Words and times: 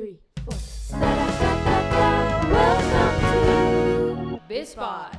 three, 0.00 0.16
four. 0.48 0.56
Welcome 2.48 3.20
to 3.20 4.40
Bispot. 4.48 5.12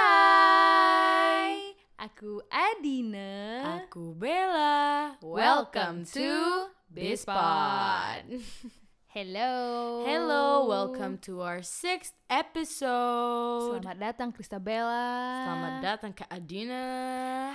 aku 1.96 2.44
Adina. 2.52 3.80
Aku 3.80 4.12
Bella. 4.12 5.16
Welcome 5.24 6.04
to 6.12 6.68
Bispot. 6.92 8.28
Hello. 9.10 10.06
Hello, 10.06 10.70
welcome 10.70 11.18
to 11.26 11.42
our 11.42 11.66
sixth 11.66 12.14
episode. 12.30 13.82
Selamat 13.82 13.98
datang 13.98 14.30
Kristabella. 14.30 15.10
Selamat 15.42 15.74
datang 15.82 16.12
ke 16.14 16.22
Adina. 16.30 16.86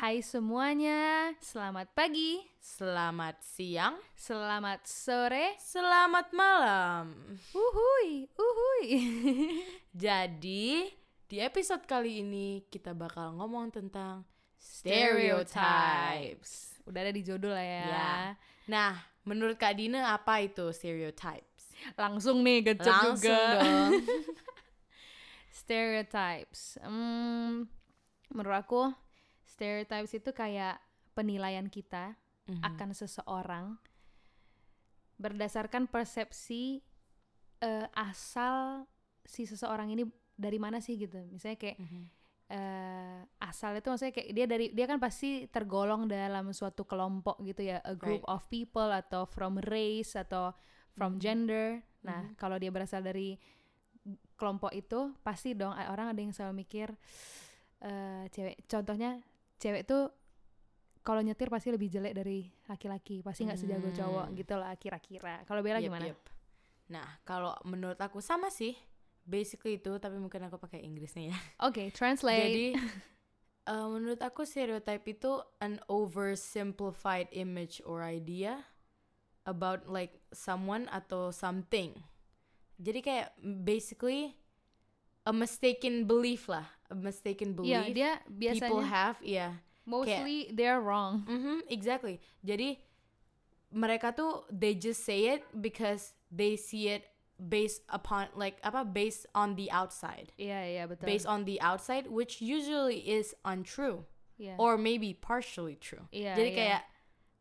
Hai 0.03 0.19
semuanya. 0.19 1.31
Selamat 1.39 1.95
pagi. 1.95 2.43
Selamat 2.59 3.39
siang. 3.39 3.95
Selamat 4.19 4.83
sore. 4.83 5.55
Selamat 5.55 6.35
malam. 6.35 7.15
Uhui, 7.55 8.27
uhui. 8.35 8.91
Jadi, 9.95 10.91
di 11.23 11.37
episode 11.39 11.87
kali 11.87 12.19
ini 12.19 12.67
kita 12.67 12.91
bakal 12.91 13.31
ngomong 13.31 13.71
tentang 13.71 14.27
stereotypes. 14.59 16.83
Udah 16.83 16.99
ada 16.99 17.15
di 17.15 17.23
judul 17.23 17.55
lah 17.55 17.63
ya. 17.63 17.87
Ya. 17.87 18.35
Nah, 18.67 19.14
menurut 19.25 19.57
Kak 19.57 19.75
Dina 19.75 20.13
apa 20.13 20.39
itu 20.39 20.69
stereotypes? 20.71 21.73
Langsung 21.97 22.41
nih 22.41 22.61
gecek 22.63 22.87
Langsung 22.87 23.19
juga. 23.19 23.41
dong. 23.51 23.91
stereotypes. 25.51 26.77
Hmm, 26.81 27.65
menurut 28.31 28.57
aku 28.57 28.81
stereotypes 29.47 30.13
itu 30.13 30.31
kayak 30.31 30.77
penilaian 31.13 31.67
kita 31.67 32.15
Mhm. 32.45 32.61
akan 32.61 32.89
seseorang 32.93 33.65
berdasarkan 35.15 35.87
persepsi 35.87 36.83
eh, 37.63 37.87
asal 37.95 38.83
si 39.23 39.47
seseorang 39.47 39.89
ini 39.89 40.03
dari 40.35 40.59
mana 40.59 40.77
sih 40.77 40.99
gitu. 40.99 41.17
Misalnya 41.31 41.57
kayak 41.57 41.77
Mhm. 41.79 42.03
Eh, 42.47 43.19
asal 43.41 43.73
itu 43.73 43.89
maksudnya 43.89 44.13
kayak 44.13 44.29
dia 44.31 44.45
dari 44.45 44.65
dia 44.69 44.85
kan 44.85 45.01
pasti 45.01 45.49
tergolong 45.49 46.05
dalam 46.05 46.53
suatu 46.53 46.85
kelompok 46.85 47.41
gitu 47.41 47.65
ya, 47.65 47.81
a 47.81 47.93
group 47.93 48.21
Right. 48.21 48.31
of 48.31 48.45
people 48.47 48.89
atau 48.89 49.25
from 49.25 49.57
race 49.65 50.13
atau 50.13 50.53
from 50.93 51.17
Mhm. 51.17 51.21
gender. 51.21 51.67
Nah, 52.05 52.29
Mhm. 52.29 52.37
kalau 52.37 52.61
dia 52.61 52.69
berasal 52.69 53.01
dari 53.01 53.33
kelompok 54.37 54.69
itu 54.71 55.17
pasti 55.25 55.57
dong 55.57 55.73
orang 55.73 56.13
ada 56.13 56.21
yang 56.21 56.29
selalu 56.29 56.61
mikir 56.61 56.93
eh 57.81 58.29
cewek 58.29 58.69
contohnya 58.69 59.17
cewek 59.57 59.89
tuh 59.89 60.13
kalau 61.01 61.21
nyetir 61.21 61.49
pasti 61.49 61.73
lebih 61.73 61.89
jelek 61.89 62.13
dari 62.13 62.45
laki-laki 62.65 63.21
pasti 63.21 63.45
nggak 63.45 63.57
sejago 63.57 63.89
cowok 63.89 64.27
Hmm. 64.29 64.35
gitu 64.37 64.53
lah 64.57 64.73
kira-kira 64.77 65.41
kalau 65.45 65.65
Bella 65.65 65.81
Yep, 65.81 65.85
gimana 65.89 66.05
yep. 66.05 66.19
Nah, 66.85 67.17
kalau 67.25 67.57
menurut 67.65 67.97
aku 67.97 68.21
sama 68.21 68.53
sih. 68.53 68.77
Basically 69.25 69.81
itu, 69.81 69.97
tapi 69.97 70.21
mungkin 70.21 70.45
aku 70.45 70.61
pakai 70.61 70.85
Inggrisnya 70.85 71.33
ya. 71.33 71.37
oke 71.65 71.89
translate 71.91 72.53
Jadi, 72.53 72.65
eh, 73.73 73.87
menurut 73.89 74.21
aku 74.21 74.45
stereotype 74.45 75.05
itu 75.09 75.41
an 75.61 75.81
oversimplified 75.89 77.29
image 77.33 77.81
or 77.85 78.05
idea 78.05 78.65
about 79.45 79.85
like 79.89 80.21
someone 80.33 80.85
atau 80.93 81.29
something. 81.33 81.93
Jadi 82.77 82.99
kayak 83.01 83.27
basically 83.65 84.35
a 85.25 85.33
mistaken 85.33 86.05
belief 86.05 86.45
lah, 86.45 86.65
a 86.91 86.95
mistaken 86.97 87.57
Iya, 87.57 87.89
belief 87.89 87.95
dia 87.97 88.11
people 88.21 88.37
biasanya 88.37 88.85
have, 88.85 89.17
iya. 89.25 89.47
mostly 89.85 90.49
they're 90.53 90.81
wrong 90.81 91.25
Mhm, 91.25 91.65
exactly. 91.69 92.21
Jadi 92.45 92.77
mereka 93.73 94.13
tuh 94.13 94.45
they 94.53 94.75
just 94.77 95.01
say 95.03 95.33
it 95.37 95.41
because 95.57 96.13
they 96.29 96.53
see 96.59 96.89
it 96.93 97.07
based 97.37 97.83
upon 97.87 98.31
like 98.33 98.57
apa 98.63 98.83
based 98.83 99.27
on 99.31 99.55
the 99.55 99.67
outside. 99.67 100.31
iya 100.35 100.63
iya 100.63 100.83
betul 100.85 101.03
Based 101.03 101.27
on 101.27 101.43
the 101.43 101.59
outside 101.59 102.07
which 102.07 102.39
usually 102.39 103.03
is 103.03 103.35
untrue 103.43 104.07
Iya. 104.35 104.59
or 104.59 104.75
maybe 104.75 105.15
partially 105.15 105.75
true. 105.75 106.03
Iya, 106.11 106.35
Jadi 106.35 106.51
kayak 106.53 106.83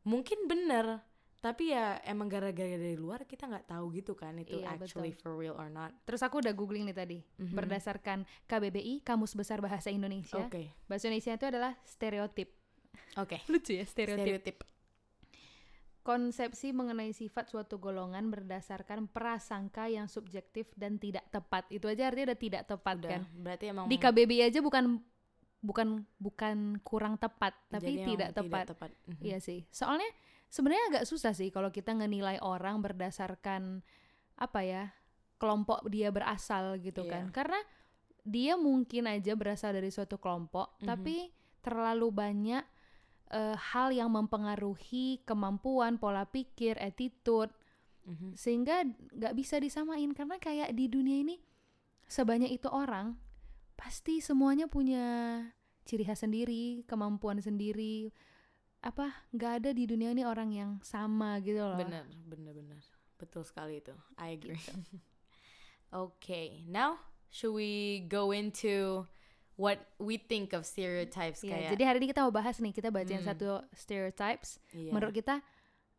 mungkin 0.03 0.47
bener 0.47 1.03
tapi 1.39 1.77
ya 1.77 2.01
emang 2.03 2.25
gara-gara 2.27 2.73
dari 2.73 2.97
luar 2.97 3.29
kita 3.29 3.45
nggak 3.45 3.69
tahu 3.69 3.93
gitu 3.93 4.17
kan 4.17 4.33
itu 4.35 4.59
Iya, 4.59 4.81
actually 4.81 5.13
betul. 5.13 5.21
for 5.21 5.33
real 5.37 5.53
or 5.55 5.69
not. 5.69 5.93
terus 6.03 6.25
aku 6.25 6.41
udah 6.41 6.57
googling 6.57 6.89
nih 6.89 6.97
tadi 6.97 7.19
Mhm. 7.37 7.53
berdasarkan 7.53 8.19
KBBI 8.45 9.05
Kamus 9.05 9.37
Besar 9.37 9.61
Bahasa 9.61 9.93
Indonesia 9.93 10.41
Oke. 10.41 10.73
bahasa 10.87 11.07
Indonesia 11.07 11.37
itu 11.37 11.45
adalah 11.45 11.77
stereotip 11.85 12.49
Oke. 13.21 13.45
lucu 13.53 13.77
ya 13.77 13.85
stereotip 13.85 14.25
Stereotip. 14.25 14.57
Konsepsi 16.05 16.71
mengenai 16.71 17.11
sifat 17.11 17.49
suatu 17.49 17.81
golongan 17.81 18.29
berdasarkan 18.29 19.09
prasangka 19.09 19.89
yang 19.89 20.05
subjektif 20.05 20.69
dan 20.77 21.01
tidak 21.01 21.25
tepat 21.33 21.65
itu 21.73 21.89
aja 21.89 22.13
artinya 22.13 22.31
udah 22.31 22.41
tidak 22.41 22.63
tepat 22.69 22.97
Udah, 23.01 23.11
kan 23.11 23.23
berarti 23.35 23.65
emang 23.73 23.89
di 23.89 23.97
KBBI 23.97 24.53
aja 24.53 24.61
bukan 24.61 25.01
bukan 25.65 26.05
bukan 26.21 26.57
kurang 26.85 27.17
tepat 27.17 27.57
tapi 27.73 27.97
jadi 27.97 28.05
emang 28.05 28.09
tidak 28.13 28.29
tepat 28.37 28.67
Mhm. 29.09 29.23
Iya 29.25 29.39
sih. 29.41 29.65
Soalnya 29.73 30.13
sebenarnya 30.53 30.85
agak 30.93 31.05
susah 31.09 31.33
sih 31.33 31.49
kalau 31.49 31.73
kita 31.73 31.97
ngenilai 31.97 32.37
orang 32.45 32.85
berdasarkan 32.85 33.81
apa 34.37 34.61
ya 34.61 34.93
kelompok 35.41 35.89
dia 35.89 36.13
berasal 36.13 36.77
gitu 36.79 37.09
Iya. 37.09 37.13
kan. 37.17 37.25
Karena 37.33 37.57
dia 38.25 38.61
mungkin 38.61 39.09
aja 39.09 39.33
berasal 39.37 39.73
dari 39.73 39.89
suatu 39.89 40.21
kelompok, 40.21 40.77
Mhm. 40.81 40.85
tapi 40.85 41.33
terlalu 41.65 42.09
banyak 42.13 42.65
eh, 43.31 43.57
hal 43.57 43.93
yang 43.93 44.13
mempengaruhi 44.13 45.23
kemampuan, 45.25 45.97
pola 45.97 46.25
pikir, 46.29 46.77
attitude, 46.77 47.51
Mhm. 48.05 48.37
sehingga 48.37 48.85
nggak 49.17 49.33
bisa 49.33 49.57
disamain 49.57 50.13
karena 50.13 50.37
kayak 50.37 50.77
di 50.77 50.93
dunia 50.93 51.25
ini 51.25 51.41
sebanyak 52.05 52.53
itu 52.53 52.69
orang 52.69 53.17
pasti 53.81 54.21
semuanya 54.21 54.69
punya 54.69 55.41
ciri 55.89 56.05
khas 56.05 56.21
sendiri 56.21 56.85
kemampuan 56.85 57.41
sendiri 57.41 58.13
apa 58.85 59.09
nggak 59.33 59.53
ada 59.57 59.71
di 59.73 59.89
dunia 59.89 60.13
ini 60.13 60.21
orang 60.29 60.53
yang 60.53 60.71
sama 60.85 61.41
gitu 61.41 61.65
loh 61.65 61.81
Bener, 61.81 62.05
bener, 62.29 62.53
bener. 62.53 62.81
Betul 63.17 63.41
sekali 63.49 63.81
itu. 63.81 63.97
I 64.21 64.37
agree. 64.37 64.61
Gitu. 64.61 64.77
okay, 66.05 66.61
now 66.69 67.01
should 67.33 67.57
we 67.57 68.05
go 68.05 68.37
into 68.37 69.09
what 69.55 69.79
we 69.97 70.17
think 70.17 70.51
of 70.51 70.63
stereotypes 70.63 71.41
Iya, 71.41 71.51
kayak? 71.55 71.71
jadi 71.73 71.83
hari 71.85 71.97
ini 71.99 72.09
kita 72.11 72.21
mau 72.23 72.31
bahas 72.31 72.59
nih 72.59 72.73
kita 72.73 72.89
bacain 72.89 73.23
Hmm. 73.23 73.29
satu 73.29 73.47
stereotypes 73.73 74.59
Iya. 74.71 74.91
menurut 74.91 75.13
kita 75.13 75.39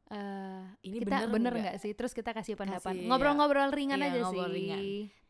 eh 0.06 0.62
Ini 0.84 1.02
kita 1.02 1.26
bener 1.26 1.34
bener 1.34 1.54
nggak? 1.58 1.76
sih 1.82 1.92
terus 1.92 2.14
kita 2.14 2.30
kasih 2.30 2.54
pendapat 2.54 2.94
ngobrol-ngobrol 2.94 3.74
ringan 3.74 3.98
Iya, 3.98 4.08
aja 4.08 4.20
ngobrol 4.22 4.54
sih 4.54 4.58
ringan. 4.62 4.82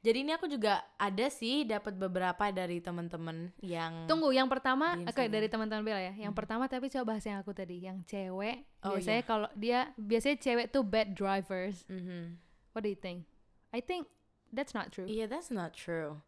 Jadi 0.06 0.18
ini 0.22 0.31
aku 0.36 0.46
juga 0.46 0.86
ada 0.97 1.28
sih 1.30 1.66
dapat 1.66 1.96
beberapa 1.96 2.53
dari 2.53 2.78
teman-teman 2.78 3.50
yang 3.58 4.06
Tunggu, 4.06 4.30
yang 4.30 4.46
pertama, 4.46 4.94
oke 4.94 5.09
Instagram. 5.09 5.34
dari 5.34 5.47
teman-teman 5.50 5.81
Bella 5.81 5.97
ya. 6.03 6.13
Yang 6.19 6.30
Mhm. 6.30 6.38
pertama 6.38 6.63
tapi 6.68 6.94
coba 6.94 7.06
bahas 7.09 7.25
yang 7.25 7.42
aku 7.42 7.57
tadi, 7.57 7.81
yang 7.81 8.06
cewek. 8.06 8.69
Oh, 8.86 8.94
biasanya 8.94 9.18
iya. 9.18 9.25
kalau 9.25 9.47
dia 9.57 9.80
biasanya 9.97 10.38
cewek 10.38 10.69
tuh 10.69 10.86
bad 10.86 11.18
drivers. 11.18 11.81
Mhm. 11.90 12.38
What 12.78 12.86
do 12.86 12.92
you 12.92 13.00
think? 13.00 13.25
I 13.74 13.81
think 13.81 14.06
that's 14.53 14.78
not 14.78 14.94
true. 14.94 15.09
Iya, 15.09 15.25
that's 15.25 15.50
not 15.50 15.74
true. 15.74 16.22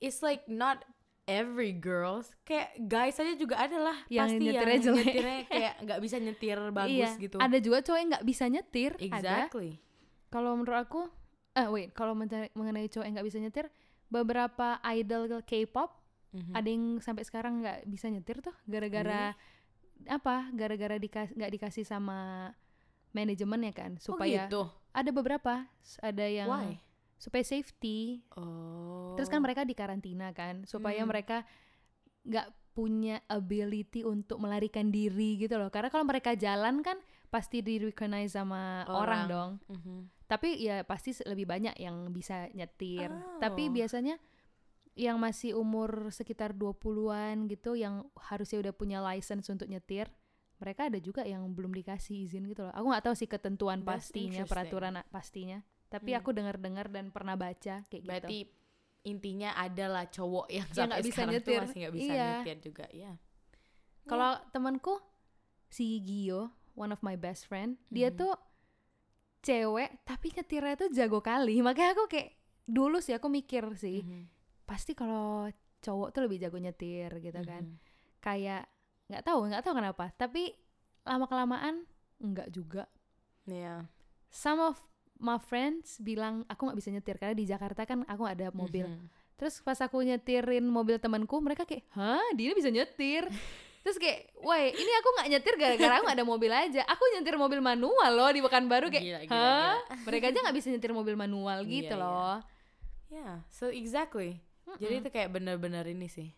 It's 0.00 0.24
like 0.24 0.48
not 0.48 0.88
every 1.28 1.70
girls 1.70 2.32
kayak 2.42 2.72
guys 2.80 3.14
aja 3.14 3.36
juga 3.36 3.60
ada 3.60 3.76
lah 3.76 3.98
Yang 4.08 4.26
pasti 4.26 4.42
nyetirnya 4.42 4.72
yang 4.72 4.82
jelek. 4.82 5.04
nyetirnya 5.04 5.38
kayak 5.46 5.74
nggak 5.84 6.00
bisa 6.00 6.16
nyetir 6.18 6.58
bagus 6.72 6.90
iya. 6.90 7.10
gitu. 7.14 7.36
Ada 7.36 7.58
juga 7.60 7.78
cowok 7.80 7.98
yang 7.98 8.08
nggak 8.08 8.26
bisa 8.26 8.44
nyetir. 8.48 8.92
Exactly. 8.98 9.70
Kalau 10.28 10.50
menurut 10.54 10.78
aku, 10.78 11.00
eh 11.52 11.68
wait, 11.68 11.92
kalau 11.92 12.12
men- 12.12 12.28
mengenai 12.52 12.88
cowok 12.88 13.04
yang 13.04 13.14
nggak 13.14 13.28
bisa 13.28 13.38
nyetir, 13.38 13.66
beberapa 14.08 14.68
idol 14.90 15.28
K-pop 15.42 15.90
Mhm. 16.28 16.52
ada 16.52 16.68
yang 16.68 16.84
sampai 16.98 17.24
sekarang 17.24 17.60
nggak 17.60 17.84
bisa 17.84 18.08
nyetir 18.08 18.40
tuh 18.40 18.52
gara-gara 18.64 19.32
apa? 20.06 20.52
Gara-gara 20.52 20.96
dikas- 20.96 21.32
nggak 21.32 21.50
dikasih 21.50 21.82
sama 21.82 22.52
manajemen 23.10 23.64
ya 23.64 23.72
kan 23.72 23.92
Oh, 23.96 24.12
supaya 24.12 24.44
gitu. 24.44 24.68
ada 24.90 25.10
beberapa 25.10 25.64
ada 25.98 26.24
yang 26.24 26.48
Why? 26.48 26.76
Supaya 27.18 27.42
safety 27.42 28.22
Oh. 28.34 29.12
terus 29.14 29.26
kan 29.26 29.42
mereka 29.42 29.66
di 29.66 29.74
karantina 29.74 30.30
kan 30.30 30.62
supaya 30.64 31.02
Hmm. 31.02 31.10
mereka 31.10 31.42
nggak 32.22 32.46
punya 32.72 33.18
ability 33.26 34.06
untuk 34.06 34.38
melarikan 34.38 34.88
diri 34.88 35.34
gitu 35.36 35.58
loh 35.58 35.66
karena 35.66 35.90
kalau 35.90 36.06
mereka 36.06 36.38
jalan 36.38 36.78
kan 36.78 36.94
pasti 37.26 37.58
di 37.58 37.76
recognize 37.76 38.32
sama 38.32 38.86
orang, 38.86 38.96
Orang. 38.96 39.22
dong 39.26 39.50
Mhm. 39.66 39.98
tapi 40.30 40.62
ya 40.62 40.86
pasti 40.86 41.10
lebih 41.26 41.44
banyak 41.44 41.74
yang 41.76 42.08
bisa 42.08 42.46
nyetir 42.54 43.10
tapi 43.38 43.66
Oh. 43.66 43.72
biasanya 43.74 44.14
yang 44.94 45.18
masih 45.18 45.54
umur 45.54 46.10
sekitar 46.10 46.54
20-an 46.54 47.46
gitu 47.46 47.74
yang 47.74 48.06
harusnya 48.14 48.62
udah 48.62 48.74
punya 48.74 48.98
license 48.98 49.46
untuk 49.46 49.66
nyetir 49.66 50.06
mereka 50.58 50.90
ada 50.90 50.98
juga 50.98 51.22
yang 51.22 51.46
belum 51.54 51.70
dikasih 51.70 52.26
izin 52.26 52.46
gitu 52.46 52.66
loh 52.66 52.74
aku 52.74 52.86
nggak 52.90 53.04
tahu 53.06 53.14
sih 53.14 53.26
ketentuan 53.26 53.82
That's 53.82 54.10
pastinya 54.10 54.42
peraturan 54.42 54.94
pastinya 55.10 55.62
tapi 55.88 56.12
Hmm. 56.12 56.20
aku 56.20 56.30
dengar-dengar 56.32 56.86
dan 56.88 57.08
pernah 57.08 57.34
baca 57.34 57.82
kayak 57.82 58.02
gitu 58.02 58.08
Berarti 58.08 58.38
intinya 59.02 59.56
adalah 59.56 60.04
cowok 60.06 60.46
yang 60.48 60.68
Yang 60.68 60.76
sampai 60.76 61.00
bisa 61.00 61.12
sekarang 61.16 61.32
tuh 61.32 61.36
nyetir. 61.40 61.60
masih 61.64 61.78
nggak 61.80 61.94
bisa 61.96 62.12
Iya. 62.12 62.26
nyetir 62.28 62.56
juga 62.60 62.86
ya. 62.92 63.12
Kalau 64.04 64.32
temanku 64.50 64.94
si 65.68 66.00
Gio, 66.00 66.48
one 66.72 66.90
of 66.90 67.00
my 67.00 67.12
best 67.12 67.44
friend, 67.44 67.76
dia 67.88 68.08
Mhm. 68.08 68.16
tuh 68.18 68.34
cewek 69.40 70.02
tapi 70.02 70.34
nyetirnya 70.34 70.74
tuh 70.76 70.90
jago 70.90 71.22
kali 71.22 71.62
makanya 71.66 71.94
aku 71.94 72.10
kayak 72.10 72.34
dulu 72.66 72.98
sih 72.98 73.14
aku 73.14 73.30
mikir 73.30 73.64
sih 73.74 74.02
Mhm. 74.04 74.26
pasti 74.66 74.92
kalau 74.92 75.48
cowok 75.80 76.08
tuh 76.10 76.20
lebih 76.26 76.42
jago 76.42 76.58
nyetir 76.58 77.08
gitu 77.22 77.40
kan 77.46 77.64
Mhm. 77.64 77.76
kayak 78.20 78.66
nggak 79.08 79.22
tahu 79.24 79.46
nggak 79.48 79.62
tahu 79.62 79.74
kenapa 79.78 80.10
tapi 80.18 80.52
lama 81.06 81.24
kelamaan 81.24 81.86
nggak 82.18 82.50
juga 82.50 82.84
Iya. 83.46 83.86
some 84.28 84.60
of 84.60 84.76
my 85.18 85.38
friends 85.38 85.98
bilang 85.98 86.46
aku 86.46 86.66
nggak 86.66 86.78
bisa 86.78 86.90
nyetir 86.90 87.16
karena 87.16 87.34
di 87.34 87.44
Jakarta 87.44 87.82
kan 87.82 88.06
aku 88.06 88.20
nggak 88.22 88.36
ada 88.38 88.48
mobil 88.50 88.86
Mhm. 88.86 89.06
terus 89.34 89.58
pas 89.60 89.78
aku 89.78 90.02
nyetirin 90.02 90.62
mobil 90.64 90.98
temanku 90.98 91.38
mereka 91.38 91.62
kayak 91.62 91.86
hah 91.92 92.22
dia 92.34 92.54
bisa 92.54 92.70
nyetir 92.70 93.26
terus 93.82 93.96
kayak 93.96 94.30
woi 94.38 94.70
ini 94.70 94.92
aku 94.94 95.08
nggak 95.14 95.28
nyetir 95.30 95.54
gara-gara 95.56 95.92
aku 95.96 96.04
nggak 96.06 96.18
ada 96.18 96.26
mobil 96.26 96.50
aja 96.50 96.82
aku 96.84 97.02
nyetir 97.14 97.34
mobil 97.34 97.58
manual 97.58 98.10
loh 98.12 98.30
di 98.30 98.42
Pekanbaru 98.42 98.90
kayak 98.90 99.04
Gila, 99.04 99.20
gila, 99.24 99.34
hah 99.34 99.76
mereka 100.02 100.24
aja 100.28 100.38
nggak 100.42 100.56
bisa 100.56 100.68
nyetir 100.68 100.92
mobil 100.92 101.14
manual 101.14 101.62
gitu 101.64 101.94
Iya, 101.94 101.98
iya. 101.98 102.02
loh 102.02 102.36
Yeah, 103.08 103.34
so 103.48 103.72
exactly. 103.72 104.44
Jadi 104.76 105.00
itu 105.00 105.08
kayak 105.08 105.32
bener-bener 105.32 105.80
ini 105.88 106.12
sih. 106.12 106.28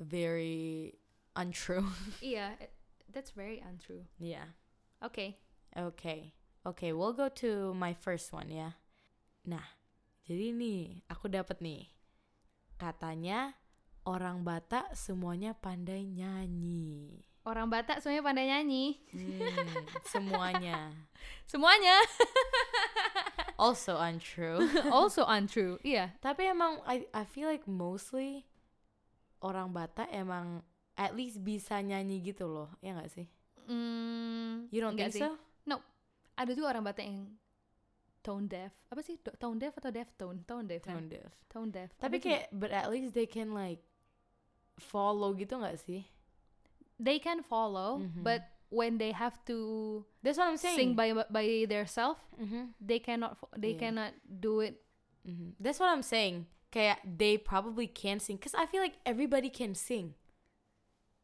Very 0.00 0.96
untrue. 1.36 1.84
iya 2.24 2.56
it- 2.56 2.72
that's 3.12 3.32
very 3.32 3.60
untrue 3.60 4.08
yeah. 4.18 4.56
oke 5.04 5.12
Okay. 5.12 5.30
Okay, 5.72 6.32
we'll 6.92 7.12
go 7.14 7.28
to 7.28 7.74
my 7.74 7.92
first 7.92 8.30
one 8.30 8.50
ya. 8.50 8.78
Nah, 9.42 9.66
jadi 10.22 10.54
nih 10.54 11.02
aku 11.10 11.26
dapat 11.26 11.58
nih. 11.58 11.90
Katanya 12.78 13.54
orang 14.02 14.42
Batak 14.42 14.94
semuanya 14.94 15.54
pandai 15.54 16.06
nyanyi. 16.06 17.22
orang 17.42 17.66
Batak 17.66 17.98
semuanya 17.98 18.22
pandai 18.22 18.46
nyanyi 18.46 19.02
Hmm, 19.10 19.42
semuanya. 20.14 20.94
semuanya 21.50 21.98
Also 23.58 23.98
untrue. 23.98 24.62
also 24.94 25.26
untrue 25.26 25.78
iya 25.82 26.14
Tapi 26.22 26.46
emang 26.50 26.78
I 26.86 27.06
I 27.10 27.26
feel 27.26 27.50
like 27.50 27.66
mostly 27.66 28.46
orang 29.42 29.74
Batak 29.74 30.06
emang 30.14 30.62
at 30.94 31.18
least 31.18 31.42
bisa 31.42 31.82
nyanyi 31.82 32.22
gitu 32.22 32.46
loh. 32.46 32.70
Ya 32.78 32.94
nggak 32.94 33.10
sih? 33.10 33.26
Hmm, 33.66 34.70
You 34.70 34.78
don't 34.82 34.94
think 34.94 35.14
sih. 35.14 35.22
so? 35.26 35.34
Ada 36.36 36.50
juga 36.52 36.72
orang 36.72 36.84
Batak 36.84 37.04
yang 37.04 37.26
tone 38.22 38.46
deaf 38.46 38.70
apa 38.86 39.02
sih 39.02 39.18
tone 39.18 39.58
deaf 39.58 39.74
atau 39.74 39.90
deaf 39.90 40.08
tone 40.14 40.46
tone 40.46 40.66
deaf 40.66 40.82
kan? 40.82 40.94
Tone 40.94 41.08
deaf. 41.10 41.32
tone 41.50 41.70
deaf 41.70 41.90
Tapi 41.98 42.16
Apa 42.18 42.24
kayak 42.24 42.44
but 42.54 42.70
at 42.70 42.86
least 42.86 43.12
they 43.12 43.26
can 43.26 43.50
like 43.50 43.82
follow 44.78 45.34
gitu 45.34 45.58
nggak 45.58 45.78
sih? 45.78 46.06
they 47.02 47.18
can 47.18 47.42
follow 47.42 47.98
Mhm. 47.98 48.22
but 48.22 48.46
when 48.70 48.96
they 48.96 49.10
have 49.10 49.36
to 49.44 49.58
That's 50.22 50.38
what 50.38 50.46
I'm 50.48 50.56
saying. 50.56 50.78
sing 50.78 50.90
by 50.94 51.10
by 51.28 51.66
themselves 51.66 52.22
Mhm, 52.38 52.72
they 52.78 53.02
cannot 53.02 53.36
they 53.58 53.74
Yeah. 53.74 53.82
cannot 53.90 54.12
do 54.24 54.62
it 54.62 54.78
mhm. 55.26 55.58
That's 55.58 55.82
what 55.82 55.90
I'm 55.90 56.06
saying. 56.06 56.46
Kayak 56.72 57.04
they 57.04 57.36
probably 57.36 57.84
can 57.84 58.16
sing, 58.16 58.40
cause 58.40 58.56
I 58.56 58.64
feel 58.64 58.80
like 58.80 58.96
everybody 59.04 59.52
can 59.52 59.76
sing. 59.76 60.16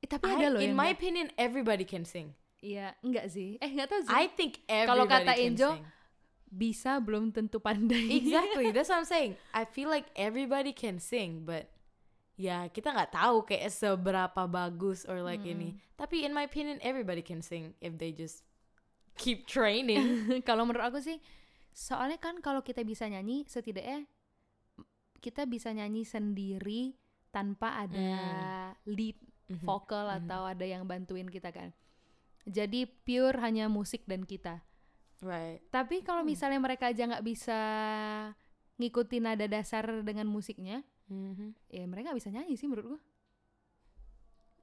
Eh, 0.02 0.08
tapi 0.10 0.28
I- 0.28 0.34
ada 0.36 0.46
loh 0.52 0.60
in 0.60 0.76
my 0.76 0.92
opinion, 0.92 1.32
everybody 1.40 1.88
can 1.88 2.04
sing. 2.04 2.36
Iya, 2.58 2.94
enggak 3.06 3.30
sih. 3.30 3.54
Eh, 3.62 3.70
enggak 3.70 3.88
tahu 3.90 4.00
sih. 4.06 4.14
I 4.14 4.26
think 4.34 4.62
Kalau 4.66 5.06
kata 5.06 5.38
Enjo. 5.38 5.78
Bisa 6.48 6.96
belum 6.96 7.28
tentu 7.28 7.60
pandai. 7.60 8.08
Exactly, 8.08 8.70
that's 8.74 8.88
what 8.88 9.04
I'm 9.04 9.08
saying. 9.08 9.36
I 9.52 9.68
feel 9.68 9.92
like 9.92 10.08
everybody 10.16 10.72
can 10.72 10.96
sing, 10.96 11.44
but 11.44 11.68
ya 12.40 12.72
kita 12.72 12.88
nggak 12.94 13.12
tahu 13.12 13.44
kayak 13.44 13.68
seberapa 13.68 14.48
bagus 14.48 15.04
or 15.04 15.20
like 15.20 15.44
ini. 15.44 15.76
Tapi 16.00 16.24
in 16.24 16.32
my 16.32 16.48
opinion, 16.48 16.80
everybody 16.80 17.20
can 17.20 17.44
sing 17.44 17.76
if 17.84 18.00
they 18.00 18.16
just 18.16 18.48
keep 19.20 19.44
training. 19.44 20.24
kalau 20.48 20.64
menurut 20.64 20.88
aku 20.88 21.04
sih, 21.04 21.20
soalnya 21.68 22.16
kan 22.16 22.40
kalau 22.40 22.64
kita 22.64 22.80
bisa 22.80 23.04
nyanyi, 23.04 23.44
setidaknya 23.44 24.08
kita 25.20 25.44
bisa 25.44 25.68
nyanyi 25.74 26.08
sendiri 26.08 26.96
tanpa 27.28 27.84
ada 27.84 28.08
lead 28.88 29.20
Mhm, 29.48 29.64
vokal 29.64 30.12
mhm. 30.12 30.16
atau 30.22 30.44
ada 30.44 30.60
yang 30.60 30.84
bantuin 30.84 31.24
kita 31.24 31.48
kan. 31.48 31.72
Jadi 32.48 32.80
pure 33.04 33.36
hanya 33.38 33.68
musik 33.68 34.02
dan 34.04 34.24
kita. 34.24 34.64
right. 35.18 35.58
Tapi 35.68 36.00
kalau 36.00 36.22
Hmm. 36.22 36.30
misalnya 36.30 36.58
mereka 36.58 36.86
aja 36.86 37.02
nggak 37.04 37.22
bisa 37.22 37.58
ngikutin 38.76 39.22
nada 39.24 39.44
dasar 39.44 39.82
dengan 40.00 40.24
musiknya, 40.24 40.80
Mhm. 41.06 41.52
ya 41.68 41.84
mereka 41.84 42.10
bisa 42.12 42.28
nyanyi 42.28 42.54
sih 42.54 42.64
menurut 42.64 42.94
gua. 42.94 43.00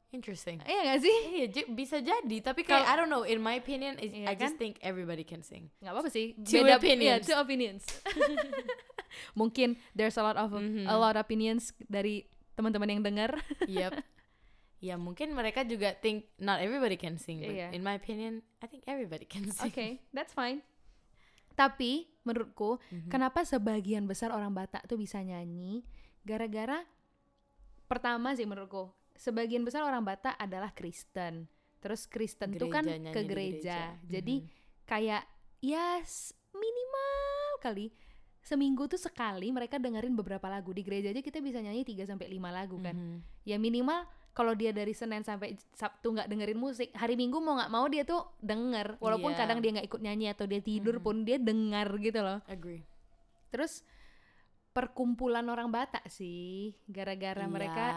Interesting. 0.10 0.64
Iya 0.64 0.80
nggak 0.86 1.02
sih? 1.02 1.18
Iya, 1.30 1.46
j- 1.52 1.70
bisa 1.70 2.00
jadi. 2.00 2.38
Tapi 2.40 2.64
kayak 2.64 2.88
I 2.88 2.96
don't 2.96 3.12
know. 3.12 3.22
In 3.22 3.38
my 3.38 3.60
opinion, 3.60 4.00
is- 4.00 4.16
Iya 4.16 4.32
I 4.32 4.34
just 4.34 4.56
kan? 4.56 4.62
think 4.64 4.80
everybody 4.80 5.22
can 5.22 5.44
sing. 5.44 5.68
nggak 5.78 5.92
apa-apa 5.92 6.08
sih 6.08 6.32
Two 6.40 6.64
Beda- 6.64 6.80
opinions. 6.80 7.20
iya, 7.20 7.28
two 7.28 7.36
opinions 7.36 7.84
mungkin 9.34 9.76
there's 9.92 10.16
a 10.16 10.24
lot 10.24 10.36
of 10.36 10.52
Mhm. 10.52 10.88
a 10.88 10.96
lot 10.96 11.16
opinions 11.16 11.72
dari 11.82 12.24
teman-teman 12.54 12.88
yang 12.90 13.02
dengar 13.02 13.36
yep. 13.66 13.92
Ya 14.86 14.96
mungkin 14.96 15.34
mereka 15.34 15.64
juga 15.64 15.92
think 15.96 16.30
not 16.38 16.60
everybody 16.60 16.94
can 16.94 17.18
sing, 17.18 17.42
but 17.42 17.50
Iya. 17.50 17.74
in 17.74 17.82
my 17.82 17.94
opinion, 17.94 18.46
I 18.60 18.68
think 18.68 18.86
everybody 18.86 19.26
can 19.26 19.50
oke 19.50 19.74
sing. 19.74 19.98
that's 20.16 20.30
fine 20.32 20.62
tapi 21.54 22.12
menurutku 22.22 22.84
Mhm. 22.86 23.08
kenapa 23.08 23.42
sebagian 23.42 24.04
besar 24.04 24.30
orang 24.30 24.52
Batak 24.52 24.84
tuh 24.86 25.00
bisa 25.00 25.24
nyanyi 25.24 25.88
gara-gara 26.22 26.84
pertama 27.86 28.36
sih 28.36 28.44
menurutku 28.44 28.92
sebagian 29.16 29.64
besar 29.64 29.82
orang 29.82 30.04
Batak 30.04 30.36
adalah 30.36 30.76
Kristen 30.76 31.48
terus 31.80 32.06
Kristen 32.06 32.52
tuh 32.54 32.68
kan 32.68 32.84
Gereja, 32.84 33.08
ke 33.08 33.22
gereja, 33.24 33.80
gereja. 33.96 34.12
jadi 34.12 34.36
Mhm. 34.36 34.48
kayak 34.84 35.24
ya 35.62 36.02
s- 36.02 36.36
minimal 36.52 37.24
kali 37.62 37.88
seminggu 38.42 38.86
tuh 38.86 39.00
sekali 39.00 39.50
mereka 39.50 39.80
dengerin 39.80 40.12
beberapa 40.12 40.46
lagu 40.46 40.70
di 40.70 40.84
gereja 40.84 41.08
aja 41.08 41.22
kita 41.22 41.40
bisa 41.40 41.58
nyanyi 41.58 41.88
3 41.88 42.04
sampai 42.04 42.28
5 42.28 42.52
lagu 42.52 42.76
kan 42.78 42.94
Mhm. 42.94 43.18
ya 43.44 43.56
minimal 43.56 44.04
kalau 44.36 44.52
dia 44.52 44.70
dari 44.70 44.92
Senin 44.92 45.24
sampai 45.24 45.56
Sabtu 45.72 46.12
nggak 46.12 46.28
dengerin 46.28 46.60
musik 46.60 46.92
hari 46.92 47.16
Minggu 47.16 47.40
mau 47.40 47.56
nggak 47.56 47.72
mau 47.72 47.88
dia 47.88 48.04
tuh 48.04 48.36
denger 48.38 49.00
walaupun 49.00 49.32
Iya. 49.32 49.40
kadang 49.40 49.64
dia 49.64 49.72
nggak 49.72 49.88
ikut 49.88 50.02
nyanyi 50.04 50.28
atau 50.28 50.44
dia 50.44 50.60
tidur 50.60 51.00
Mhm. 51.00 51.04
pun 51.04 51.16
dia 51.24 51.40
dengar 51.40 51.88
gitu 51.98 52.20
loh 52.20 52.44
Agree. 52.46 52.84
terus 53.48 53.80
perkumpulan 54.70 55.48
orang 55.48 55.72
Batak 55.72 56.04
sih 56.08 56.76
gara-gara 56.86 57.48
mereka 57.48 57.86
Iya. 57.88 57.96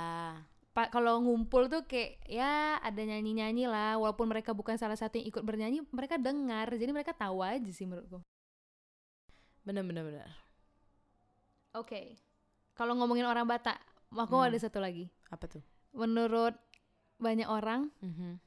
pa- 0.71 0.87
kalau 0.89 1.19
ngumpul 1.19 1.67
tuh 1.67 1.83
kayak 1.83 2.23
ya 2.25 2.79
ada 2.79 3.03
nyanyi-nyanyi 3.03 3.67
lah 3.67 3.99
walaupun 3.99 4.31
mereka 4.31 4.55
bukan 4.55 4.79
salah 4.79 4.95
satu 4.95 5.19
yang 5.19 5.27
ikut 5.27 5.43
bernyanyi 5.43 5.83
mereka 5.91 6.15
dengar 6.17 6.71
jadi 6.71 6.95
mereka 6.95 7.11
tahu 7.11 7.43
aja 7.43 7.67
sih 7.69 7.83
menurutku 7.83 8.23
bener 9.67 9.83
bener 9.83 10.07
bener. 10.07 10.31
oke 11.75 12.15
kalau 12.73 12.95
ngomongin 12.95 13.27
orang 13.27 13.43
Batak 13.43 13.75
aku 14.09 14.39
Hmm. 14.39 14.47
ada 14.47 14.57
satu 14.57 14.79
lagi 14.79 15.11
Apa 15.29 15.45
tuh? 15.45 15.61
Menurut 15.99 16.55
banyak 17.19 17.45
orang 17.45 17.91
Mhm. 17.99 18.39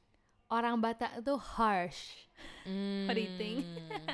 orang 0.48 0.80
Batak 0.80 1.20
itu 1.20 1.36
harsh 1.36 2.16
What 3.06 3.14
do 3.14 3.22
you 3.22 3.32
think? 3.36 3.62
Mm. 3.62 4.06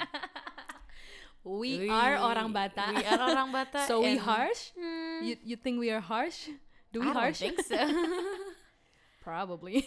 we, 1.62 1.86
We- 1.86 1.88
are 1.88 2.18
orang 2.18 2.50
Batak 2.50 2.92
We 2.92 3.06
are 3.06 3.22
orang 3.22 3.48
Batak. 3.48 3.86
so 3.90 4.02
we 4.02 4.18
harsh 4.18 4.74
Hmm, 4.74 5.22
you 5.22 5.38
you 5.44 5.56
think 5.56 5.78
we 5.78 5.88
are 5.88 6.02
harsh 6.02 6.50
do 6.90 6.98
we 7.00 7.06
I 7.06 7.14
don't 7.14 7.16
harsh 7.16 7.38
think 7.38 7.62
so. 7.62 7.78
probably 9.24 9.84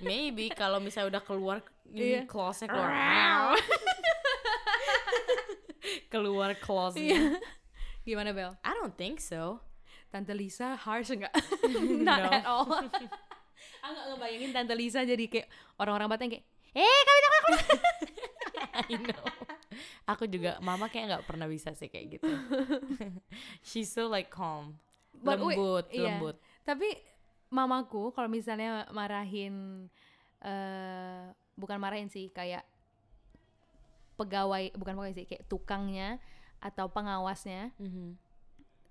Maybe 0.00 0.48
kalau 0.48 0.78
misalnya 0.78 1.18
udah 1.18 1.22
keluar 1.22 1.58
ini 1.86 2.18
Iya. 2.18 2.20
clause-nya 2.24 2.66
keluar. 2.66 2.90
keluar 6.08 6.50
clause-nya. 6.58 7.02
Iya. 7.02 7.38
gimana 8.02 8.30
Bel 8.30 8.54
I 8.62 8.70
don't 8.74 8.94
think 8.94 9.18
so. 9.18 9.58
Tante 10.16 10.32
Lisa 10.32 10.72
harsh 10.80 11.12
enggak? 11.12 11.34
Not 12.08 12.20
No. 12.24 12.30
at 12.32 12.44
all. 12.48 12.64
Aku 13.84 13.92
gak 13.92 14.06
ngebayangin 14.16 14.50
Tante 14.56 14.72
Lisa 14.72 15.04
jadi 15.04 15.24
kayak 15.28 15.48
orang-orang 15.76 16.08
Batak 16.08 16.24
yang 16.24 16.32
kayak 16.40 16.46
Eh 16.76 17.00
kami 17.04 17.20
tak 17.20 17.32
I 18.88 18.94
know. 19.00 19.24
Aku 20.08 20.24
juga 20.28 20.60
mama 20.60 20.88
kayak 20.88 21.04
nggak 21.08 21.24
pernah 21.24 21.48
bisa 21.48 21.72
sih 21.72 21.88
kayak 21.88 22.20
gitu. 22.20 22.28
She's 23.64 23.88
so 23.88 24.08
like 24.08 24.28
calm. 24.28 24.76
But 25.16 25.40
lembut, 25.40 25.88
iya. 25.88 26.20
lembut. 26.20 26.36
Tapi 26.68 26.84
mamaku 27.48 28.12
kalau 28.12 28.28
misalnya 28.28 28.84
marahin 28.92 29.88
eh 30.44 31.24
bukan 31.56 31.80
marahin 31.80 32.12
sih 32.12 32.28
kayak 32.28 32.68
pegawai 34.20 34.72
bukan 34.76 34.92
pegawai 35.00 35.16
sih 35.16 35.24
kayak 35.24 35.48
tukangnya 35.48 36.20
atau 36.60 36.88
pengawasnya 36.88 37.72
Mhm. 37.80 38.16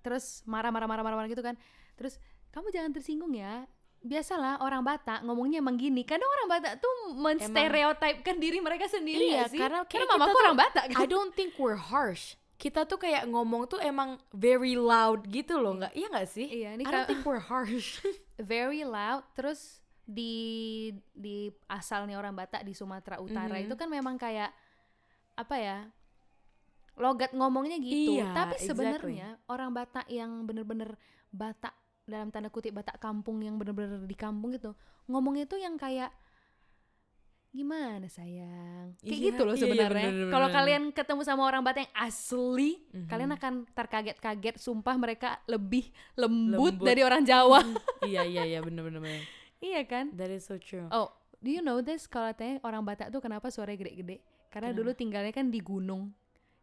Terus 0.05 0.45
marah-marah 0.45 0.85
marah-marah 0.85 1.25
gitu 1.25 1.41
kan 1.41 1.57
terus 1.97 2.21
kamu 2.53 2.69
jangan 2.69 2.93
tersinggung 2.93 3.33
ya 3.33 3.65
biasalah 3.99 4.61
orang 4.61 4.85
Batak 4.85 5.25
ngomongnya 5.25 5.57
emang 5.57 5.75
gini 5.75 6.05
kadang 6.05 6.29
orang 6.29 6.47
Batak 6.53 6.77
tuh 6.77 6.93
menstereotipkan 7.17 8.37
diri 8.37 8.61
mereka 8.61 8.85
sendiri 8.85 9.17
Iya, 9.25 9.37
nggak 9.41 9.49
sih 9.49 9.59
karena 9.59 9.79
kayak 9.83 10.05
mamaku 10.07 10.37
orang 10.37 10.57
Batak 10.61 10.85
kan 10.93 11.01
I 11.01 11.05
don't 11.05 11.33
think 11.33 11.57
we're 11.57 11.73
harsh. 11.79 12.37
Kita 12.55 12.85
tuh 12.85 12.95
kayak 12.95 13.27
ngomong 13.27 13.67
tuh 13.67 13.83
emang 13.83 14.15
very 14.31 14.79
loud 14.79 15.27
gitu 15.27 15.59
loh, 15.59 15.75
nggak? 15.75 15.91
Iya 15.91 16.07
nggak 16.07 16.29
sih? 16.29 16.47
Iya, 16.47 16.69
ini 16.79 16.83
I 16.85 16.91
don't 16.93 17.03
think 17.03 17.25
we're 17.27 17.43
harsh. 17.43 17.99
very 18.39 18.87
loud 18.87 19.27
terus 19.33 19.81
di 20.05 20.93
di 21.11 21.49
asalnya 21.65 22.15
orang 22.15 22.31
Batak 22.31 22.61
di 22.61 22.71
Sumatera 22.71 23.17
Utara 23.17 23.57
Mhm. 23.57 23.65
itu 23.65 23.73
kan 23.73 23.89
memang 23.89 24.15
kayak 24.15 24.53
apa 25.33 25.55
ya 25.57 25.77
logat 26.95 27.31
ngomongnya 27.31 27.75
gitu 27.77 28.17
Iya, 28.17 28.31
tapi 28.31 28.55
exactly. 28.55 28.67
sebenarnya 28.67 29.27
orang 29.45 29.69
Batak 29.71 30.07
yang 30.07 30.43
bener-bener 30.43 30.95
Batak 31.29 31.75
dalam 32.03 32.29
tanda 32.29 32.47
kutip 32.47 32.71
Batak 32.71 32.97
kampung 32.97 33.41
yang 33.41 33.55
bener-bener 33.55 33.99
di 34.01 34.13
kampung 34.13 34.53
gitu 34.53 34.71
ngomongnya 35.05 35.45
tuh 35.45 35.57
yang 35.57 35.75
kayak 35.75 36.09
gimana 37.49 38.03
sayang 38.11 38.99
kayak 38.99 39.15
Iya, 39.15 39.25
gitu 39.31 39.41
loh 39.43 39.55
iya, 39.55 39.59
iya, 39.59 39.63
sebenarnya 39.63 40.07
bener, 40.11 40.27
kalau 40.27 40.47
kalian 40.51 40.83
ketemu 40.91 41.21
sama 41.23 41.43
orang 41.43 41.63
Batak 41.63 41.87
yang 41.87 41.95
asli 41.95 42.71
Mhm. 42.91 43.07
kalian 43.07 43.31
akan 43.31 43.53
terkaget-kaget 43.71 44.55
sumpah 44.59 44.95
mereka 44.95 45.39
lebih 45.47 45.87
lembut, 46.15 46.75
Lembut. 46.75 46.83
dari 46.83 46.99
orang 46.99 47.23
Jawa 47.23 47.63
iya 48.03 48.27
iya 48.27 48.43
iya 48.43 48.59
bener 48.59 48.83
bener 48.83 48.99
bener 49.07 49.23
iya 49.63 49.87
kan 49.87 50.11
that 50.15 50.27
is 50.27 50.43
so 50.43 50.59
true 50.59 50.83
Oh, 50.91 51.07
do 51.39 51.47
you 51.47 51.61
know 51.61 51.79
this? 51.79 52.07
Kalau 52.07 52.27
tanya 52.33 52.59
orang 52.61 52.83
Batak 52.83 53.07
tuh 53.07 53.21
kenapa 53.21 53.47
suaranya 53.47 53.79
gede-gede? 53.81 54.19
Karena 54.49 54.71
Kenapa? 54.71 54.79
dulu 54.81 54.89
tinggalnya 54.91 55.29
kan 55.29 55.47
di 55.47 55.59
gunung. 55.61 56.09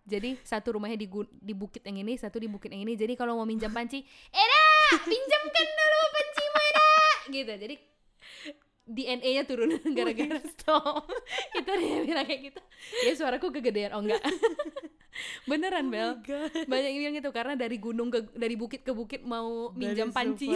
Jadi 0.03 0.35
satu 0.43 0.75
rumahnya 0.79 0.99
di, 0.99 1.07
di 1.39 1.55
bukit 1.55 1.87
yang 1.87 2.03
ini, 2.03 2.19
satu 2.19 2.43
di 2.43 2.51
bukit 2.51 2.75
yang 2.75 2.83
ini. 2.83 2.99
Jadi 2.99 3.15
kalau 3.15 3.39
mau 3.39 3.47
minjam 3.47 3.71
panci, 3.71 4.03
Era, 4.35 4.65
pinjamkan 4.99 5.67
dulu 5.71 6.01
pancimu 6.11 6.59
Era. 6.59 6.91
Gitu. 7.31 7.53
Jadi 7.55 7.75
DNA-nya 8.83 9.47
turun 9.47 9.79
gara-gara 9.97 10.43
stop. 10.51 11.07
Itu 11.59 11.71
dia 11.71 12.03
bilang 12.03 12.27
kayak 12.27 12.41
gitu. 12.51 12.61
Ya 13.07 13.13
suaraku 13.15 13.55
kegedean. 13.55 13.95
Oh 13.95 14.03
enggak. 14.03 14.23
Beneran 15.51 15.87
Bel. 15.93 16.19
Banyak 16.67 16.91
yang 16.91 16.99
bilang 16.99 17.17
gitu 17.23 17.31
karena 17.31 17.55
dari 17.55 17.79
gunung 17.79 18.11
ke 18.11 18.27
dari 18.35 18.59
bukit 18.59 18.83
ke 18.83 18.91
bukit 18.91 19.23
mau 19.23 19.71
That 19.71 19.79
minjam 19.79 20.11
so 20.11 20.17
panci. 20.19 20.51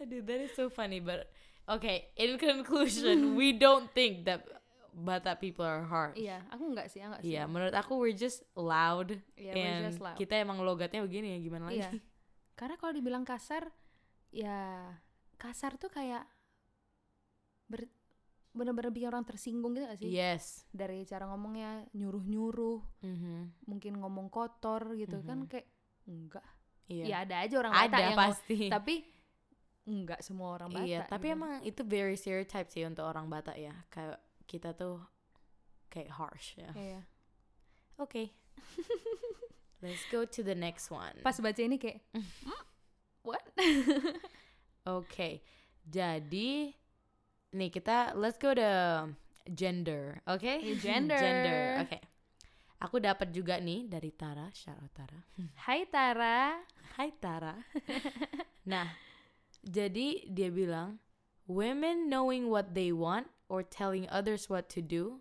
Aduh, 0.00 0.24
that 0.24 0.40
is 0.40 0.52
so 0.56 0.72
funny. 0.72 1.00
But 1.04 1.28
okay, 1.68 2.08
in 2.16 2.40
conclusion, 2.40 3.36
we 3.36 3.52
don't 3.52 3.92
think 3.92 4.24
that 4.24 4.59
Batak 4.92 5.38
people 5.38 5.62
are 5.62 5.82
harsh. 5.82 6.16
Iya, 6.16 6.42
aku 6.48 6.62
enggak 6.66 6.86
sih, 6.88 6.98
enggak 6.98 7.22
sih. 7.22 7.32
Iya, 7.32 7.46
menurut 7.46 7.72
aku 7.72 7.96
we're 7.96 8.12
just 8.12 8.42
loud 8.52 9.14
Iya, 9.34 9.52
we're 9.52 9.64
and 9.64 9.82
just 9.86 9.98
loud. 9.98 10.14
kita 10.14 10.34
emang 10.36 10.60
logatnya 10.60 11.00
begini 11.00 11.34
ya 11.34 11.38
gimana 11.40 11.64
lagi? 11.66 11.78
Iya. 11.78 11.90
Karena 12.58 12.74
kalau 12.74 12.92
dibilang 12.92 13.24
kasar, 13.24 13.70
ya 14.28 14.90
kasar 15.36 15.74
tuh 15.76 15.88
kayak 15.88 16.26
ber, 17.66 17.86
bener-bener 18.50 18.90
bikin 18.90 19.08
orang 19.08 19.22
tersinggung 19.22 19.72
gitu 19.72 19.86
gak 19.86 19.96
sih? 19.96 20.10
Yes. 20.10 20.66
Dari 20.68 21.02
cara 21.04 21.24
ngomongnya 21.26 21.86
nyuruh-nyuruh, 21.92 22.80
Mhm. 23.00 23.64
mungkin 23.64 23.92
ngomong 23.96 24.28
kotor 24.28 24.92
gitu 24.94 25.22
kan 25.22 25.44
Mhm. 25.44 25.48
kayak 25.48 25.66
enggak. 26.04 26.46
Iya. 26.84 27.04
Ya 27.06 27.16
ada 27.22 27.36
aja 27.40 27.54
orang 27.56 27.72
Batak 27.72 28.00
yang 28.02 28.18
pasti. 28.18 28.58
tapi 28.68 28.94
enggak 29.86 30.20
semua 30.20 30.58
orang 30.58 30.68
Batak. 30.68 30.84
iya, 30.84 31.00
tapi 31.06 31.30
gitu. 31.30 31.36
emang 31.38 31.52
itu 31.62 31.80
very 31.82 32.18
stereotype 32.18 32.68
sih 32.68 32.82
untuk 32.82 33.06
orang 33.06 33.30
Batak 33.30 33.56
ya. 33.56 33.72
Kayak 33.88 34.18
kita 34.50 34.74
tuh 34.74 34.98
kayak 35.86 36.10
harsh 36.10 36.58
ya. 36.58 36.74
Iya. 36.74 37.00
Oke. 38.02 38.34
Let's 39.82 40.02
go 40.10 40.26
to 40.26 40.40
the 40.42 40.58
next 40.58 40.90
one. 40.90 41.22
Pas 41.22 41.38
baca 41.38 41.60
ini 41.62 41.78
kayak 41.78 42.02
"Hmm, 42.10 42.26
what? 43.22 43.46
Oke. 44.98 45.40
Jadi 45.86 46.74
nih 47.50 47.70
kita 47.70 48.14
let's 48.14 48.38
go 48.38 48.54
to 48.54 48.70
gender, 49.50 50.22
oke? 50.28 50.44
Ya, 50.44 50.74
gender. 50.78 51.18
gender. 51.24 51.62
Oke. 51.82 51.98
Aku 52.80 52.96
dapat 53.02 53.34
juga 53.34 53.58
nih 53.58 53.90
dari 53.90 54.12
Tara, 54.14 54.48
shout 54.54 54.78
out 54.78 54.92
Tara. 54.94 55.20
Hai 55.66 55.84
Tara. 55.88 56.60
Hai 56.96 57.10
Tara. 57.16 57.56
nah, 58.64 58.88
jadi 59.60 60.24
dia 60.30 60.48
bilang 60.48 60.96
women 61.50 62.06
knowing 62.08 62.48
what 62.48 62.72
they 62.72 62.94
want 62.94 63.26
or 63.50 63.66
telling 63.66 64.06
others 64.08 64.46
what 64.46 64.70
to 64.70 64.78
do 64.78 65.18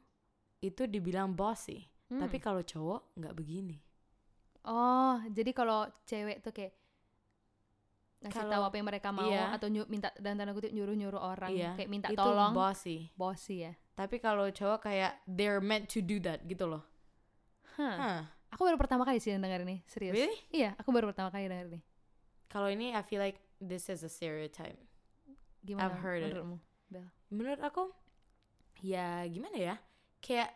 itu 0.61 0.85
dibilang 0.85 1.33
bossy. 1.33 1.89
Hmm. 2.07 2.21
Tapi 2.21 2.37
kalau 2.37 2.61
cowok 2.61 3.17
nggak 3.17 3.33
begini. 3.33 3.81
Oh, 4.61 5.17
jadi 5.27 5.49
kalau 5.49 5.87
cewek 6.05 6.45
tuh 6.45 6.51
kayak 6.51 6.73
ngasih 8.19 8.35
Kalau- 8.35 8.51
tahu 8.51 8.63
apa 8.67 8.75
yang 8.75 8.87
mereka 8.87 9.09
mau 9.15 9.31
iya. 9.31 9.55
atau 9.55 9.71
nyu- 9.71 9.87
minta 9.87 10.11
dan 10.19 10.35
tanda 10.35 10.51
kutip 10.51 10.75
nyuruh-nyuruh 10.75 11.23
orang 11.23 11.55
Iya, 11.55 11.71
kayak 11.79 11.87
minta 11.89 12.07
itu 12.11 12.19
tolong 12.19 12.51
bossy. 12.51 13.07
bossy 13.15 13.63
ya. 13.63 13.73
Tapi 13.95 14.19
kalau 14.19 14.51
cowok 14.51 14.83
kayak 14.83 15.23
they're 15.23 15.63
meant 15.63 15.87
to 15.87 16.03
do 16.03 16.19
that 16.19 16.43
gitu 16.43 16.67
loh. 16.67 16.83
Hah. 17.79 17.95
Hah. 17.95 18.19
Aku 18.51 18.67
baru 18.67 18.75
pertama 18.75 19.07
kali 19.07 19.23
sih 19.23 19.31
denger 19.31 19.63
ini, 19.63 19.79
serius. 19.87 20.11
Really? 20.11 20.35
Iya, 20.51 20.75
aku 20.75 20.91
baru 20.91 21.07
pertama 21.07 21.31
kali 21.31 21.47
denger 21.47 21.67
ini. 21.71 21.81
Kalau 22.51 22.67
ini 22.67 22.91
I 22.91 23.05
feel 23.05 23.23
like 23.23 23.39
this 23.63 23.87
is 23.87 24.03
a 24.03 24.11
stereotype. 24.11 24.75
Gimana 25.63 25.87
I've 25.87 25.99
heard 26.03 26.19
it. 26.25 26.33
menurutmu? 26.35 26.57
Bel? 26.91 27.07
Menurut 27.31 27.61
aku 27.61 27.93
ya 28.81 29.23
gimana 29.27 29.57
ya? 29.57 29.75
Kayak 30.19 30.55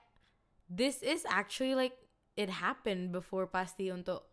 this 0.67 1.03
is 1.03 1.23
actually 1.27 1.75
like 1.75 1.95
it 2.35 2.49
happened 2.49 3.13
before 3.13 3.45
pasti 3.45 3.89
untuk 3.93 4.25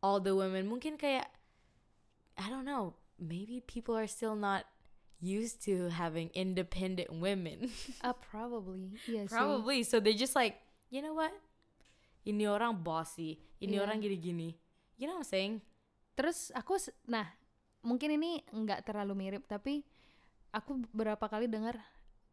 all 0.00 0.18
the 0.20 0.34
women. 0.34 0.66
Mungkin 0.66 0.96
kayak 0.96 1.28
I 2.34 2.50
don't 2.50 2.66
know, 2.66 2.98
maybe 3.18 3.62
people 3.62 3.94
are 3.94 4.10
still 4.10 4.34
not 4.34 4.66
used 5.22 5.62
to 5.64 5.88
having 5.94 6.28
independent 6.34 7.08
women. 7.14 7.70
Ah, 8.04 8.12
probably. 8.12 8.98
Iya 9.06 9.24
sih. 9.24 9.32
Probably. 9.32 9.80
So 9.86 10.02
they 10.02 10.12
just 10.18 10.34
like, 10.34 10.58
you 10.90 11.00
know 11.00 11.14
what? 11.14 11.32
Ini 12.24 12.48
orang 12.48 12.80
bossy, 12.82 13.38
ini 13.60 13.76
Iya. 13.78 13.84
orang 13.86 14.00
gini-gini. 14.00 14.56
You 14.96 15.08
know 15.08 15.20
what 15.20 15.28
I'm 15.28 15.32
saying? 15.32 15.54
Terus 16.16 16.50
aku 16.56 16.76
nah, 17.08 17.28
mungkin 17.84 18.16
ini 18.16 18.40
nggak 18.48 18.88
terlalu 18.88 19.12
mirip 19.14 19.44
tapi 19.44 19.84
aku 20.54 20.80
beberapa 20.90 21.26
kali 21.28 21.50
dengar 21.50 21.76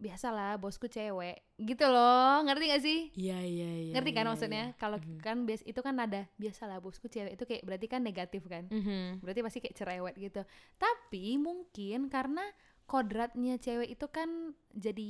biasalah 0.01 0.57
bosku 0.57 0.89
cewek 0.89 1.45
gitu 1.55 1.85
loh 1.85 2.41
ngerti 2.41 2.63
gak 2.67 2.81
sih 2.81 2.99
Iya, 3.13 3.37
iya, 3.39 3.69
iya. 3.69 3.93
ngerti 3.93 4.11
kan 4.11 4.25
iya, 4.25 4.31
maksudnya 4.33 4.63
iya. 4.73 4.75
kalau 4.75 4.97
Mhm. 4.97 5.21
kan 5.21 5.45
bias 5.45 5.61
itu 5.61 5.77
kan 5.79 5.93
ada 5.95 6.25
biasalah 6.35 6.81
bosku 6.81 7.05
cewek 7.05 7.37
itu 7.37 7.43
kayak 7.45 7.61
berarti 7.61 7.85
kan 7.85 8.01
negatif 8.01 8.41
kan 8.45 8.65
Mhm. 8.67 9.21
berarti 9.21 9.39
pasti 9.39 9.59
kayak 9.61 9.77
cerewet 9.77 10.15
gitu 10.17 10.41
tapi 10.75 11.37
mungkin 11.37 12.09
karena 12.09 12.41
kodratnya 12.83 13.55
cewek 13.55 13.93
itu 13.93 14.09
kan 14.09 14.27
jadi 14.67 15.09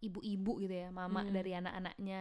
ibu-ibu 0.00 0.62
gitu 0.62 0.72
ya 0.72 0.88
mama 0.88 1.20
Mm. 1.20 1.34
dari 1.34 1.52
anak-anaknya 1.52 2.20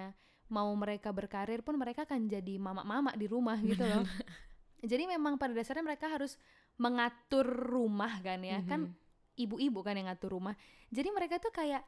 mau 0.49 0.67
mereka 0.73 1.13
berkarir 1.13 1.61
pun 1.61 1.77
mereka 1.77 2.03
kan 2.03 2.25
jadi 2.25 2.57
mama-mama 2.57 3.13
di 3.13 3.23
rumah 3.23 3.55
gitu 3.61 3.85
loh 3.85 4.03
jadi 4.81 5.05
memang 5.05 5.37
pada 5.37 5.53
dasarnya 5.53 5.85
mereka 5.85 6.09
harus 6.09 6.35
mengatur 6.77 7.45
rumah 7.45 8.19
kan 8.19 8.41
ya 8.41 8.59
kan 8.63 8.89
Mhm. 8.89 8.95
ibu-ibu 9.37 9.79
kan 9.79 9.93
yang 9.93 10.09
ngatur 10.09 10.33
rumah 10.33 10.57
jadi 10.89 11.07
mereka 11.09 11.37
tuh 11.37 11.51
kayak 11.51 11.85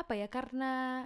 apa 0.00 0.12
ya 0.14 0.26
karena 0.26 1.04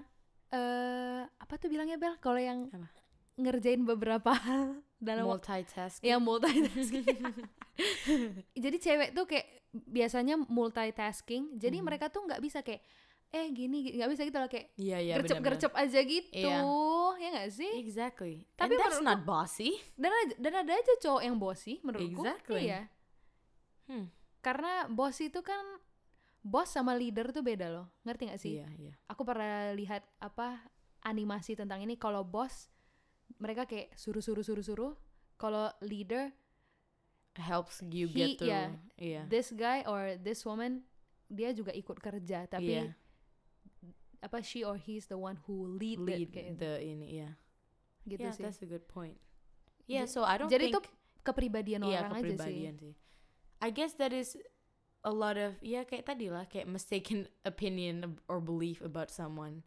eh 0.48 1.22
apa 1.26 1.54
tuh 1.56 1.66
bilangnya 1.66 1.96
Bel 1.96 2.14
kalau 2.16 2.38
yang 2.38 2.68
Apa? 2.68 2.86
ngerjain 3.34 3.82
beberapa 3.82 4.30
hal 4.30 4.78
dalam 4.96 5.26
waktu 5.26 5.66
multitask. 5.66 5.98
ya 6.00 6.16
multitasking 6.16 7.02
jadi 8.54 8.76
cewek 8.78 9.10
tuh 9.12 9.26
kayak 9.26 9.46
biasanya 9.74 10.38
multitasking 10.38 11.54
jadi 11.54 11.76
Mhm. 11.76 11.84
mereka 11.84 12.06
tuh 12.06 12.22
nggak 12.22 12.38
bisa 12.38 12.62
kayak 12.62 12.80
eh 13.28 13.50
gini 13.50 13.90
nggak 13.90 14.06
bisa 14.08 14.22
gitu 14.22 14.38
loh 14.38 14.46
kayak 14.46 14.70
Iya, 14.76 14.98
iya, 15.00 15.14
gercep 15.18 15.42
benar-benar. 15.42 15.58
gercep 15.58 15.72
aja 15.74 16.00
gitu 16.00 16.38
Iya. 16.38 16.58
ya 17.16 17.28
nggak 17.32 17.50
sih 17.50 17.72
Exactly. 17.76 18.34
Tapi 18.54 18.70
And 18.70 18.78
that's 18.78 19.02
not 19.02 19.20
bossy. 19.24 19.74
dan 19.96 20.14
ada, 20.14 20.34
dan 20.38 20.52
ada 20.56 20.72
aja 20.72 20.92
cowok 21.00 21.22
yang 21.24 21.36
bossy 21.36 21.82
menurutku 21.82 22.22
Exactly. 22.22 22.62
iya 22.64 22.86
Hmm. 23.84 24.06
karena 24.40 24.86
boss 24.86 25.18
itu 25.18 25.42
kan 25.42 25.60
bos 26.44 26.68
sama 26.68 26.92
leader 26.92 27.32
tuh 27.32 27.40
beda 27.40 27.72
loh 27.72 27.88
ngerti 28.04 28.28
nggak 28.28 28.40
sih 28.40 28.60
Iya, 28.60 28.68
iya. 28.76 28.92
aku 29.08 29.24
pernah 29.24 29.72
lihat 29.72 30.04
apa 30.20 30.60
animasi 31.00 31.56
tentang 31.56 31.80
ini 31.80 31.96
kalau 31.96 32.20
bos 32.20 32.68
mereka 33.40 33.64
kayak 33.64 33.96
suruh 33.96 34.20
suruh 34.20 34.44
suruh 34.44 34.60
suruh 34.60 34.92
kalau 35.34 35.72
leader 35.80 36.28
Helps 37.34 37.82
you 37.90 38.06
He- 38.06 38.14
get 38.14 38.28
to 38.38 38.46
yeah. 38.46 38.70
iya. 38.94 39.22
this 39.26 39.50
guy 39.50 39.82
or 39.88 40.14
this 40.14 40.46
woman 40.46 40.86
dia 41.26 41.50
juga 41.50 41.74
ikut 41.74 41.98
kerja 41.98 42.46
tapi 42.46 42.78
Iya. 42.78 42.94
apa 44.22 44.38
she 44.38 44.62
or 44.62 44.78
he's 44.78 45.10
the 45.10 45.18
one 45.18 45.36
who 45.42 45.74
lead, 45.74 45.98
it, 45.98 46.06
lead 46.06 46.28
kayak 46.30 46.54
the 46.56 46.72
ini 46.78 47.20
ya. 47.20 47.30
gitu 48.06 48.22
yeah, 48.22 48.32
sih 48.32 48.44
that's 48.44 48.60
a 48.60 48.68
good 48.68 48.84
point. 48.86 49.16
Yeah, 49.84 50.06
Ja- 50.06 50.12
so 50.12 50.20
I 50.22 50.38
don't 50.38 50.46
jadi 50.46 50.70
think 50.70 50.76
itu 50.76 50.80
kepribadian 51.24 51.82
iya, 51.82 52.06
orang 52.06 52.12
aja 52.14 52.22
sih 52.22 52.30
kepribadian 52.38 52.74
sih. 52.78 52.92
I 53.58 53.68
guess 53.68 53.96
that 53.96 54.12
is 54.12 54.36
a 55.04 55.12
lot 55.12 55.36
of 55.36 55.54
ya 55.60 55.84
kayak 55.84 56.06
tadi 56.06 56.26
lah 56.28 56.44
kayak 56.44 56.66
mistaken 56.66 57.28
opinion 57.44 58.16
or 58.26 58.40
belief 58.40 58.80
about 58.80 59.08
someone. 59.08 59.62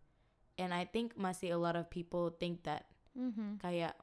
And 0.58 0.74
I 0.74 0.84
think 0.84 1.14
masih 1.14 1.54
a 1.54 1.60
lot 1.62 1.78
of 1.78 1.88
people 1.88 2.30
think 2.30 2.66
that 2.66 2.90
Mhm. 3.14 3.58
kayak 3.58 3.94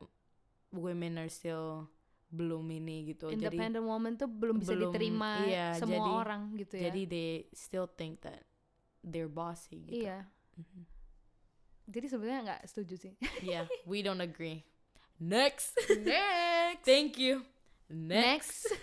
women 0.71 1.19
are 1.19 1.29
still 1.29 1.91
belum 2.31 2.67
ini 2.69 3.11
gitu. 3.11 3.31
Jadi 3.31 3.47
independent 3.47 3.83
woman 3.85 4.14
tuh 4.14 4.26
belum 4.26 4.59
bisa 4.59 4.75
belum- 4.75 4.91
diterima 4.91 5.31
iya, 5.45 5.75
semua 5.75 6.03
jadi- 6.03 6.14
orang 6.17 6.43
gitu 6.57 6.75
ya 6.75 6.91
jadi 6.91 7.03
they 7.07 7.29
still 7.55 7.87
think 7.87 8.23
that 8.23 8.43
they're 9.03 9.31
bossy 9.31 9.87
gitu. 9.87 10.03
iya 10.03 10.26
Mhm. 10.59 10.83
jadi 11.87 12.07
sebenarnya 12.11 12.41
nggak 12.43 12.62
setuju 12.67 12.95
sih 12.99 13.14
Yeah, 13.47 13.71
we 13.87 14.03
don't 14.03 14.19
agree. 14.19 14.67
Next. 15.17 15.79
next 16.03 16.83
Thank 16.91 17.19
you. 17.19 17.47
Next. 17.87 18.67
next 18.67 18.83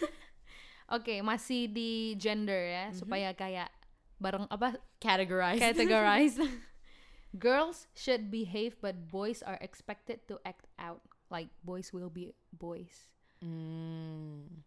oke 0.91 1.15
masih 1.21 1.65
di 1.65 1.91
gender 2.15 2.59
ya 2.61 2.85
Mhm. 2.89 2.95
supaya 2.95 3.29
kayak 3.31 3.71
bareng 4.17 4.45
apa 4.47 4.75
Categorize. 4.99 5.57
categorize 5.57 6.35
girls 7.33 7.87
should 7.95 8.27
behave 8.27 8.75
but 8.77 9.07
boys 9.07 9.39
are 9.41 9.57
expected 9.59 10.19
to 10.27 10.35
act 10.43 10.67
out 10.77 10.99
like 11.27 11.49
boys 11.63 11.89
will 11.89 12.11
be 12.11 12.29
boys 12.51 13.09
Hmm. 13.41 14.61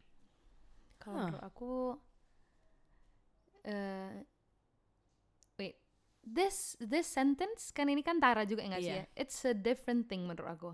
kalau 0.99 1.15
Huh. 1.15 1.25
menurut 1.31 1.45
aku 1.45 1.73
eh 3.65 4.25
wait 5.55 5.77
this 6.21 6.75
this 6.81 7.07
sentence 7.07 7.71
kan 7.71 7.87
ini 7.87 8.03
kan 8.03 8.19
Tara 8.19 8.45
juga 8.45 8.65
enggak 8.65 8.83
sih 8.83 8.93
Iya. 8.93 9.05
ya 9.07 9.13
it's 9.15 9.39
a 9.45 9.55
different 9.55 10.09
thing 10.09 10.25
menurut 10.25 10.51
aku 10.51 10.71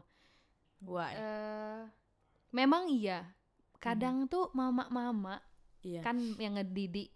Why? 0.81 1.13
eh 1.13 1.83
memang 2.51 2.89
iya 2.89 3.37
kadang 3.81 4.25
tuh 4.27 4.53
mama-mama 4.53 5.41
Iya. 5.81 6.01
kan 6.01 6.15
yang 6.37 6.55
ngedidik 6.55 7.09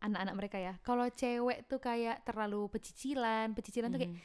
anak-anak 0.00 0.34
mereka 0.34 0.56
ya 0.58 0.72
kalau 0.80 1.04
cewek 1.06 1.64
tuh 1.64 1.78
kayak 1.78 2.24
terlalu 2.24 2.68
pecicilan 2.68 3.52
pecicilan 3.52 3.88
tuh 3.88 4.00
kayak 4.00 4.12
Mhm. 4.12 4.20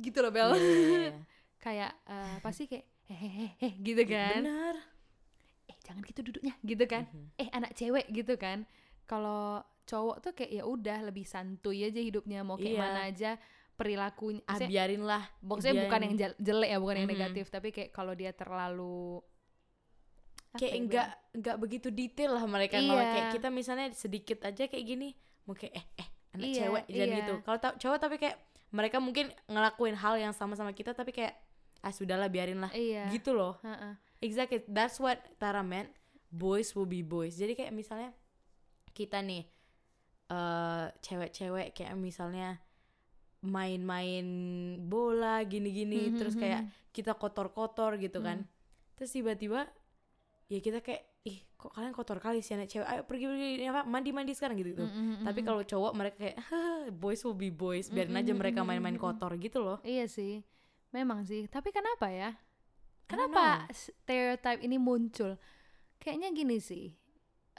gitu 0.00 0.18
loh 0.18 0.28
Bel 0.28 0.50
Iya, 0.50 0.60
iya, 0.60 0.80
iya. 0.88 1.12
kayak 1.64 1.92
eh, 2.06 2.36
pasti 2.40 2.64
kayak 2.64 2.86
hehehe 3.06 3.68
gitu 3.78 4.02
kan 4.06 4.40
Benar. 4.40 4.76
eh 5.66 5.76
jangan 5.82 6.02
gitu 6.02 6.20
duduknya 6.22 6.54
gitu 6.62 6.84
kan 6.84 7.04
Mhm. 7.06 7.26
eh 7.36 7.48
anak 7.50 7.72
cewek 7.74 8.06
gitu 8.08 8.34
kan 8.34 8.64
kalau 9.04 9.60
cowok 9.84 10.16
tuh 10.20 10.32
kayak 10.32 10.52
ya 10.54 10.64
udah 10.64 10.98
lebih 11.02 11.24
santuy 11.24 11.82
aja 11.82 11.98
hidupnya 11.98 12.40
mau 12.40 12.54
kayak 12.54 12.70
Iya. 12.70 12.80
mana 12.80 13.00
aja 13.04 13.30
perilakunya 13.74 14.44
Ah, 14.46 14.56
biarin 14.58 15.02
lah. 15.02 15.24
maksudnya 15.40 15.82
bukan 15.82 15.88
biarin. 15.90 16.04
yang 16.06 16.14
jel- 16.16 16.38
jelek 16.38 16.70
ya 16.70 16.78
bukan 16.78 16.96
yang 16.96 17.08
Mhm. 17.08 17.14
negatif 17.14 17.44
tapi 17.48 17.68
kayak 17.70 17.90
kalau 17.90 18.12
dia 18.12 18.30
terlalu 18.30 19.20
kayak 20.56 20.72
ya, 20.72 20.78
enggak 20.78 21.06
enggak 21.30 21.56
begitu 21.56 21.88
detail 21.88 22.34
lah 22.34 22.44
mereka 22.44 22.78
kalau 22.78 22.98
Iya. 22.98 23.12
kayak 23.12 23.26
kita 23.32 23.48
misalnya 23.48 23.86
sedikit 23.92 24.38
aja 24.42 24.66
kayak 24.66 24.84
gini 24.84 25.08
mau 25.44 25.54
kayak 25.54 25.74
eh 25.74 25.86
eh 25.96 26.08
anak 26.32 26.46
Iya, 26.46 26.56
cewek 26.58 26.84
iya. 26.88 27.04
gitu. 27.16 27.34
Kalau 27.40 27.58
ta- 27.58 27.76
cowok 27.76 27.98
tapi 27.98 28.16
kayak 28.16 28.36
mereka 28.70 28.96
mungkin 28.98 29.30
ngelakuin 29.46 29.94
hal 29.94 30.14
yang 30.16 30.30
sama 30.30 30.54
sama 30.54 30.70
kita 30.70 30.90
tapi 30.90 31.10
kayak 31.10 31.34
ah 31.80 31.90
sudahlah 31.90 32.26
biarin 32.26 32.58
lah. 32.58 32.70
Iya. 32.70 33.10
Gitu 33.10 33.30
loh. 33.30 33.58
Heeh. 33.60 33.94
exactly. 34.20 34.62
That's 34.66 34.96
what 34.96 35.18
Tara 35.36 35.62
meant. 35.62 35.90
Boys 36.28 36.74
will 36.74 36.86
be 36.86 37.02
boys. 37.02 37.34
Jadi 37.34 37.54
kayak 37.54 37.70
misalnya 37.70 38.10
kita 38.90 39.18
nih 39.20 39.46
eh 40.28 40.86
cewek-cewek 41.00 41.74
kayak 41.74 41.94
misalnya 41.94 42.62
main-main 43.40 44.26
bola 44.82 45.40
gini-gini 45.42 46.12
Mhm, 46.12 46.16
terus 46.16 46.34
mhm, 46.34 46.40
kayak 46.40 46.62
kita 46.92 47.14
kotor-kotor 47.14 47.96
gitu 47.96 48.20
kan. 48.20 48.44
Hmm. 48.44 48.58
terus 48.94 49.16
tiba-tiba 49.16 49.64
ya 50.50 50.58
kita 50.58 50.82
kayak 50.82 51.02
ih 51.22 51.38
kok 51.54 51.70
kalian 51.70 51.94
kotor 51.94 52.18
kali 52.18 52.42
sih 52.42 52.58
anak 52.58 52.66
cewek? 52.66 52.84
Ayo 52.90 53.06
pergi 53.06 53.24
pergi 53.30 53.64
apa 53.70 53.86
mandi 53.86 54.10
mandi 54.10 54.32
sekarang 54.34 54.58
gitu 54.58 54.74
gitu. 54.74 54.84
Mhm, 54.84 55.22
tapi 55.22 55.40
mhm. 55.40 55.46
kalau 55.46 55.62
cowok 55.62 55.92
mereka 55.94 56.16
kayak 56.18 56.36
"Haha, 56.42 56.90
boys 56.90 57.22
will 57.22 57.38
be 57.38 57.54
boys 57.54 57.86
biarin 57.86 58.12
Mm, 58.16 58.20
aja 58.20 58.32
mm, 58.34 58.38
mereka 58.40 58.60
mm, 58.60 58.66
main-main 58.66 58.96
mm, 58.96 59.00
mm. 59.00 59.06
kotor 59.06 59.30
gitu 59.38 59.58
loh. 59.62 59.78
Iya 59.86 60.10
sih 60.10 60.42
memang 60.90 61.22
sih. 61.22 61.46
Tapi 61.46 61.70
kenapa 61.70 62.10
ya? 62.10 62.34
Kenapa 63.06 63.66
stereotype 63.70 64.62
ini 64.66 64.76
muncul? 64.78 65.38
Kayaknya 66.02 66.28
gini 66.34 66.58
sih 66.58 66.90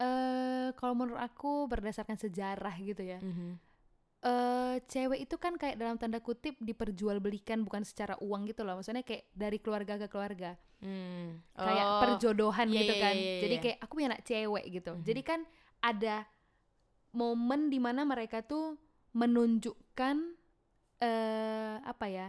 eh 0.01 0.67
kalau 0.79 0.97
menurut 0.97 1.21
aku 1.21 1.69
berdasarkan 1.69 2.17
sejarah 2.17 2.73
gitu 2.81 3.05
ya 3.05 3.21
Mhm. 3.21 3.59
Eh 4.21 4.75
cewek 4.85 5.25
itu 5.25 5.35
kan 5.41 5.57
kayak 5.57 5.81
dalam 5.81 5.97
tanda 5.97 6.21
kutip 6.21 6.53
diperjualbelikan 6.61 7.65
bukan 7.65 7.81
secara 7.81 8.13
uang 8.21 8.45
gitu 8.45 8.61
loh 8.61 8.77
maksudnya 8.77 9.01
kayak 9.01 9.25
dari 9.33 9.57
keluarga 9.57 9.97
ke 9.97 10.07
keluarga 10.07 10.53
Hmm. 10.81 11.37
kayak 11.53 11.85
Oh, 11.85 11.99
perjodohan 12.01 12.65
iya, 12.73 12.77
gitu 12.81 12.93
iya, 12.97 13.01
kan 13.05 13.15
iya, 13.17 13.37
jadi 13.41 13.55
iya. 13.57 13.61
kayak 13.61 13.77
aku 13.85 13.91
punya 13.97 14.09
anak 14.13 14.23
cewek 14.25 14.65
gitu 14.69 14.91
Mhm. 14.97 15.03
jadi 15.05 15.21
kan 15.21 15.39
ada 15.81 16.15
momen 17.13 17.69
di 17.69 17.77
mana 17.77 18.01
mereka 18.01 18.41
tuh 18.41 18.77
menunjukkan 19.13 20.15
eh 21.01 21.75
apa 21.81 22.05
ya 22.09 22.27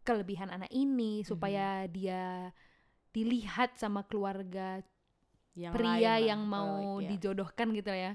kelebihan 0.00 0.48
anak 0.48 0.68
ini 0.72 1.24
supaya 1.24 1.84
Mhm. 1.84 1.92
dia 1.92 2.22
dilihat 3.12 3.76
sama 3.76 4.04
keluarga 4.04 4.80
yang 5.56 5.72
pria 5.76 6.16
lain 6.16 6.24
yang 6.24 6.42
Oh, 6.44 6.48
mau 6.48 6.76
iya. 7.02 7.08
dijodohkan 7.10 7.74
gitu 7.74 7.90
ya. 7.90 8.14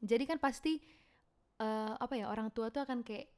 Jadi 0.00 0.24
kan 0.24 0.40
pasti 0.40 0.80
eh, 1.60 1.92
apa 1.94 2.14
ya 2.16 2.26
orang 2.26 2.48
tua 2.50 2.72
tuh 2.72 2.82
akan 2.82 3.04
kayak 3.04 3.28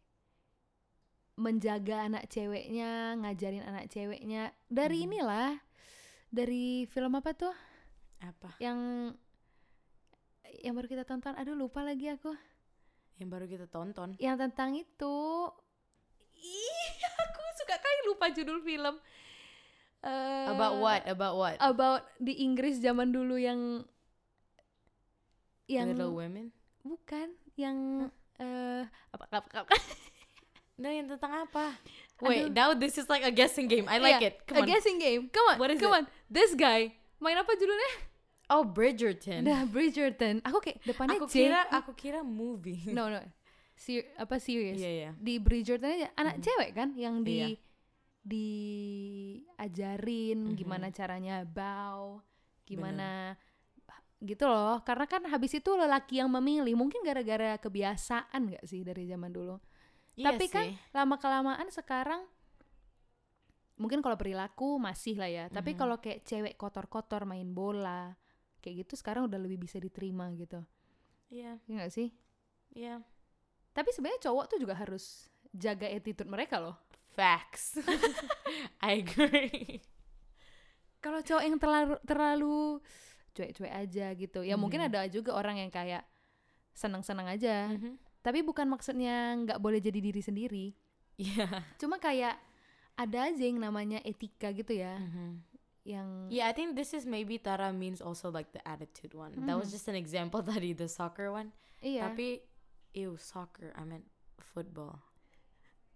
menjaga 1.35 2.07
anak 2.07 2.29
ceweknya, 2.29 3.19
ngajarin 3.19 3.65
anak 3.65 3.89
ceweknya 3.89 4.53
dari 4.69 5.03
Mhm. 5.03 5.07
inilah 5.11 5.51
dari 6.29 6.87
film 6.87 7.13
apa 7.13 7.33
tuh 7.33 7.53
apa 8.21 8.55
yang 8.57 9.11
yang 10.63 10.77
baru 10.77 10.87
kita 10.87 11.03
tonton. 11.03 11.35
Aduh 11.35 11.53
lupa 11.53 11.83
lagi 11.83 12.09
aku. 12.09 12.33
yang 13.21 13.29
baru 13.31 13.47
kita 13.47 13.71
tonton 13.71 14.19
Yang 14.19 14.37
tentang 14.49 14.75
itu. 14.75 15.17
Ih, 16.35 16.91
aku 17.23 17.43
suka 17.55 17.77
kali 17.79 18.01
lupa 18.11 18.27
judul 18.31 18.59
film. 18.61 18.99
Eh, 20.03 20.47
about 20.51 20.83
what 20.83 21.07
about 21.07 21.35
what 21.39 21.55
About 21.63 22.03
di 22.19 22.43
Inggris 22.43 22.83
zaman 22.83 23.15
dulu 23.15 23.39
yang 23.39 23.87
yang 25.71 25.95
Little 25.95 26.19
Women 26.19 26.51
bukan 26.83 27.39
yang 27.55 28.09
eh 28.37 28.83
apa 29.13 29.25
apa, 29.31 29.49
apa, 29.63 29.75
no 30.77 30.89
yang 30.89 31.07
tentang 31.07 31.45
apa 31.45 31.77
Aduh. 32.19 32.27
wait 32.27 32.49
now 32.51 32.73
this 32.73 32.97
is 32.97 33.07
like 33.07 33.23
a 33.23 33.31
guessing 33.31 33.69
game 33.69 33.87
I 33.87 33.99
like 33.99 34.19
Iya, 34.19 34.31
it 34.31 34.35
come 34.47 34.59
a 34.59 34.61
on 34.63 34.67
guessing 34.67 34.97
game. 34.97 35.29
Come 35.29 35.47
on, 35.53 35.57
What 35.61 35.69
is 35.71 35.79
come 35.79 35.93
it? 35.93 35.97
on. 36.01 36.05
This 36.27 36.55
guy 36.55 36.95
main 37.19 37.37
apa 37.37 37.53
judulnya? 37.55 37.93
oh 38.51 38.63
Bridgerton 38.65 39.43
Nah, 39.47 39.63
Bridgerton. 39.65 40.41
Aku 40.43 40.59
kayak 40.59 40.83
depannya 40.83 41.17
aku 41.17 41.27
J. 41.27 41.33
kira 41.47 41.61
aku 41.69 41.91
kira 41.95 42.21
movie 42.21 42.91
No, 42.97 43.09
no. 43.09 43.21
Ser 43.77 44.05
apa 44.17 44.37
serius? 44.39 44.77
iya 44.77 44.91
iya 44.91 45.11
Di 45.17 45.39
Bridgerton 45.39 45.89
aja 45.89 46.09
anak 46.15 46.39
Mhm. 46.39 46.43
cewek 46.43 46.71
kan 46.73 46.89
yang 46.95 47.21
di 47.21 47.37
Iya. 47.37 47.49
diajarin 48.23 50.39
Mhm. 50.53 50.57
gimana 50.57 50.87
caranya 50.91 51.43
bow, 51.43 52.23
gimana 52.63 53.35
gitu 54.23 54.47
loh. 54.47 54.79
Karena 54.87 55.05
kan 55.05 55.27
habis 55.27 55.53
itu 55.53 55.71
lelaki 55.75 56.23
yang 56.23 56.31
memilih. 56.31 56.79
Mungkin 56.79 57.03
gara-gara 57.03 57.59
kebiasaan 57.59 58.55
gak 58.55 58.65
sih 58.65 58.87
dari 58.87 59.05
zaman 59.07 59.31
dulu. 59.31 59.59
Iya 60.15 60.33
Tapi 60.33 60.45
kan 60.49 60.67
sih. 60.71 60.77
lama 60.95 61.17
kelamaan 61.19 61.69
sekarang 61.69 62.23
mungkin 63.77 63.99
kalau 64.05 64.15
perilaku 64.15 64.79
masih 64.79 65.19
lah 65.19 65.27
ya 65.27 65.45
tapi 65.51 65.75
Mhm. 65.75 65.79
kalau 65.81 65.97
kayak 65.99 66.23
cewek 66.23 66.55
kotor-kotor 66.55 67.27
main 67.27 67.51
bola 67.51 68.15
kayak 68.63 68.87
gitu 68.87 68.95
sekarang 68.95 69.27
udah 69.27 69.41
lebih 69.43 69.59
bisa 69.59 69.81
diterima 69.83 70.31
gitu 70.39 70.63
iya 71.33 71.59
ya 71.67 71.73
nggak 71.81 71.91
sih 71.91 72.15
iya 72.79 73.03
tapi 73.75 73.91
sebenarnya 73.91 74.23
cowok 74.31 74.55
tuh 74.55 74.59
juga 74.63 74.79
harus 74.79 75.27
jaga 75.51 75.89
attitude 75.91 76.31
mereka 76.31 76.63
loh 76.63 76.79
facts 77.11 77.81
I 78.87 79.03
agree 79.03 79.83
kalau 81.03 81.19
cowok 81.19 81.43
yang 81.43 81.59
terlalu 81.59 81.95
terlalu 82.07 82.59
cuek-cuek 83.33 83.73
aja 83.73 84.13
gitu 84.13 84.41
ya 84.41 84.55
mungkin 84.55 84.81
Mhm. 84.81 84.89
ada 84.89 85.01
juga 85.09 85.33
orang 85.33 85.57
yang 85.59 85.71
kayak 85.71 86.05
senang-senang 86.73 87.29
aja 87.29 87.69
Mhm. 87.73 87.97
tapi 88.21 88.41
bukan 88.41 88.69
maksudnya 88.69 89.35
nggak 89.37 89.59
boleh 89.59 89.81
jadi 89.81 89.99
diri 89.99 90.21
sendiri 90.21 90.67
iya 91.17 91.65
cuma 91.77 91.97
kayak 91.97 92.37
ada 92.93 93.29
aja 93.29 93.43
yang 93.43 93.57
namanya 93.57 94.01
etika 94.05 94.53
gitu 94.53 94.73
ya 94.73 94.97
Mhm. 94.97 95.31
yang 95.83 96.09
Yeah, 96.31 96.47
I 96.47 96.55
think 96.55 96.77
this 96.77 96.93
is 96.93 97.03
maybe 97.05 97.37
Tara 97.37 97.73
means 97.73 97.99
also 97.99 98.31
like 98.31 98.55
the 98.55 98.63
attitude 98.63 99.13
one. 99.13 99.35
That 99.43 99.59
was 99.59 99.69
Mhm. 99.69 99.75
just 99.75 99.87
an 99.89 99.99
example 99.99 100.39
tadi 100.47 100.73
the 100.73 100.87
soccer 100.87 101.29
one. 101.29 101.51
iya 101.83 102.07
Tapi 102.07 102.39
ew 102.95 103.17
soccer, 103.19 103.73
I 103.75 103.83
meant 103.83 104.07
football. 104.39 105.01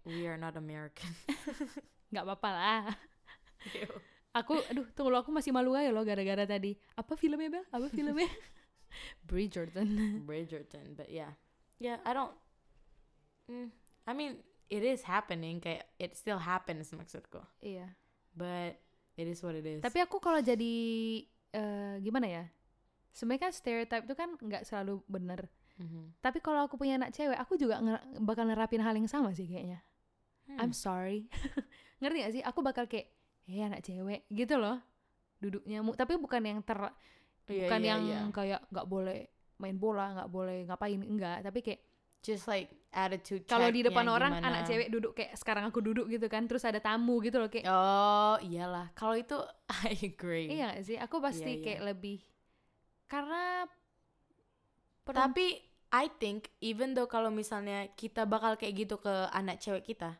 We 0.03 0.25
are 0.25 0.35
not 0.35 0.57
American. 0.57 1.13
nggak 2.11 2.23
apa-apa 2.23 2.49
lah 2.51 2.81
Ew. 3.79 3.91
Aku 4.37 4.53
aduh 4.65 4.85
tunggu 4.93 5.09
lo 5.09 5.19
aku 5.19 5.29
masih 5.29 5.49
malu 5.49 5.73
aja 5.73 5.89
loh 5.89 6.01
gara-gara 6.01 6.43
tadi 6.43 6.73
apa 6.93 7.13
filmnya 7.13 7.49
Bel 7.49 7.65
apa 7.67 7.87
filmnya 7.87 8.29
Bridgerton 9.29 9.87
Bridgerton, 10.27 10.95
but 10.95 11.09
yeah. 11.09 11.35
Yeah, 11.77 12.01
I 12.01 12.13
don't 12.13 12.33
mm, 13.45 13.69
I 14.07 14.13
mean, 14.13 14.41
it 14.67 14.81
is 14.81 15.03
happening 15.03 15.59
kayak 15.59 15.85
it 15.97 16.15
still 16.15 16.39
happens 16.39 16.89
maksudku. 16.89 17.43
iya 17.59 17.93
But 18.31 18.77
it 19.13 19.25
is 19.25 19.41
what 19.41 19.53
it 19.53 19.65
is. 19.65 19.81
tapi 19.81 19.97
aku 19.99 20.17
kalau 20.17 20.37
jadi 20.39 20.73
eh, 21.51 21.95
gimana 22.01 22.27
ya 22.27 22.43
sebenarnya 23.11 23.49
kan 23.49 23.51
stereotype 23.51 24.05
itu 24.05 24.13
kan 24.13 24.29
nggak 24.37 24.63
selalu 24.63 25.01
bener 25.05 25.49
Mhm. 25.77 26.17
tapi 26.25 26.41
kalau 26.41 26.65
aku 26.65 26.73
punya 26.73 26.97
anak 26.97 27.13
cewek 27.13 27.37
aku 27.37 27.53
juga 27.53 27.77
nger- 27.77 28.01
bakal 28.25 28.49
nerapin 28.49 28.81
hal 28.81 28.97
yang 28.97 29.05
sama 29.05 29.29
sih 29.33 29.45
kayaknya 29.45 29.85
Hmm. 30.47 30.57
I'm 30.63 30.71
sorry 30.73 31.27
ngerti 31.99 32.17
gak 32.23 32.33
sih 32.33 32.41
aku 32.41 32.63
bakal 32.63 32.87
kayak 32.87 33.11
eh 33.47 33.63
anak 33.63 33.81
cewek 33.83 34.27
gitu 34.29 34.55
loh 34.59 34.77
duduknya 35.39 35.79
mu- 35.85 35.95
tapi 35.97 36.17
bukan 36.19 36.43
yang 36.43 36.59
ter 36.65 36.79
Iya, 37.47 37.63
bukan 37.67 37.79
iya, 37.79 37.89
yang 37.95 38.01
iya. 38.03 38.19
kayak 38.35 38.61
nggak 38.71 38.87
boleh 38.91 39.19
main 39.57 39.77
bola 39.79 40.05
nggak 40.19 40.29
boleh 40.29 40.57
ngapain 40.67 40.99
enggak 41.01 41.37
tapi 41.47 41.59
kayak 41.63 41.81
just 42.19 42.43
like 42.51 42.67
attitude 42.91 43.47
kalau 43.47 43.71
di 43.71 43.81
depan 43.87 44.03
orang 44.11 44.35
gimana. 44.35 44.47
anak 44.51 44.61
cewek 44.67 44.87
duduk 44.91 45.15
kayak 45.15 45.31
sekarang 45.39 45.63
aku 45.71 45.79
duduk 45.79 46.11
gitu 46.11 46.27
kan 46.27 46.43
terus 46.49 46.67
ada 46.67 46.83
tamu 46.83 47.23
gitu 47.23 47.39
loh 47.39 47.47
kayak 47.47 47.65
Oh, 47.71 48.35
iyalah. 48.43 48.91
Kalau 48.99 49.15
itu 49.15 49.37
I 49.87 49.95
agree. 49.95 50.51
iya 50.51 50.75
gak 50.75 50.83
sih 50.83 50.97
aku 50.99 51.23
pasti 51.23 51.55
Iya, 51.55 51.55
iya. 51.55 51.63
kayak 51.63 51.81
lebih 51.95 52.17
karena 53.07 53.63
Tapi 55.07 55.45
I 55.87 56.05
think 56.19 56.51
even 56.59 56.91
though 56.91 57.07
kalau 57.07 57.31
misalnya 57.31 57.87
kita 57.95 58.27
bakal 58.27 58.59
kayak 58.59 58.75
gitu 58.85 58.95
ke 58.99 59.13
anak 59.31 59.57
cewek 59.63 59.87
kita, 59.87 60.19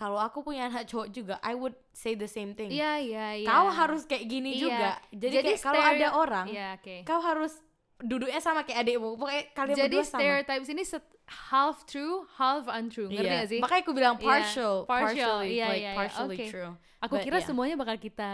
kalau 0.00 0.16
aku 0.16 0.40
punya 0.40 0.64
anak 0.64 0.88
cowok 0.88 1.12
juga, 1.12 1.36
I 1.40 1.52
would 1.52 1.76
say 1.92 2.16
the 2.16 2.24
same 2.24 2.56
thing. 2.56 2.72
Iya 2.72 2.96
iya 2.96 3.26
iya. 3.36 3.46
Kau 3.46 3.68
harus 3.68 4.08
kayak 4.08 4.24
gini 4.24 4.56
Iya. 4.56 4.62
juga. 4.62 4.90
Jadi, 5.12 5.34
Jadi 5.36 5.48
kayak 5.52 5.60
kalau 5.60 5.82
ada 5.84 6.08
orang, 6.16 6.46
Iya 6.48 6.68
oke. 6.74 6.96
kau 7.04 7.20
harus 7.20 7.52
duduknya 8.00 8.40
sama 8.40 8.64
kayak 8.64 8.80
adikmu. 8.80 9.20
Pokoknya 9.20 9.44
kalian 9.52 9.76
Jadi 9.76 9.92
berdua 9.92 10.08
sama. 10.08 10.16
stereotypes 10.16 10.68
ini 10.68 10.82
set- 10.82 11.12
half 11.30 11.84
true, 11.84 12.24
half 12.34 12.64
untrue. 12.66 13.06
Ngerti 13.06 13.22
Iya. 13.22 13.36
gak 13.36 13.46
sih? 13.46 13.60
Makanya 13.60 13.82
aku 13.84 13.92
bilang 13.92 14.16
Iya. 14.16 14.24
partial, 14.24 14.74
Partial, 14.82 15.14
partially, 15.36 15.50
iya, 15.52 15.66
like 15.68 15.78
iya. 15.78 15.92
partially 15.94 16.36
Oke. 16.40 16.46
true. 16.48 16.72
Aku 16.98 17.14
but 17.14 17.22
kira 17.22 17.38
yeah. 17.38 17.46
semuanya 17.46 17.76
bakal 17.76 17.96
kita 17.96 18.30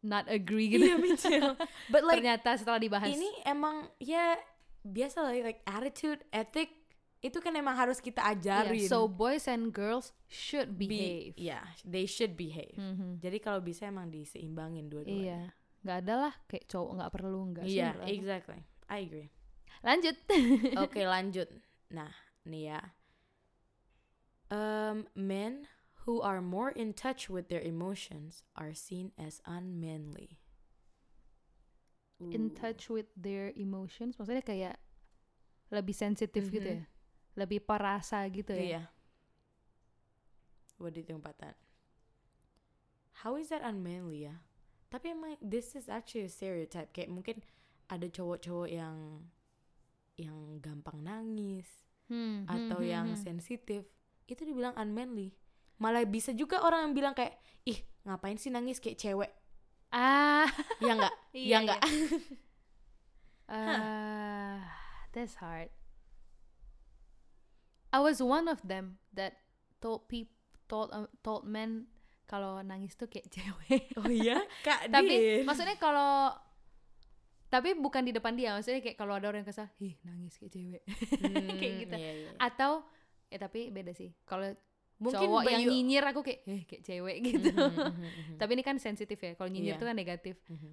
not 0.00 0.24
agree 0.30 0.70
gitu. 0.70 0.86
Iya, 0.86 0.96
me 0.96 1.12
too. 1.12 1.58
But 1.90 2.06
like 2.06 2.22
Ternyata 2.22 2.54
setelah 2.54 2.78
dibahas. 2.78 3.10
ini 3.10 3.26
emang 3.42 3.90
ya 3.98 4.38
biasa 4.80 5.20
lah 5.20 5.34
like 5.34 5.66
attitude, 5.66 6.22
ethic 6.30 6.77
itu 7.18 7.38
kan 7.42 7.50
emang 7.52 7.74
harus 7.74 7.98
kita 7.98 8.22
Iya, 8.22 8.34
ajarin. 8.38 8.86
so 8.86 9.10
boys 9.10 9.50
and 9.50 9.74
girls 9.74 10.14
should 10.30 10.78
Be- 10.78 10.86
behave. 10.86 11.32
yeah, 11.34 11.66
they 11.82 12.06
should 12.06 12.38
behave. 12.38 12.78
Mhm. 12.78 13.18
Jadi 13.18 13.38
kalau 13.38 13.58
bisa 13.58 13.86
emang 13.86 14.06
diseimbangin 14.08 14.86
dua-duanya. 14.86 15.18
Iya. 15.18 15.40
Nggak 15.82 15.98
ada 16.06 16.14
lah 16.28 16.34
kayak 16.46 16.64
cowok 16.66 16.90
nggak 16.94 17.12
perlu 17.12 17.40
nggak 17.50 17.64
sih. 17.66 17.78
Iya, 17.78 17.88
menurut 17.90 18.06
aku. 18.06 18.14
exactly. 18.14 18.60
I 18.86 18.98
agree. 19.02 19.28
Lanjut. 19.82 20.16
Oke, 20.84 21.00
lanjut. 21.14 21.48
Nah, 21.90 22.12
nih 22.44 22.62
ya. 22.70 22.80
Um, 24.48 25.04
men 25.12 25.68
who 26.06 26.24
are 26.24 26.40
more 26.40 26.70
in 26.72 26.96
touch 26.96 27.28
with 27.28 27.50
their 27.52 27.60
emotions 27.60 28.42
are 28.56 28.72
seen 28.72 29.12
as 29.18 29.42
unmanly. 29.44 30.38
in 32.18 32.50
Ooh. 32.50 32.58
touch 32.58 32.90
with 32.90 33.06
their 33.14 33.54
emotions 33.54 34.18
maksudnya 34.18 34.42
kayak 34.42 34.74
lebih 35.70 35.94
sensitif 35.94 36.50
gitu 36.50 36.66
Mhm. 36.66 36.82
ya 36.82 36.84
lebih 37.38 37.62
perasa 37.62 38.26
gitu 38.26 38.50
ya 38.50 38.66
Iya. 38.66 38.82
What 40.78 40.94
do 40.94 41.02
you 41.02 41.06
think 41.06 41.18
about 41.18 41.42
that? 41.42 41.58
How 43.26 43.34
is 43.34 43.50
that 43.50 43.66
unmanly 43.66 44.30
ya? 44.30 44.46
Tapi 44.94 45.10
emang 45.10 45.34
this 45.42 45.74
is 45.74 45.90
actually 45.90 46.30
a 46.30 46.32
stereotype. 46.32 46.94
Kayak 46.94 47.10
mungkin 47.10 47.42
ada 47.90 48.06
cowok-cowok 48.06 48.70
yang 48.70 49.26
yang 50.14 50.62
gampang 50.62 51.02
nangis 51.02 51.66
Hmm, 52.08 52.46
hmm, 52.46 52.48
atau 52.48 52.78
hmm, 52.80 52.88
yang 52.88 53.08
hmm. 53.12 53.20
sensitif. 53.20 53.84
Itu 54.30 54.46
dibilang 54.46 54.72
unmanly. 54.78 55.34
Malah 55.82 56.06
bisa 56.06 56.30
juga 56.32 56.62
orang 56.62 56.88
yang 56.88 56.94
bilang 56.94 57.14
kayak, 57.14 57.36
ih 57.66 57.82
ngapain 58.06 58.38
sih 58.40 58.48
nangis 58.54 58.78
kayak 58.78 58.96
cewek? 59.02 59.32
ah 59.92 60.48
Ya 60.80 60.92
enggak? 60.94 61.14
Ya 61.52 61.56
enggak? 61.64 61.80
uh, 63.52 64.60
that's 65.12 65.36
hard 65.40 65.72
I 67.88 67.98
was 67.98 68.20
one 68.20 68.46
of 68.46 68.60
them 68.62 69.00
that 69.12 69.40
told 69.78 70.06
peop 70.06 70.28
told 70.66 70.92
uh, 70.92 71.08
told 71.20 71.44
men 71.44 71.88
kalau 72.24 72.60
nangis 72.60 72.92
tuh 72.92 73.08
kayak 73.08 73.30
cewek 73.34 73.88
oh 73.96 74.04
iya? 74.06 74.36
Kak 74.60 74.92
tapi 74.92 75.42
maksudnya 75.42 75.76
kalau 75.76 76.36
tapi 77.48 77.72
bukan 77.72 78.04
di 78.04 78.12
depan 78.12 78.36
dia 78.36 78.52
maksudnya 78.52 78.84
kayak 78.84 79.00
kalau 79.00 79.16
ada 79.16 79.32
orang 79.32 79.40
yang 79.40 79.48
kesal 79.48 79.64
ih 79.80 79.96
nangis 80.04 80.36
kayak 80.36 80.52
cewek 80.52 80.82
Hmm, 81.24 81.56
kayak 81.56 81.74
gitu 81.80 81.96
iya, 81.96 82.12
iya. 82.20 82.30
atau 82.36 82.84
eh 83.28 83.40
tapi 83.40 83.72
beda 83.72 83.96
sih 83.96 84.12
kalau 84.24 84.52
Mungkin 84.98 85.30
cowok 85.30 85.42
yang 85.46 85.62
nyinyir 85.64 86.04
aku 86.04 86.20
kayak 86.20 86.40
eh 86.44 86.62
kayak 86.66 86.82
cewek 86.84 87.16
gitu 87.22 87.48
Mhm, 87.48 87.72
mhm, 87.72 87.88
mhm. 88.04 88.36
tapi 88.36 88.50
ini 88.52 88.62
kan 88.62 88.76
sensitif 88.76 89.16
ya 89.16 89.32
kalau 89.32 89.48
nyinyir 89.48 89.72
Iya. 89.72 89.80
itu 89.80 89.86
kan 89.86 89.96
negatif 89.96 90.36
Mhm. 90.44 90.72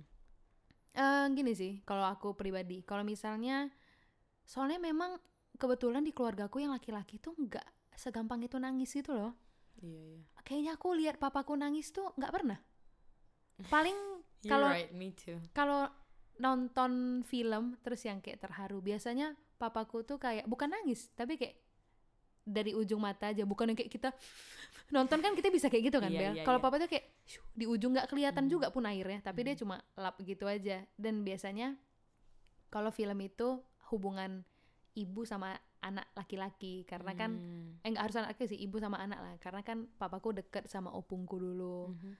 Eh 0.95 1.25
gini 1.32 1.51
sih 1.51 1.80
kalau 1.84 2.04
aku 2.04 2.36
pribadi 2.36 2.84
kalau 2.84 3.04
misalnya 3.04 3.71
soalnya 4.43 4.80
memang 4.80 5.15
kebetulan 5.56 6.04
di 6.04 6.12
keluargaku 6.12 6.60
yang 6.62 6.72
laki-laki 6.72 7.18
tuh 7.18 7.34
nggak 7.36 7.65
segampang 7.96 8.44
itu 8.44 8.60
nangis 8.60 8.91
gitu 8.91 9.15
loh 9.15 9.34
Iya, 9.80 10.02
iya. 10.02 10.20
kayaknya 10.44 10.72
aku 10.76 10.96
lihat 10.96 11.20
papaku 11.20 11.56
nangis 11.56 11.91
tuh 11.91 12.08
nggak 12.15 12.32
pernah 12.32 12.60
paling 13.68 13.96
kalau 14.52 14.70
right, 14.72 14.91
kalau 15.52 15.88
nonton 16.38 17.24
film 17.24 17.80
terus 17.80 18.04
yang 18.04 18.20
kayak 18.20 18.39
terharu 18.44 18.84
biasanya 18.84 19.36
papaku 19.56 20.04
tuh 20.04 20.20
kayak 20.20 20.44
bukan 20.48 20.68
nangis 20.72 21.08
tapi 21.15 21.39
kayak 21.39 21.56
dari 22.46 22.78
ujung 22.78 23.02
mata 23.02 23.34
aja 23.34 23.41
bukan 23.41 23.74
yang 23.74 23.78
kayak 23.80 23.89
kita 23.89 24.10
nonton 24.96 25.18
kan 25.24 25.34
kita 25.34 25.50
bisa 25.50 25.65
kayak 25.72 25.89
gitu 25.89 25.98
kan 25.98 26.12
Iya, 26.12 26.20
Bel 26.20 26.34
iya, 26.39 26.44
kalau 26.46 26.60
iya. 26.60 26.65
papa 26.68 26.76
tuh 26.78 26.89
kayak 26.91 27.06
"Shuh," 27.26 27.41
di 27.58 27.65
ujung 27.65 27.96
nggak 27.96 28.08
kelihatan 28.12 28.46
Mhm. 28.46 28.52
juga 28.52 28.68
pun 28.70 28.86
airnya 28.86 29.20
tapi 29.24 29.41
dia 29.48 29.56
Mhm. 29.58 29.62
cuma 29.65 29.76
lap 29.98 30.15
gitu 30.22 30.46
aja 30.46 30.84
dan 31.00 31.24
biasanya 31.26 31.74
kalau 32.70 32.91
film 32.91 33.18
itu 33.24 33.60
hubungan 33.89 34.44
ibu 34.95 35.21
sama 35.23 35.53
anak 35.79 36.08
laki-laki 36.13 36.81
karena 36.84 37.13
kan 37.13 37.36
Hmm. 37.36 37.77
eh 37.84 37.91
nggak 37.91 38.03
harus 38.03 38.17
anak 38.17 38.29
laki 38.34 38.47
sih 38.47 38.60
ibu 38.60 38.79
sama 38.79 38.97
anak 38.97 39.19
lah 39.21 39.34
karena 39.38 39.62
kan 39.62 39.86
papaku 39.95 40.34
deket 40.34 40.65
sama 40.65 40.89
opungku 40.89 41.38
dulu 41.38 41.93
Mhm. 41.93 42.12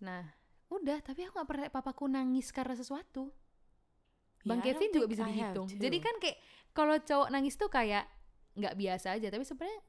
nah 0.00 0.22
udah 0.68 0.98
tapi 1.00 1.24
aku 1.24 1.38
nggak 1.38 1.48
pernah 1.48 1.66
papaku 1.70 2.04
nangis 2.04 2.50
karena 2.50 2.74
sesuatu 2.74 3.30
Bang 4.44 4.60
Yeah, 4.60 4.76
Kevin 4.76 4.90
juga 4.92 5.08
bisa 5.08 5.24
I 5.24 5.32
dihitung. 5.32 5.68
Jadi 5.72 5.98
kan 6.04 6.14
kayak 6.20 6.36
kalau 6.76 7.00
cowok 7.00 7.28
nangis 7.32 7.56
tuh 7.56 7.72
kayak 7.72 8.04
nggak 8.52 8.76
biasa 8.76 9.16
aja, 9.16 9.32
tapi 9.32 9.40
sebenarnya 9.40 9.80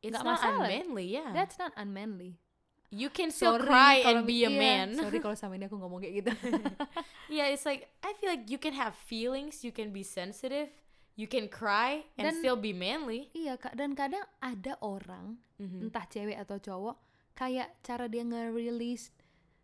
nggak 0.00 0.16
not 0.16 0.32
masalah. 0.32 0.64
unmanly, 0.64 1.06
yeah. 1.12 1.28
that's 1.36 1.60
not 1.60 1.76
unmanly. 1.76 2.40
you 2.88 3.08
can 3.08 3.28
still 3.28 3.56
Sorry 3.56 3.68
cry 3.68 3.96
and 4.04 4.24
be 4.24 4.44
a 4.44 4.48
iya, 4.48 4.56
man. 4.56 4.88
Sorry 4.96 5.20
kalau 5.24 5.32
sama 5.32 5.56
ini 5.56 5.64
aku 5.64 5.76
ngomong 5.76 6.00
kayak 6.00 6.24
gitu. 6.24 6.32
yeah, 7.36 7.52
it's 7.52 7.64
like 7.64 7.84
I 8.00 8.16
feel 8.16 8.32
like 8.32 8.48
you 8.48 8.56
can 8.56 8.72
have 8.72 8.96
feelings, 8.96 9.60
you 9.60 9.72
can 9.72 9.92
be 9.92 10.00
sensitive, 10.00 10.72
you 11.14 11.26
can 11.26 11.46
cry 11.46 12.04
and 12.14 12.26
Dan- 12.26 12.38
still 12.38 12.54
be 12.54 12.70
manly. 12.70 13.28
iya 13.32 13.54
kak, 13.54 13.72
dan 13.72 13.92
kadang 13.92 14.22
ada 14.38 14.76
orang 14.80 15.36
Mhm. 15.56 15.86
entah 15.86 16.04
cewek 16.04 16.36
atau 16.36 16.56
cowok 16.56 16.96
kayak 17.32 17.80
cara 17.80 18.06
dia 18.06 18.22
nge-release 18.22 19.12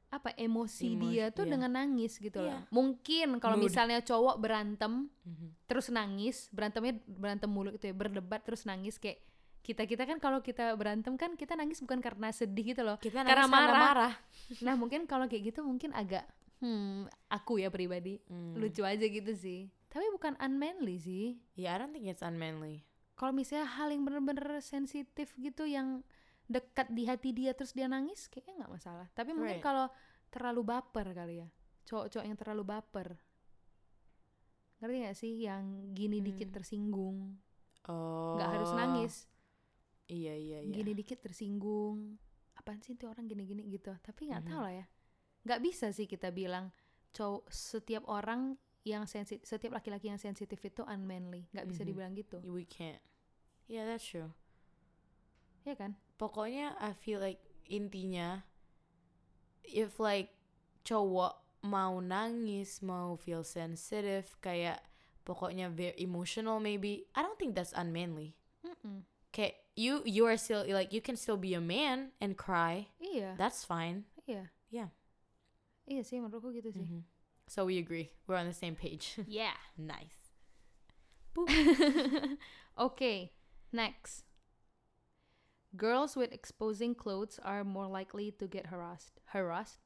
apa 0.08 0.32
emosi 0.34 0.88
Emo- 0.90 1.04
dia 1.04 1.28
tuh 1.28 1.44
iya. 1.44 1.52
dengan 1.52 1.70
nangis 1.74 2.16
gitu 2.16 2.40
loh. 2.40 2.48
Iya. 2.48 2.64
Mungkin 2.70 3.28
kalau 3.36 3.56
misalnya 3.58 4.00
cowok 4.00 4.36
berantem 4.38 5.12
Mhm. 5.22 5.48
terus 5.64 5.88
nangis, 5.88 6.48
berantemnya 6.48 6.96
berantem 7.06 7.44
mulu 7.46 7.70
gitu 7.70 7.84
ya, 7.84 7.94
berdebat 7.94 8.40
terus 8.40 8.64
nangis 8.64 8.96
kayak 8.96 9.20
kita 9.60 9.84
kita 9.84 10.04
kan 10.04 10.16
kalau 10.16 10.40
kita 10.40 10.72
berantem 10.74 11.12
kan 11.14 11.34
kita 11.34 11.52
nangis 11.52 11.76
bukan 11.78 12.00
karena 12.00 12.32
sedih 12.32 12.72
gitu 12.72 12.80
loh. 12.80 12.96
Kita 12.96 13.20
karena 13.20 13.44
marah. 13.44 13.76
marah. 13.76 14.12
Nah 14.64 14.74
mungkin 14.74 15.04
kalau 15.04 15.24
kayak 15.24 15.44
gitu 15.46 15.60
mungkin 15.60 15.92
agak 15.92 16.24
hmm 16.58 17.04
aku 17.28 17.60
ya 17.60 17.68
pribadi 17.68 18.16
Hmm. 18.24 18.56
lucu 18.56 18.80
aja 18.80 19.04
gitu 19.04 19.30
sih. 19.30 19.68
Tapi 19.88 20.04
bukan 20.12 20.36
unmanly 20.38 20.96
sih. 21.00 21.26
Yeah, 21.56 21.76
I 21.76 21.80
don't 21.80 21.92
think 21.92 22.04
it's 22.06 22.20
unmanly. 22.20 22.84
Kalau 23.16 23.32
misalnya 23.32 23.66
hal 23.66 23.88
yang 23.90 24.04
bener-bener 24.04 24.60
sensitif 24.60 25.34
gitu 25.34 25.64
yang 25.64 26.04
dekat 26.46 26.88
di 26.92 27.04
hati 27.04 27.32
dia 27.32 27.52
terus 27.52 27.72
dia 27.72 27.88
nangis 27.88 28.28
kayaknya 28.28 28.64
nggak 28.64 28.72
masalah. 28.72 29.06
Tapi 29.12 29.32
mungkin 29.32 29.58
Right. 29.58 29.64
kalau 29.64 29.88
terlalu 30.28 30.62
baper 30.64 31.06
kali 31.12 31.40
ya. 31.42 31.48
Cowok-cowok 31.84 32.24
yang 32.24 32.36
terlalu 32.36 32.62
baper. 32.64 33.08
Ngerti 34.78 34.96
gak 35.02 35.16
sih 35.18 35.34
yang 35.42 35.64
gini 35.90 36.22
dikit 36.22 36.52
Hmm. 36.52 36.56
tersinggung, 36.60 37.18
Oh. 37.90 38.38
harus 38.38 38.70
nangis. 38.76 39.14
Iya, 40.06 40.38
iya, 40.38 40.58
iya. 40.62 40.70
Gini 40.70 40.94
dikit 40.94 41.18
tersinggung. 41.18 42.14
Apaan 42.54 42.78
sih 42.80 42.94
tuh 42.94 43.10
orang 43.10 43.26
gini-gini 43.26 43.66
gitu. 43.66 43.90
Tapi 43.98 44.30
nggak 44.30 44.42
Mhm. 44.46 44.48
tahu 44.48 44.60
lah 44.62 44.74
ya. 44.78 44.86
Nggak 45.42 45.60
bisa 45.64 45.90
sih 45.90 46.06
kita 46.06 46.30
bilang 46.30 46.70
cowok 47.10 47.50
setiap 47.50 48.06
orang 48.06 48.54
yang 48.94 49.04
sensitif, 49.08 49.44
setiap 49.44 49.76
laki-laki 49.76 50.08
yang 50.08 50.20
sensitif 50.20 50.58
itu 50.62 50.82
unmanly. 50.86 51.46
Nggak 51.52 51.66
bisa 51.68 51.82
Mhm. 51.84 51.88
dibilang 51.88 52.12
gitu. 52.16 52.38
We 52.46 52.64
can't. 52.64 53.00
Yeah, 53.68 53.84
that's 53.84 54.04
true. 54.04 54.32
Ya 55.68 55.76
kan? 55.76 55.96
Pokoknya 56.16 56.74
I 56.80 56.96
feel 56.96 57.20
like 57.20 57.38
intinya 57.68 58.42
if 59.62 60.00
like 60.00 60.32
cowok 60.84 61.36
mau 61.68 62.00
nangis, 62.00 62.80
mau 62.80 63.18
feel 63.20 63.44
sensitive, 63.44 64.32
kayak 64.40 64.80
pokoknya 65.28 65.68
very 65.68 65.92
emotional 66.00 66.56
maybe, 66.62 67.04
I 67.12 67.20
don't 67.20 67.36
think 67.36 67.52
that's 67.52 67.76
unmanly. 67.76 68.32
Mm-mm. 68.64 69.04
Kayak 69.28 69.60
you 69.76 70.00
you 70.08 70.24
are 70.24 70.40
still 70.40 70.64
like 70.64 70.90
you 70.90 71.04
can 71.04 71.14
still 71.20 71.36
be 71.36 71.52
a 71.52 71.60
man 71.60 72.16
and 72.18 72.34
cry. 72.40 72.88
Iya. 72.98 73.36
That's 73.36 73.62
fine. 73.62 74.08
Iya. 74.24 74.48
Yeah. 74.72 74.88
Iya 75.88 76.04
sih 76.04 76.20
menurutku 76.20 76.52
gitu 76.56 76.72
sih. 76.72 76.84
Mhm. 76.84 77.00
So 77.48 77.64
we 77.64 77.78
agree. 77.80 78.12
We're 78.28 78.36
on 78.36 78.46
the 78.46 78.52
same 78.54 78.76
page. 78.76 79.16
Yeah. 79.26 79.56
nice. 79.76 80.20
okay, 82.78 83.32
next. 83.72 84.24
Girls 85.76 86.16
with 86.16 86.32
exposing 86.32 86.94
clothes 86.94 87.38
are 87.44 87.62
more 87.64 87.86
likely 87.86 88.32
to 88.38 88.46
get 88.46 88.66
harassed. 88.66 89.20
Harassed? 89.32 89.78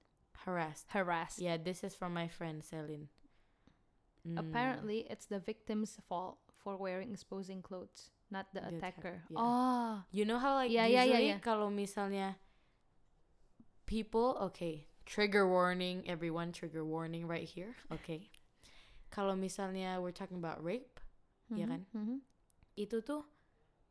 Harassed. 0.46 0.86
Harassed. 0.90 1.38
Yeah, 1.38 1.56
this 1.58 1.84
is 1.84 1.94
from 1.94 2.14
my 2.14 2.28
friend 2.28 2.62
Celine. 2.64 3.08
Mm. 4.26 4.38
Apparently, 4.38 5.06
it's 5.10 5.26
the 5.26 5.38
victim's 5.40 5.98
fault 6.08 6.38
for 6.62 6.76
wearing 6.76 7.10
exposing 7.12 7.60
clothes, 7.62 8.10
not 8.30 8.46
the, 8.54 8.60
The 8.60 8.68
attacker. 8.78 9.22
attacker, 9.22 9.22
yeah. 9.30 9.38
Oh, 9.38 10.02
You 10.10 10.24
know 10.24 10.38
how 10.38 10.54
like 10.54 10.70
Yeah, 10.70 10.86
yeah, 10.86 11.02
yeah, 11.02 11.04
usually 11.04 11.28
yeah. 11.34 11.38
kalau 11.42 11.68
misalnya 11.74 12.38
people, 13.86 14.38
okay, 14.50 14.86
trigger 15.04 15.44
warning, 15.48 16.02
everyone 16.06 16.52
trigger 16.52 16.84
warning 16.84 17.26
right 17.26 17.44
here, 17.48 17.74
okay. 17.90 18.30
Kalau 19.12 19.36
misalnya 19.36 20.00
we're 20.00 20.14
talking 20.14 20.40
about 20.40 20.62
rape, 20.64 20.96
Iya 21.52 21.68
Mhm, 21.68 21.70
kan? 21.70 21.82
mhm. 21.92 22.16
itu 22.72 23.04
tuh 23.04 23.28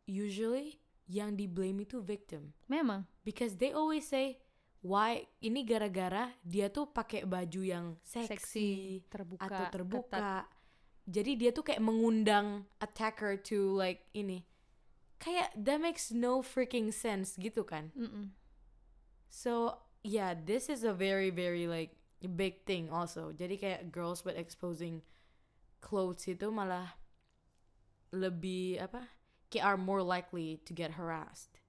usually 0.10 0.82
yang 1.06 1.38
di 1.38 1.46
blame 1.46 1.86
itu 1.86 2.02
victim 2.02 2.56
memang 2.66 3.06
because 3.22 3.62
they 3.62 3.70
always 3.70 4.02
say 4.08 4.42
why 4.82 5.22
ini 5.38 5.62
gara-gara 5.62 6.34
dia 6.42 6.74
tuh 6.74 6.90
pakai 6.90 7.22
baju 7.30 7.62
yang 7.62 7.86
seksi, 8.02 8.26
seksi 8.34 8.68
terbuka 9.06 9.46
atau 9.46 9.62
ketat. 9.62 9.74
terbuka 9.78 10.30
jadi 11.06 11.32
dia 11.38 11.52
tuh 11.54 11.62
kayak 11.62 11.84
mengundang 11.86 12.66
attacker 12.82 13.38
to 13.38 13.78
like 13.78 14.10
ini 14.18 14.42
kayak 15.22 15.54
that 15.54 15.78
makes 15.78 16.10
no 16.10 16.42
freaking 16.42 16.90
sense 16.90 17.38
gitu 17.38 17.62
kan 17.62 17.94
Mm-mm. 17.94 18.34
So 19.30 19.78
yeah, 20.04 20.34
this 20.34 20.70
is 20.70 20.84
a 20.84 20.94
very 20.94 21.30
very 21.30 21.68
like 21.68 21.92
big 22.36 22.66
thing 22.66 22.90
also. 22.92 23.32
Jadi 23.34 23.58
kayak 23.58 23.82
girls 23.94 24.24
with 24.26 24.38
exposing 24.38 25.02
clothes 25.82 26.28
itu 26.30 26.48
malah 26.52 26.96
lebih 28.22 28.80
apa? 28.86 29.02
Kayak 29.52 29.66
are 29.76 29.80
more 29.80 30.04
likely 30.04 30.60
to 30.68 30.72
get 30.74 30.96
harassed. 31.00 31.60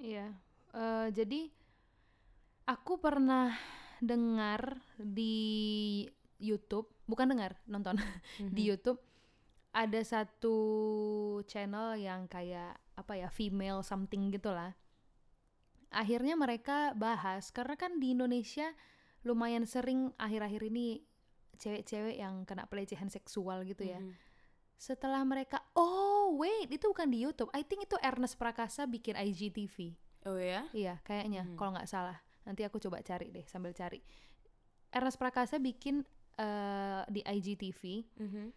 Iya, 0.00 0.26
Eh, 0.76 1.08
jadi 1.16 1.40
aku 2.66 2.98
pernah 3.00 3.54
dengar 4.02 4.76
di 5.00 6.04
YouTube, 6.36 6.86
bukan 7.08 7.32
dengar, 7.32 7.56
nonton 7.64 7.96
di 8.54 8.62
Mhm. 8.62 8.68
YouTube 8.68 9.00
ada 9.76 10.00
satu 10.04 10.56
channel 11.48 11.96
yang 12.00 12.26
kayak 12.28 12.76
apa 12.96 13.12
ya 13.16 13.28
female 13.32 13.84
something 13.84 14.32
gitulah. 14.32 14.72
Akhirnya 15.90 16.34
mereka 16.34 16.92
bahas 16.98 17.48
karena 17.54 17.78
kan 17.78 17.98
di 18.02 18.12
Indonesia 18.12 18.74
lumayan 19.22 19.66
sering 19.66 20.14
akhir-akhir 20.18 20.62
ini 20.70 21.02
cewek-cewek 21.56 22.20
yang 22.20 22.44
kena 22.44 22.68
pelecehan 22.68 23.08
seksual 23.08 23.64
gitu 23.64 23.86
ya. 23.86 23.98
Mhm. 23.98 24.12
Setelah 24.76 25.24
mereka, 25.24 25.64
oh 25.72 26.36
wait 26.36 26.68
itu 26.68 26.84
bukan 26.92 27.08
di 27.08 27.24
YouTube, 27.24 27.48
I 27.56 27.64
think 27.64 27.88
itu 27.88 27.96
Ernest 28.04 28.36
Prakasa 28.36 28.84
bikin 28.84 29.16
IGTV. 29.16 29.96
Oh 30.28 30.36
ya? 30.36 30.68
Iya, 30.76 31.00
kayaknya 31.00 31.48
Mhm. 31.48 31.56
kalau 31.56 31.72
nggak 31.72 31.88
salah. 31.88 32.18
Nanti 32.44 32.62
aku 32.62 32.76
coba 32.78 33.00
cari 33.00 33.32
deh 33.32 33.46
sambil 33.48 33.72
cari. 33.72 33.98
Ernest 34.92 35.16
Prakasa 35.18 35.56
bikin 35.56 36.04
eh, 36.36 37.02
di 37.08 37.24
IGTV. 37.24 38.04
Mhm. 38.20 38.52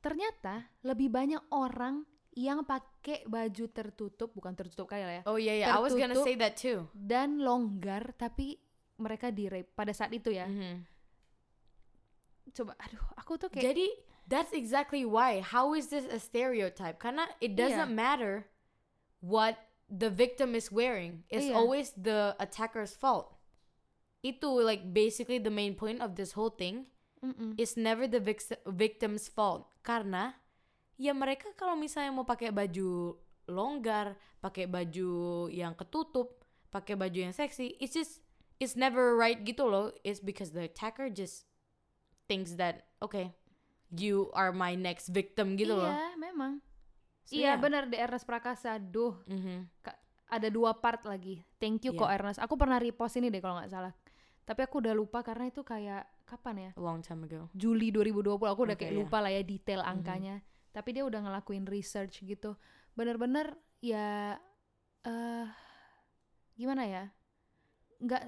Ternyata 0.00 0.66
lebih 0.82 1.12
banyak 1.12 1.52
orang 1.52 2.08
yang 2.32 2.64
pakai 2.64 3.24
baju 3.24 3.64
tertutup, 3.68 4.32
bukan 4.32 4.52
tertutup 4.52 4.88
kali 4.88 5.04
lah 5.04 5.14
ya, 5.18 5.22
Oh 5.24 5.36
yeah 5.36 5.52
yeah, 5.54 5.76
I 5.76 5.80
was 5.80 5.92
gonna 5.92 6.16
say 6.16 6.32
that 6.36 6.56
too. 6.56 6.88
dan 6.92 7.38
longgar 7.38 8.16
tapi 8.16 8.56
mereka 8.96 9.28
di 9.28 9.48
rape 9.48 9.72
pada 9.72 9.92
saat 9.92 10.08
itu 10.10 10.30
ya. 10.30 10.48
Mhm. 10.48 10.88
Coba, 12.52 12.76
aduh, 12.78 13.00
aku 13.16 13.38
tuh 13.38 13.48
kayak 13.48 13.64
Jadi 13.72 13.86
that's 14.26 14.52
exactly 14.52 15.04
why. 15.04 15.40
How 15.40 15.72
is 15.72 15.88
this 15.88 16.04
a 16.10 16.18
stereotype? 16.18 16.98
Karena 16.98 17.24
it 17.38 17.54
doesn't 17.54 17.92
Iya. 17.92 17.96
matter 17.96 18.34
what 19.20 19.56
the 19.88 20.10
victim 20.10 20.52
is 20.52 20.68
wearing. 20.68 21.24
It's 21.28 21.48
Iya. 21.48 21.56
always 21.56 21.94
the 21.94 22.34
attacker's 22.36 22.92
fault. 22.92 23.32
Itu 24.20 24.60
like 24.60 24.92
basically 24.92 25.38
the 25.38 25.52
main 25.52 25.74
point 25.74 25.98
of 25.98 26.14
this 26.14 26.34
whole 26.34 26.52
thing. 26.52 26.90
Mm-mm. 27.22 27.54
It's 27.54 27.78
never 27.78 28.10
the 28.10 28.18
vic- 28.18 28.58
victim's 28.66 29.30
fault. 29.30 29.70
Karena 29.82 30.41
ya 31.02 31.10
mereka 31.10 31.50
kalau 31.58 31.74
misalnya 31.74 32.14
mau 32.14 32.22
pakai 32.22 32.54
baju 32.54 33.18
longgar, 33.50 34.14
pakai 34.38 34.70
baju 34.70 35.10
yang 35.50 35.74
ketutup, 35.74 36.46
pakai 36.70 36.94
baju 36.94 37.18
yang 37.26 37.34
seksi, 37.34 37.74
it's 37.82 37.90
just 37.90 38.22
it's 38.62 38.78
never 38.78 39.18
right 39.18 39.42
gitu 39.42 39.66
loh. 39.66 39.90
It's 40.06 40.22
because 40.22 40.54
the 40.54 40.70
attacker 40.70 41.10
just 41.10 41.50
thinks 42.30 42.54
that 42.54 42.86
okay, 43.02 43.34
you 43.90 44.30
are 44.30 44.54
my 44.54 44.78
next 44.78 45.10
victim 45.10 45.58
gitu 45.58 45.74
loh. 45.74 45.90
Iya, 45.90 46.14
memang. 46.14 46.62
So, 47.26 47.34
iya, 47.34 47.54
yeah. 47.54 47.54
benar 47.58 47.90
di 47.90 47.98
Ernest 47.98 48.22
Prakasa. 48.22 48.78
Duh, 48.78 49.18
Mhm. 49.26 49.66
ada 50.32 50.48
dua 50.48 50.72
part 50.72 51.02
lagi. 51.02 51.42
Thank 51.58 51.84
you 51.84 51.92
kok 51.92 52.06
Iya. 52.06 52.14
Ernest. 52.22 52.38
Aku 52.38 52.54
pernah 52.54 52.78
repost 52.78 53.18
ini 53.18 53.26
deh 53.26 53.42
kalau 53.42 53.58
nggak 53.58 53.70
salah. 53.74 53.92
Tapi 54.42 54.60
aku 54.62 54.82
udah 54.82 54.94
lupa 54.94 55.22
karena 55.22 55.46
itu 55.46 55.62
kayak 55.62 56.02
kapan 56.26 56.54
ya? 56.58 56.70
Long 56.78 56.98
time 56.98 57.26
ago. 57.26 57.46
Juli 57.54 57.90
2020 57.90 58.48
aku 58.48 58.60
udah 58.64 58.74
Oke, 58.74 58.86
kayak 58.86 58.94
ya. 58.94 58.98
lupa 59.02 59.18
lah 59.22 59.30
ya 59.30 59.42
detail 59.42 59.82
Mhm. 59.82 59.90
angkanya. 59.92 60.36
Tapi 60.72 60.88
dia 60.92 61.04
udah 61.04 61.20
ngelakuin 61.20 61.68
research 61.68 62.24
gitu. 62.24 62.56
Bener-bener 62.92 63.52
ya 63.78 64.36
eh 65.02 65.48
gimana 66.56 66.84
ya? 66.84 67.04
Nggak 68.02 68.22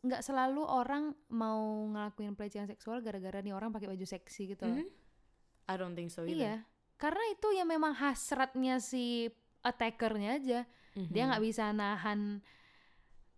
nggak 0.00 0.22
selalu 0.24 0.62
orang 0.64 1.12
mau 1.28 1.60
ngelakuin 1.92 2.32
pelecehan 2.34 2.66
seksual 2.66 3.04
gara-gara 3.04 3.42
nih 3.42 3.52
orang 3.52 3.68
pakai 3.68 3.90
baju 3.90 4.06
seksi 4.06 4.56
gitu 4.56 4.64
loh. 4.64 4.78
Mhm. 4.80 4.88
I 5.64 5.74
don't 5.76 5.96
think 5.96 6.08
so 6.08 6.24
either. 6.24 6.36
Iya. 6.38 6.54
Karena 6.94 7.24
itu 7.28 7.48
ya 7.52 7.64
memang 7.66 7.92
hasratnya 7.92 8.78
si 8.78 9.28
attackernya 9.60 10.30
aja. 10.38 10.60
Dia 10.94 11.22
Mhm. 11.26 11.28
nggak 11.34 11.44
bisa 11.44 11.74
nahan 11.74 12.38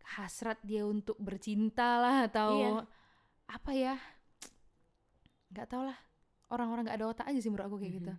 hasrat 0.07 0.61
dia 0.63 0.87
untuk 0.87 1.17
bercinta 1.19 1.99
lah 1.99 2.31
atau 2.31 2.51
Iya. 2.55 2.71
apa 3.49 3.71
ya? 3.75 3.95
Nggak 5.51 5.67
tau 5.67 5.83
lah. 5.87 5.99
Orang-orang 6.47 6.87
nggak 6.87 6.99
ada 6.99 7.07
otak 7.11 7.27
aja 7.27 7.39
sih 7.43 7.51
menurut 7.51 7.67
aku 7.67 7.79
kayak 7.83 7.95
gitu. 7.99 8.13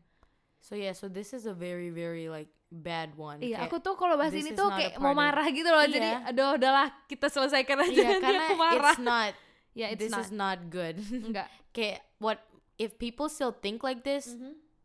So 0.60 0.74
yeah, 0.74 0.91
so 0.91 1.08
this 1.08 1.32
is 1.32 1.46
a 1.46 1.54
very 1.54 1.89
very 1.89 2.28
like 2.28 2.50
bad 2.67 3.15
one. 3.15 3.39
Iya, 3.39 3.63
Kayak- 3.63 3.72
aku 3.72 3.78
tuh 3.80 3.96
kalau 3.96 4.15
bahas 4.15 4.32
ini 4.32 4.52
tuh 4.52 4.67
kayak 4.67 5.00
mau 5.00 5.15
marah 5.15 5.48
gitu 5.48 5.67
loh. 5.67 5.82
Jadi 5.82 6.04
Iya. 6.04 6.28
aduh 6.28 6.60
udahlah 6.60 6.88
kita 7.08 7.28
selesaikan 7.28 7.78
aja. 7.80 7.91
Iya, 7.93 8.10
Nanti 8.13 8.24
karena 8.24 8.43
aku 8.43 8.56
marah. 8.56 8.91
it's 8.91 9.00
not 9.00 9.32
ya, 9.80 9.86
it's 9.89 10.02
this 10.02 10.12
not. 10.12 10.22
is 10.22 10.32
not 10.32 10.60
good. 10.67 10.96
Enggak. 11.00 11.48
Kayak 11.76 12.04
what 12.20 12.43
if 12.76 12.98
people 12.98 13.28
still 13.28 13.54
think 13.54 13.82
like 13.82 14.04
this, 14.04 14.34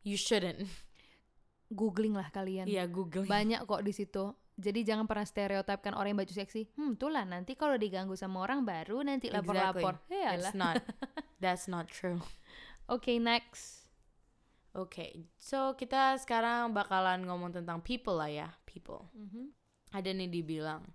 you 0.01 0.15
shouldn't. 0.15 0.69
Googling 1.69 2.13
lah 2.13 2.29
kalian. 2.29 2.69
Iya, 2.69 2.85
Google. 2.85 3.25
Banyak 3.25 3.65
kok 3.65 3.81
di 3.81 3.91
situ. 3.91 4.37
Jadi 4.53 4.85
jangan 4.85 5.09
pernah 5.09 5.25
stereotipkan 5.25 5.97
orang 5.97 6.13
yang 6.13 6.21
baju 6.21 6.35
seksi. 6.37 6.69
Hmm, 6.77 6.93
tuh 6.95 7.09
lah 7.09 7.25
nanti 7.25 7.57
kalau 7.57 7.75
diganggu 7.75 8.13
sama 8.13 8.45
orang 8.45 8.63
baru 8.63 9.01
nanti 9.01 9.33
lapor-lapor. 9.33 9.97
Ya 10.13 10.37
It's 10.37 10.53
lah. 10.53 10.55
not. 10.55 10.75
That's 11.43 11.65
not 11.67 11.89
true. 11.89 12.21
Oke, 12.87 13.17
next. 13.17 13.82
Oke, 14.73 15.29
so 15.37 15.77
kita 15.77 16.17
sekarang 16.17 16.73
bakalan 16.73 17.29
ngomong 17.29 17.53
tentang 17.53 17.85
people 17.85 18.17
lah 18.17 18.33
ya, 18.33 18.49
people. 18.65 19.05
Mhm. 19.13 19.53
Ada 19.93 20.17
nih 20.17 20.33
dibilang 20.33 20.89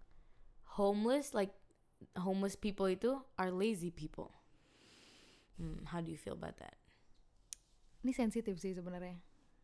homeless 0.82 1.38
like 1.38 1.54
homeless 2.18 2.58
people 2.58 2.90
itu 2.90 3.22
are 3.38 3.54
lazy 3.54 3.94
people. 3.94 4.34
Hmm, 5.62 5.86
how 5.90 6.02
do 6.02 6.10
you 6.10 6.18
feel 6.18 6.34
about 6.34 6.58
that? 6.58 6.78
Ini 8.02 8.14
sensitif 8.14 8.58
sih 8.58 8.74
sebenarnya. 8.74 9.18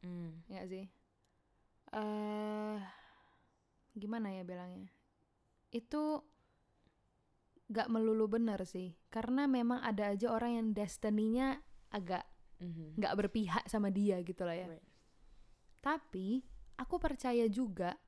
Hmm. 0.06 0.45
Ya 0.45 0.62
nggak 0.62 0.69
sih. 0.69 0.86
eh 1.93 2.82
gimana 3.93 4.34
ya 4.34 4.41
bilangnya? 4.41 4.89
Itu 5.69 6.26
gak 7.69 7.89
melulu 7.89 8.26
benar 8.30 8.65
sih, 8.65 8.97
karena 9.13 9.45
memang 9.45 9.82
ada 9.82 10.13
aja 10.13 10.34
orang 10.34 10.58
yang 10.58 10.67
destiny-nya 10.73 11.62
agak 11.93 12.26
Mhm. 12.63 12.95
nggak 12.95 13.13
berpihak 13.19 13.63
sama 13.67 13.91
dia 13.91 14.23
gitu 14.23 14.47
lah 14.47 14.56
ya. 14.56 14.67
Right. 14.71 14.86
Tapi 15.84 16.41
aku 16.80 16.95
percaya 16.95 17.43
juga 17.52 17.99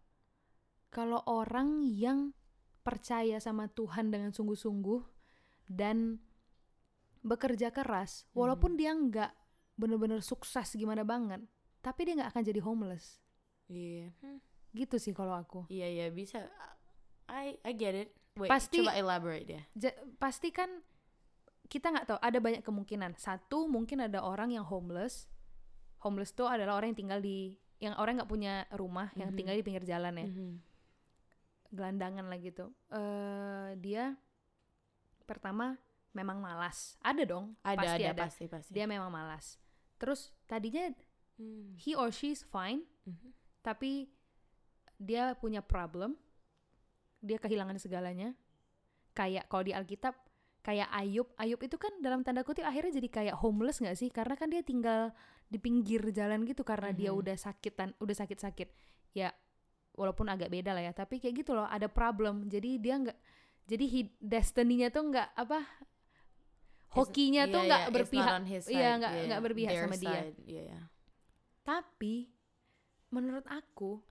kalau 0.90 1.20
orang 1.28 1.84
yang 1.84 2.32
percaya 2.82 3.36
sama 3.44 3.68
Tuhan 3.68 4.14
dengan 4.14 4.32
sungguh-sungguh 4.32 5.02
dan 5.68 6.22
bekerja 7.26 7.74
keras, 7.74 8.30
walaupun 8.32 8.78
dia 8.78 8.94
nggak 8.94 9.34
bener-bener 9.76 10.22
sukses 10.22 10.72
gimana 10.78 11.02
banget, 11.04 11.42
tapi 11.82 12.06
dia 12.08 12.14
nggak 12.16 12.32
akan 12.32 12.44
jadi 12.46 12.62
homeless. 12.64 13.20
Iya. 13.68 14.14
Hmm. 14.22 14.40
Gitu 14.72 14.96
sih 15.02 15.12
kalau 15.12 15.34
aku. 15.34 15.66
Iya 15.68 15.88
iya 15.90 16.08
bisa. 16.14 16.46
I 17.28 17.58
I 17.66 17.72
get 17.74 17.98
it. 17.98 18.10
Wait, 18.38 18.52
Pasti- 18.52 18.84
coba 18.84 18.94
elaborate 18.94 19.48
ya. 19.50 19.62
Ja- 19.74 19.98
pasti 20.22 20.52
kan 20.54 20.70
kita 21.76 21.92
nggak 21.92 22.08
tahu 22.08 22.20
ada 22.24 22.40
banyak 22.40 22.64
kemungkinan 22.64 23.20
satu 23.20 23.68
mungkin 23.68 24.00
ada 24.00 24.24
orang 24.24 24.56
yang 24.56 24.64
homeless 24.64 25.28
homeless 26.00 26.32
tuh 26.32 26.48
adalah 26.48 26.80
orang 26.80 26.96
yang 26.96 27.00
tinggal 27.04 27.20
di 27.20 27.60
yang 27.84 27.92
orang 28.00 28.16
nggak 28.16 28.32
punya 28.32 28.64
rumah 28.72 29.12
yang 29.20 29.36
Mhm. 29.36 29.38
tinggal 29.38 29.56
di 29.60 29.64
pinggir 29.66 29.84
jalan 29.84 30.16
ya 30.16 30.28
Mhm. 30.32 30.52
gelandangan 31.76 32.26
lah 32.26 32.40
gitu 32.40 32.72
eh 32.90 33.76
dia 33.76 34.16
pertama 35.26 35.76
memang 36.16 36.40
malas 36.40 36.96
ada 37.04 37.28
dong 37.28 37.60
Ada 37.60 37.76
pasti 37.76 37.92
ada, 37.92 38.08
ada, 38.08 38.22
pasti 38.24 38.44
pasti. 38.48 38.72
dia 38.72 38.88
memang 38.88 39.12
malas 39.12 39.60
terus 40.00 40.32
tadinya 40.48 40.88
Hmm. 41.36 41.76
he 41.76 41.92
or 41.92 42.16
she 42.16 42.32
is 42.32 42.48
fine 42.48 42.88
Mhm. 43.04 43.36
tapi 43.60 44.08
dia 44.96 45.36
punya 45.36 45.60
problem 45.60 46.16
dia 47.20 47.36
kehilangan 47.36 47.76
segalanya 47.76 48.32
kayak 49.12 49.52
kalau 49.52 49.68
di 49.68 49.76
Alkitab 49.76 50.16
kayak 50.66 50.90
Ayub 50.90 51.30
Ayub 51.38 51.62
itu 51.62 51.78
kan 51.78 51.94
dalam 52.02 52.26
tanda 52.26 52.42
kutip 52.42 52.66
akhirnya 52.66 52.98
jadi 52.98 53.06
kayak 53.08 53.36
homeless 53.38 53.78
nggak 53.78 53.94
sih 53.94 54.10
karena 54.10 54.34
kan 54.34 54.50
dia 54.50 54.60
tinggal 54.60 55.14
di 55.46 55.56
pinggir 55.56 56.02
jalan 56.10 56.42
gitu 56.42 56.66
karena 56.66 56.90
dia 56.90 57.14
Mhm. 57.14 57.22
udah 57.22 57.38
sakitan 57.38 57.94
udah 57.96 58.16
sakit 58.16 58.40
sakit 58.40 58.70
ya 59.14 59.30
walaupun 59.94 60.26
agak 60.26 60.50
beda 60.50 60.74
lah 60.74 60.82
ya 60.82 60.92
tapi 60.92 61.22
kayak 61.22 61.40
gitu 61.40 61.54
loh 61.54 61.64
ada 61.64 61.86
problem 61.86 62.50
jadi 62.50 62.82
dia 62.82 62.98
nggak 62.98 63.18
jadi 63.64 63.86
destiny-nya 64.20 64.90
tuh 64.90 65.06
nggak 65.06 65.30
apa 65.36 65.62
hokinya 66.92 67.46
It's- 67.46 67.54
tuh 67.54 67.62
nggak 67.62 67.82
not 67.84 67.94
berpihak 67.94 68.26
iya, 68.68 68.90
nggak- 68.96 69.14
nggak 69.28 69.42
berpihak 69.44 69.72
Their 69.72 69.84
sama 69.84 69.96
dia. 69.96 70.10
side, 70.24 70.38
Iya 70.44 70.62
iya. 70.66 70.80
Tapi 71.62 72.16
menurut 73.08 73.46
aku 73.46 74.02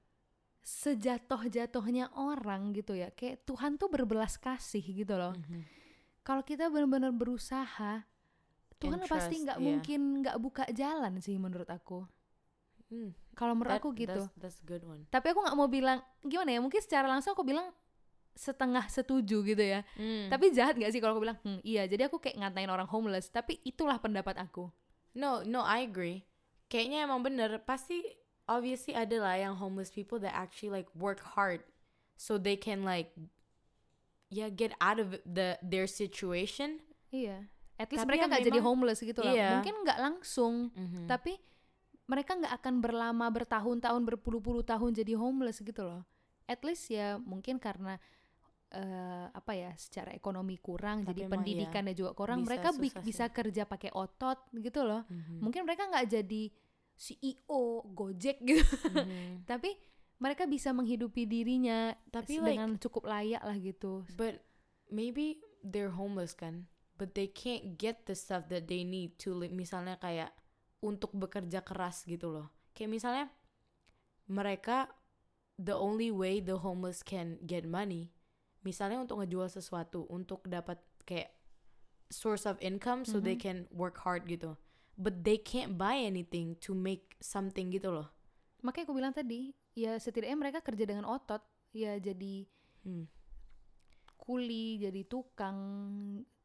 sejatuh-jatuhnya 0.64 2.12
orang 2.14 2.72
gitu 2.72 2.92
ya, 2.92 3.08
kayak 3.10 3.44
Tuhan 3.44 3.76
tuh 3.76 3.88
berbelas 3.88 4.36
kasih 4.36 4.80
gitu 4.80 5.14
loh. 5.14 5.32
Mhm. 5.34 5.83
Kalau 6.24 6.40
kita 6.40 6.72
benar-benar 6.72 7.12
berusaha, 7.12 8.02
Tuhan 8.80 9.00
And 9.00 9.08
pasti 9.08 9.37
trust, 9.38 9.44
nggak 9.44 9.58
iya. 9.60 9.64
mungkin 9.64 10.00
nggak 10.24 10.37
buka 10.40 10.64
jalan 10.72 11.20
sih 11.20 11.37
menurut 11.37 11.68
aku. 11.68 12.08
Hmm, 12.88 13.12
Kalau 13.37 13.52
menurut 13.56 13.76
that- 13.76 13.84
aku 13.84 13.92
gitu. 13.96 14.20
That's, 14.34 14.56
that's 14.56 14.60
good 14.64 14.84
one. 14.84 15.04
Tapi 15.12 15.32
aku 15.32 15.40
nggak 15.44 15.56
mau 15.56 15.68
bilang 15.68 16.00
gimana 16.24 16.52
ya? 16.52 16.60
Mungkin 16.64 16.80
secara 16.80 17.06
langsung 17.08 17.37
aku 17.37 17.44
bilang 17.44 17.68
setengah 18.34 18.90
setuju 18.90 19.46
gitu 19.46 19.62
ya. 19.62 19.87
Hmm. 19.94 20.26
Tapi 20.26 20.50
jahat 20.50 20.74
gak 20.74 20.90
sih 20.90 20.98
kalau 20.98 21.14
aku 21.14 21.22
bilang, 21.22 21.38
hmm, 21.46 21.62
iya. 21.62 21.87
Jadi 21.87 22.10
aku 22.10 22.18
kayak 22.18 22.34
ngatain 22.42 22.66
orang 22.66 22.88
homeless. 22.90 23.30
Tapi 23.30 23.62
itulah 23.62 24.00
pendapat 24.02 24.34
aku. 24.42 24.68
No, 25.14 25.46
no, 25.46 25.62
I 25.62 25.87
agree. 25.87 26.26
Kayaknya 26.66 27.06
emang 27.06 27.22
bener. 27.22 27.62
Pasti, 27.62 28.02
obviously 28.50 28.90
ada 28.90 29.22
lah 29.22 29.38
yang 29.38 29.54
homeless 29.54 29.94
people 29.94 30.18
that 30.18 30.34
actually 30.34 30.74
like 30.74 30.90
work 30.98 31.22
hard, 31.38 31.62
so 32.18 32.34
they 32.34 32.58
can 32.58 32.82
like, 32.82 33.14
yeah, 34.28 34.48
get 34.48 34.72
out 34.78 34.96
of 34.96 35.16
the 35.24 35.56
their 35.60 35.84
situation. 35.84 36.80
Iya. 37.08 37.48
At 37.74 37.90
least 37.90 38.02
Tapi 38.02 38.10
mereka 38.14 38.24
nggak 38.28 38.46
jadi 38.46 38.60
homeless 38.60 39.00
gitu 39.00 39.20
lah. 39.20 39.32
Iya. 39.32 39.50
Mungkin 39.58 39.74
nggak 39.82 39.98
langsung, 39.98 40.54
Mhm. 40.70 41.06
tapi 41.06 41.34
mereka 42.04 42.37
nggak 42.37 42.54
akan 42.54 42.74
berlama 42.78 43.26
bertahun-tahun 43.28 44.02
berpuluh-puluh 44.04 44.62
tahun 44.62 44.94
jadi 44.94 45.14
homeless 45.14 45.58
gitu 45.58 45.82
loh. 45.82 46.02
At 46.44 46.60
least 46.62 46.88
ya 46.88 47.16
mungkin 47.16 47.58
karena 47.58 47.96
eh, 48.70 49.26
apa 49.30 49.54
ya 49.54 49.70
secara 49.78 50.10
ekonomi 50.10 50.58
kurang, 50.58 51.06
Tapi 51.06 51.14
jadi 51.14 51.20
emang 51.24 51.30
iya, 51.30 51.34
pendidikannya 51.38 51.94
juga 51.94 52.10
kurang. 52.10 52.42
bisa 52.42 52.48
mereka 52.50 52.68
bi- 52.74 53.02
bisa 53.06 53.24
kerja 53.30 53.62
pakai 53.64 53.94
otot 53.94 54.50
gitu 54.52 54.82
loh. 54.82 55.06
Mhm. 55.06 55.38
Mungkin 55.38 55.62
mereka 55.62 55.87
nggak 55.87 56.10
jadi 56.10 56.42
CEO 56.92 57.62
Gojek 57.88 58.42
gitu, 58.42 58.66
Mhm. 58.90 59.46
tapi 59.50 59.70
mereka 60.18 60.46
bisa 60.46 60.70
menghidupi 60.70 61.27
dirinya 61.27 61.92
Tapi 62.09 62.38
s- 62.38 62.42
like, 62.42 62.57
dengan 62.57 62.70
cukup 62.79 63.05
layak 63.05 63.42
lah 63.42 63.57
gitu. 63.59 64.07
but 64.14 64.40
maybe 64.88 65.40
they're 65.61 65.92
homeless 65.92 66.33
kan, 66.33 66.66
but 66.96 67.12
they 67.12 67.27
can't 67.27 67.77
get 67.77 68.07
the 68.07 68.14
stuff 68.14 68.46
that 68.48 68.70
they 68.70 68.85
need 68.85 69.16
to, 69.18 69.35
li- 69.35 69.50
misalnya 69.50 69.98
kayak 69.98 70.31
untuk 70.81 71.11
bekerja 71.12 71.64
keras 71.64 72.05
gitu 72.05 72.31
loh. 72.31 72.46
Kayak 72.77 72.90
misalnya 72.92 73.24
mereka 74.27 74.88
the 75.57 75.74
only 75.74 76.11
way 76.11 76.40
the 76.40 76.59
homeless 76.61 77.03
can 77.05 77.38
get 77.44 77.64
money, 77.64 78.11
misalnya 78.64 79.00
untuk 79.00 79.20
ngejual 79.22 79.48
sesuatu, 79.48 80.05
untuk 80.09 80.44
dapat 80.44 80.81
kayak 81.05 81.33
source 82.09 82.44
of 82.44 82.57
income 82.61 83.03
so 83.05 83.18
they 83.18 83.35
Mhm. 83.35 83.42
can 83.42 83.59
work 83.72 83.98
hard 84.05 84.24
gitu. 84.27 84.57
But 84.94 85.27
they 85.27 85.37
can't 85.37 85.74
buy 85.74 85.98
anything 85.98 86.55
to 86.62 86.70
make 86.70 87.18
something 87.18 87.74
gitu 87.74 87.90
loh. 87.90 88.09
Makanya 88.62 88.87
aku 88.87 88.94
bilang 88.94 89.11
tadi, 89.12 89.50
ya 89.74 89.98
setidaknya 89.98 90.38
mereka 90.38 90.58
kerja 90.58 90.84
dengan 90.84 91.04
otot, 91.04 91.42
ya 91.70 91.98
jadi 91.98 92.46
Hmm. 92.80 93.08
kuli, 94.16 94.76
jadi 94.78 95.02
tukang, 95.04 95.56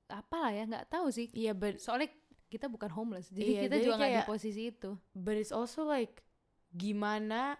apalah 0.08 0.52
ya 0.52 0.64
nggak 0.66 0.88
tahu 0.90 1.08
sih. 1.10 1.28
Yeah, 1.32 1.54
but 1.54 1.78
Soalnya 1.78 2.10
kita 2.48 2.66
bukan 2.66 2.90
homeless, 2.90 3.30
jadi 3.30 3.52
Iya, 3.54 3.62
kita 3.68 3.76
jadi 3.76 3.86
juga 3.86 3.96
nggak 4.00 4.12
di 4.16 4.22
posisi 4.26 4.62
itu. 4.68 4.92
but 5.14 5.36
it's 5.36 5.54
also 5.54 5.86
like 5.86 6.24
gimana 6.72 7.58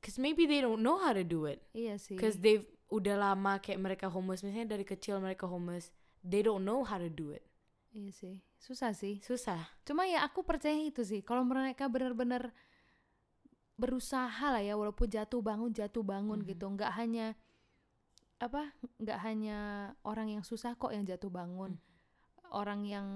cause 0.00 0.18
maybe 0.18 0.44
they 0.44 0.60
don't 0.60 0.82
know 0.82 0.98
how 0.98 1.12
to 1.12 1.22
do 1.22 1.44
it 1.48 1.62
Iya 1.72 1.96
sih. 1.96 2.16
cause 2.16 2.36
they've 2.36 2.64
udah 2.88 3.16
lama 3.16 3.56
kayak 3.56 3.80
mereka 3.80 4.06
homeless 4.08 4.44
misalnya 4.44 4.76
dari 4.76 4.84
kecil 4.84 5.16
mereka 5.16 5.48
homeless 5.48 5.88
they 6.20 6.44
don't 6.44 6.60
know 6.60 6.84
how 6.84 7.00
to 7.00 7.08
do 7.08 7.32
it 7.32 7.40
Iya 7.92 8.08
sih, 8.10 8.36
susah 8.56 8.92
sih. 8.92 9.20
susah 9.20 9.60
Cuma 9.84 10.08
ya 10.08 10.24
aku 10.24 10.40
percaya 10.40 10.72
itu 10.80 11.04
sih. 11.04 11.20
Kalau 11.20 11.44
mereka 11.44 11.92
benar-benar 11.92 12.48
berusaha 13.82 14.46
lah 14.48 14.62
ya, 14.62 14.78
walaupun 14.78 15.10
jatuh 15.10 15.42
bangun 15.42 15.74
jatuh 15.74 16.06
bangun 16.06 16.38
Mhm. 16.40 16.46
gitu, 16.46 16.64
nggak 16.70 16.92
hanya 16.94 17.34
apa, 18.38 18.70
nggak 18.98 19.18
hanya 19.22 19.58
orang 20.02 20.30
yang 20.30 20.42
susah 20.42 20.74
kok 20.74 20.94
yang 20.94 21.02
jatuh 21.02 21.30
bangun. 21.30 21.78
Orang 22.52 22.86
yang 22.86 23.06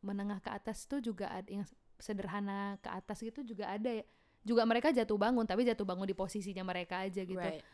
menengah 0.00 0.40
ke 0.40 0.50
atas 0.52 0.84
tuh 0.84 1.00
juga 1.00 1.30
ada 1.30 1.46
yang 1.46 1.64
sederhana 1.96 2.76
ke 2.80 2.90
atas 2.90 3.20
gitu 3.20 3.40
juga 3.40 3.70
ada 3.70 3.88
ya. 3.88 4.04
Juga 4.44 4.68
mereka 4.68 4.92
jatuh 4.92 5.16
bangun, 5.16 5.48
tapi 5.48 5.64
jatuh 5.64 5.88
bangun 5.88 6.04
di 6.04 6.12
posisinya 6.12 6.60
mereka 6.60 7.00
aja 7.00 7.24
gitu. 7.24 7.40
right 7.40 7.64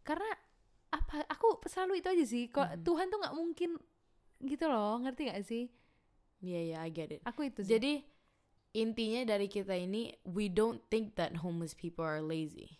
Karena 0.00 0.28
apa? 0.88 1.26
Aku 1.28 1.60
selalu 1.66 1.98
itu 2.00 2.08
aja 2.08 2.24
sih. 2.24 2.46
Kok 2.48 2.68
Mhm. 2.72 2.82
Tuhan 2.86 3.06
tuh 3.10 3.18
nggak 3.20 3.36
mungkin 3.36 3.70
gitu 4.38 4.64
loh, 4.70 4.96
ngerti 5.02 5.28
gak 5.28 5.44
sih? 5.44 5.64
yeah 6.38 6.76
yeah 6.76 6.80
I 6.84 6.92
get 6.92 7.08
it 7.10 7.24
Aku 7.24 7.48
itu 7.48 7.64
sih. 7.64 7.74
jadi 7.74 8.04
intinya 8.76 9.24
dari 9.24 9.48
kita 9.48 9.72
ini 9.72 10.12
we 10.28 10.52
don't 10.52 10.84
think 10.92 11.16
that 11.16 11.40
homeless 11.40 11.72
people 11.72 12.04
are 12.04 12.20
lazy 12.20 12.76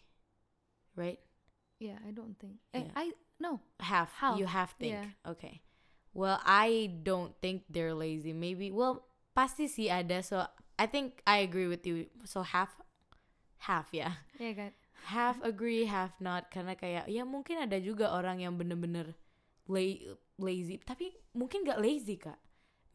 right? 0.92 1.16
Yeah, 1.76 2.00
I 2.04 2.12
don't 2.12 2.36
think. 2.36 2.56
Eh, 2.72 2.84
Yeah. 2.88 2.92
I 2.96 3.04
no. 3.36 3.60
half 3.80 4.12
Half, 4.16 4.36
you 4.40 4.48
half 4.48 4.76
think. 4.76 4.96
yeah. 4.96 5.12
okay. 5.24 5.60
Well 6.16 6.40
I 6.40 6.88
don't 7.04 7.36
think 7.40 7.68
they're 7.68 7.92
lazy. 7.92 8.32
Maybe 8.32 8.72
well 8.72 9.04
pasti 9.36 9.68
sih 9.68 9.92
ada. 9.92 10.24
So 10.24 10.40
I 10.80 10.88
think 10.88 11.20
I 11.28 11.44
agree 11.44 11.68
with 11.68 11.84
you. 11.84 12.08
So 12.24 12.40
half 12.40 12.80
half 13.68 13.92
ya 13.92 14.24
Iya 14.40 14.52
kan? 14.56 14.72
half 15.12 15.36
agree 15.44 15.84
half 15.84 16.16
not. 16.16 16.48
Karena 16.48 16.72
kayak 16.72 17.12
ya 17.12 17.28
mungkin 17.28 17.60
ada 17.60 17.76
juga 17.76 18.08
orang 18.12 18.40
yang 18.40 18.56
bener-bener 18.56 19.12
la- 19.68 20.16
lazy. 20.40 20.80
Tapi 20.80 21.12
mungkin 21.36 21.68
gak 21.68 21.80
lazy 21.80 22.16
kak. 22.16 22.40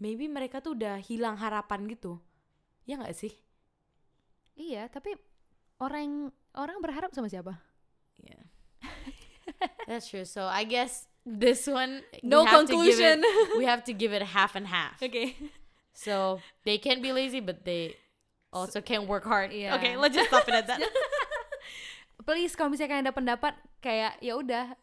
Maybe 0.02 0.26
mereka 0.26 0.58
tuh 0.58 0.74
udah 0.74 0.98
hilang 0.98 1.38
harapan 1.38 1.86
gitu 1.86 2.18
ya 2.92 3.00
nggak 3.00 3.16
sih 3.16 3.32
Iya, 4.52 4.92
tapi 4.92 5.16
orang 5.80 6.28
orang 6.54 6.78
berharap 6.84 7.16
sama 7.16 7.32
siapa? 7.32 7.56
yeah 8.20 8.44
that's 9.88 10.12
true 10.12 10.28
so 10.28 10.46
I 10.46 10.68
guess 10.68 11.08
this 11.24 11.66
one 11.66 12.04
we 12.20 12.28
No 12.28 12.44
give 12.44 12.54
conclusion. 12.68 13.24
it, 13.24 13.58
we 13.60 13.66
have 13.66 13.82
to 13.88 13.94
give 13.96 14.12
it 14.12 14.22
half 14.36 14.54
and 14.54 14.68
half 14.68 15.00
Oke. 15.06 15.34
so 15.96 16.38
they 16.68 16.78
can 16.78 17.00
be 17.02 17.10
lazy 17.10 17.40
but 17.40 17.64
they 17.66 17.96
also 18.54 18.84
can 18.84 19.08
work 19.08 19.24
hard 19.26 19.50
Yeah. 19.56 19.74
okay 19.80 19.96
let's 19.98 20.14
just 20.14 20.30
stop 20.30 20.46
it 20.46 20.54
at 20.54 20.68
that 20.68 20.84
Please 22.22 22.54
kalau 22.54 22.70
misalnya 22.70 22.94
kalian 22.94 23.06
ada 23.10 23.16
pendapat 23.18 23.54
kayak 23.82 24.22
ya 24.22 24.38
udah 24.38 24.78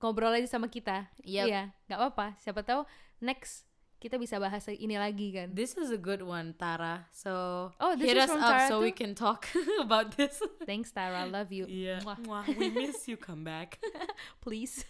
ngobrol 0.00 0.32
aja 0.32 0.48
sama 0.48 0.72
kita. 0.72 1.04
Yep. 1.20 1.44
Iya, 1.44 1.62
nggak 1.84 1.98
apa-apa. 2.00 2.26
Siapa 2.40 2.64
tahu 2.64 2.88
next 3.20 3.67
kita 3.98 4.14
bisa 4.14 4.38
bahas 4.38 4.62
ini 4.70 4.94
lagi 4.94 5.34
kan. 5.34 5.50
this 5.50 5.74
is 5.74 5.90
a 5.90 5.98
good 5.98 6.22
one 6.22 6.54
Tara 6.54 7.10
so 7.10 7.66
Oh, 7.82 7.98
this 7.98 8.14
hit 8.14 8.16
is 8.16 8.24
us 8.24 8.30
from 8.30 8.42
up 8.42 8.54
Tara 8.54 8.68
so 8.70 8.78
we 8.78 8.94
too? 8.94 8.98
can 9.02 9.12
talk 9.18 9.50
about 9.82 10.14
this 10.14 10.38
Thanks 10.62 10.94
Tara, 10.94 11.26
love 11.26 11.50
you. 11.50 11.66
Yeah. 11.66 11.98
Mwah. 12.06 12.46
we 12.54 12.70
miss 12.70 13.10
you. 13.10 13.18
Come 13.18 13.42
back. 13.42 13.82
Please. 14.44 14.86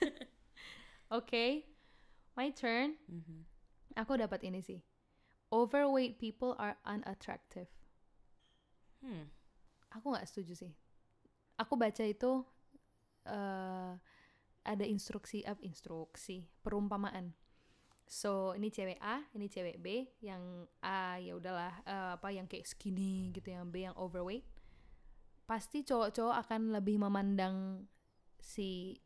Oke. 1.09 1.65
My 2.37 2.53
turn. 2.53 3.01
Mhm. 3.09 3.49
Aku 3.97 4.15
dapat 4.15 4.45
ini 4.45 4.61
sih. 4.61 4.85
Overweight 5.49 6.21
people 6.21 6.53
are 6.61 6.77
unattractive. 6.85 7.67
Hmm. 9.01 9.33
Aku 9.97 10.13
nggak 10.13 10.29
setuju 10.29 10.55
sih. 10.55 10.73
Aku 11.57 11.75
baca 11.81 12.05
itu 12.05 12.45
eh 13.25 13.93
ada 14.69 14.85
instruksi 14.85 15.43
up 15.49 15.57
instruksi 15.65 16.45
perumpamaan. 16.61 17.33
So 18.09 18.57
ini 18.57 18.73
cewek 18.73 18.97
A, 19.05 19.21
ini 19.37 19.53
cewek 19.53 19.77
B, 19.85 20.09
yang 20.25 20.65
A 20.81 21.21
ya 21.21 21.37
udahlah 21.37 21.85
eh, 21.85 22.11
apa 22.17 22.29
yang 22.33 22.49
kayak 22.49 22.65
skinny 22.65 23.29
gitu, 23.37 23.53
yang 23.53 23.69
B 23.69 23.85
yang 23.85 23.93
overweight. 24.01 24.49
Pasti 25.45 25.85
cowok-cowok 25.85 26.37
akan 26.49 26.73
lebih 26.73 26.97
memandang 26.97 27.85
si 28.41 28.97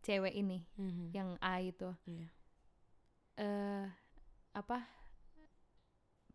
cewek 0.00 0.32
ini, 0.32 0.64
Mhm. 0.80 1.12
yang 1.12 1.30
A 1.44 1.60
itu. 1.60 1.92
Yeah. 2.08 2.30
eh 3.36 3.86
apa? 4.56 4.88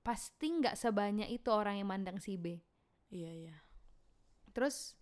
Pasti 0.06 0.54
nggak 0.54 0.78
sebanyak 0.78 1.30
itu 1.34 1.50
orang 1.50 1.82
yang 1.82 1.90
mandang 1.90 2.22
si 2.22 2.38
B. 2.38 2.62
Iya, 3.10 3.32
iya. 3.34 3.56
Terus 4.54 4.94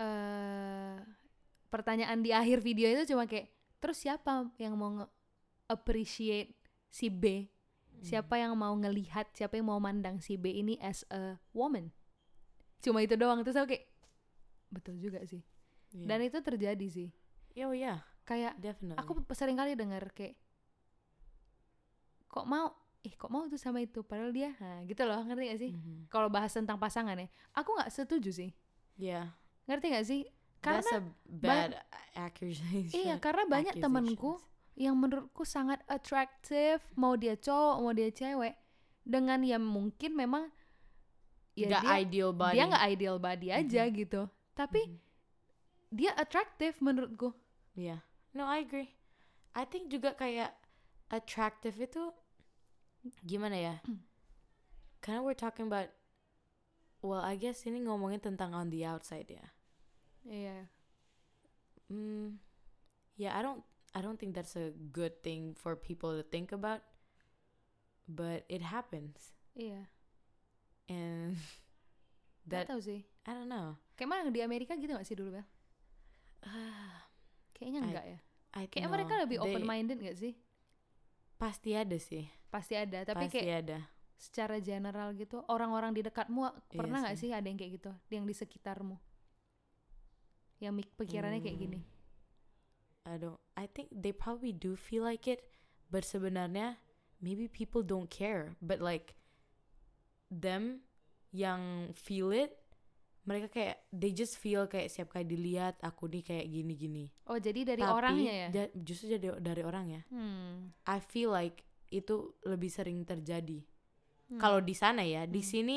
eh 0.00 0.96
pertanyaan 1.68 2.24
di 2.24 2.32
akhir 2.32 2.64
video 2.64 2.88
itu 2.88 3.12
cuma 3.12 3.28
kayak 3.28 3.52
terus 3.82 4.00
siapa 4.00 4.48
yang 4.56 4.72
mau 4.80 4.88
nge 4.96 5.06
appreciate 5.74 6.54
si 6.88 7.10
B? 7.10 7.50
Siapa 8.00 8.36
yang 8.36 8.52
mau 8.52 8.74
ngelihat, 8.74 9.32
siapa 9.32 9.56
yang 9.56 9.66
mau 9.66 9.80
mandang 9.80 10.20
si 10.20 10.36
B 10.36 10.52
ini 10.52 10.76
as 10.78 11.02
a 11.08 11.34
woman? 11.50 11.88
Cuma 12.78 13.00
itu 13.00 13.16
doang. 13.16 13.40
Terus 13.40 13.56
aku 13.56 13.72
kayak 13.72 13.86
betul 14.68 14.94
juga 14.98 15.24
sih. 15.24 15.40
Yeah. 15.90 16.06
Dan 16.06 16.18
itu 16.22 16.38
terjadi 16.38 16.86
sih. 16.86 17.08
oh 17.58 17.72
yeah, 17.72 18.02
Kayak 18.22 18.58
definitely. 18.58 18.98
aku 18.98 19.14
sering 19.30 19.54
kali 19.54 19.72
dengar 19.72 20.10
kayak 20.10 20.34
kok 22.26 22.44
mau 22.44 22.74
ih 23.00 23.14
kok 23.14 23.30
mau 23.30 23.46
tuh 23.46 23.54
sama 23.54 23.78
itu 23.78 24.02
padahal 24.02 24.32
dia 24.32 24.50
nah, 24.58 24.82
gitu 24.82 25.04
loh 25.04 25.22
ngerti 25.22 25.44
gak 25.46 25.60
sih 25.60 25.70
Mhm. 25.70 26.10
kalau 26.10 26.26
bahas 26.26 26.50
tentang 26.50 26.80
pasangan 26.80 27.14
ya 27.14 27.28
aku 27.52 27.70
nggak 27.72 27.92
setuju 27.92 28.30
sih 28.32 28.50
Yeah. 28.96 29.34
ngerti 29.66 29.86
gak 29.90 30.06
sih 30.06 30.22
That's 30.58 30.88
karena 30.88 30.98
a 30.98 31.00
bad 31.28 31.70
accusation. 32.16 32.90
iya 32.90 33.20
karena 33.20 33.44
banyak 33.44 33.76
temenku 33.76 34.40
yang 34.74 34.98
menurutku 34.98 35.46
sangat 35.46 35.78
attractive 35.86 36.82
mau 36.94 37.14
dia 37.14 37.34
cowok 37.34 37.76
mau 37.78 37.92
dia 37.94 38.10
cewek 38.10 38.54
dengan 39.06 39.40
yang 39.40 39.62
mungkin 39.62 40.12
memang 40.12 40.50
ya 41.54 41.78
Gak 41.78 41.82
dia 41.82 41.94
ideal 42.02 42.30
body. 42.34 42.54
dia 42.58 42.64
nggak 42.66 42.86
ideal 42.90 43.16
body 43.18 43.48
aja 43.48 43.82
gitu 43.86 44.22
tapi 44.52 44.80
Mhm. 44.82 44.98
dia 45.90 46.10
atraktif 46.14 46.78
menurutku 46.78 47.30
Yeah. 47.74 48.06
No, 48.30 48.46
I 48.46 48.62
agree. 48.62 48.90
I 49.50 49.66
think 49.66 49.90
juga 49.90 50.14
kayak 50.14 50.54
attractive 51.10 51.74
itu 51.74 52.10
gimana 53.22 53.54
ya? 53.54 53.74
Karena 54.98 55.22
we're 55.22 55.34
talking 55.34 55.66
about 55.66 55.90
well, 56.98 57.18
I 57.18 57.34
guess 57.34 57.62
ini 57.62 57.82
ngomongin 57.82 58.18
tentang 58.18 58.54
on 58.54 58.70
the 58.70 58.82
outside 58.82 59.26
ya. 59.26 59.42
iya 60.24 60.70
Hmm. 61.90 62.38
Yeah, 63.14 63.34
I 63.34 63.42
don't 63.42 63.62
I 63.94 64.02
don't 64.02 64.18
think 64.18 64.34
that's 64.34 64.58
a 64.58 64.74
good 64.90 65.22
thing 65.22 65.54
for 65.54 65.78
people 65.78 66.10
to 66.12 66.26
think 66.26 66.50
about. 66.50 66.82
But 68.04 68.44
it 68.50 68.60
happens. 68.60 69.32
iya 69.54 69.86
And 70.84 71.38
that 72.44 72.66
tahu 72.68 72.82
sih 72.82 73.06
I 73.24 73.32
don't 73.32 73.48
know. 73.48 73.78
kayak 73.94 74.10
mana 74.10 74.28
di 74.28 74.42
Amerika 74.42 74.74
gitu 74.74 74.92
gak 74.92 75.06
sih 75.06 75.14
dulu 75.14 75.32
Bel 75.32 75.46
kayaknya 77.54 77.80
I- 77.80 77.86
enggak 77.88 78.04
ya 78.04 78.18
I 78.52 78.64
kayak 78.68 78.84
know. 78.84 78.92
mereka 78.92 79.14
lebih 79.22 79.38
They- 79.38 79.46
open 79.48 79.62
minded 79.64 80.02
gak 80.02 80.18
sih 80.18 80.34
Pasti 81.34 81.72
ada 81.72 81.96
sih. 81.96 82.26
pasti 82.50 82.74
ada 82.74 83.02
tapi 83.02 83.26
Pasti 83.26 83.40
kayak 83.40 83.58
ada. 83.64 83.78
secara 84.14 84.58
general 84.58 85.14
gitu 85.14 85.40
orang-orang 85.46 85.90
di 85.90 86.02
dekatmu 86.02 86.46
pernah 86.70 87.00
nggak 87.00 87.16
sih. 87.16 87.30
sih 87.30 87.34
ada 87.34 87.46
yang 87.46 87.56
kayak 87.56 87.72
gitu 87.78 87.90
yang 88.10 88.24
di 88.24 88.34
sekitarmu 88.34 88.94
yang 90.58 90.74
pikirannya 90.94 91.40
kayak 91.40 91.58
gini 91.58 91.80
I 93.06 93.16
don't 93.16 93.40
I 93.54 93.66
think 93.66 93.90
they 93.90 94.10
probably 94.10 94.50
do 94.50 94.74
feel 94.74 95.02
like 95.02 95.24
it 95.24 95.46
but 95.88 96.02
sebenarnya 96.02 96.78
maybe 97.18 97.46
people 97.46 97.80
don't 97.80 98.10
care. 98.10 98.58
But 98.58 98.78
like 98.78 99.14
them 100.30 100.82
yang 101.30 101.92
feel 101.94 102.30
it 102.30 102.54
mereka 103.24 103.48
kayak 103.48 103.76
they 103.88 104.12
just 104.12 104.36
feel 104.36 104.68
kayak 104.68 104.92
siap 104.92 105.08
kali 105.08 105.24
dilihat 105.24 105.80
aku 105.80 106.04
nih 106.06 106.20
kayak 106.20 106.44
gini-gini. 106.44 107.08
Oh 107.24 107.40
jadi 107.40 107.64
dari 107.64 107.80
Tapi 107.80 107.88
orangnya 107.90 108.32
ya? 108.36 108.48
ja- 108.52 108.72
justru 108.76 109.16
jadi 109.16 109.40
dari 109.40 109.62
orangnya 109.64 110.04
hmm. 110.12 110.84
I 110.84 111.00
feel 111.00 111.32
like 111.32 111.64
itu 111.88 112.36
lebih 112.44 112.68
sering 112.68 113.02
terjadi. 113.02 113.64
Hmm. 114.24 114.40
kalau 114.40 114.60
di 114.60 114.72
sana 114.72 115.04
ya 115.04 115.24
di 115.24 115.40
Hmm. 115.40 115.48
sini 115.48 115.76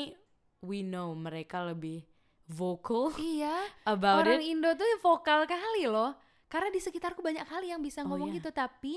we 0.60 0.80
know 0.80 1.12
mereka 1.12 1.64
lebih 1.64 2.04
vocal 2.48 3.12
iya. 3.16 3.64
about 3.88 4.24
orang 4.24 4.40
it. 4.40 4.52
Indo 4.52 4.72
tuh 4.72 4.88
vokal 5.00 5.44
kali 5.44 5.84
loh 5.84 6.16
karena 6.48 6.68
di 6.68 6.80
sekitarku 6.80 7.20
banyak 7.20 7.44
kali 7.44 7.68
yang 7.68 7.80
bisa 7.80 8.02
Oh, 8.02 8.08
ngomong 8.08 8.32
iya. 8.32 8.40
gitu 8.40 8.50
tapi 8.50 8.96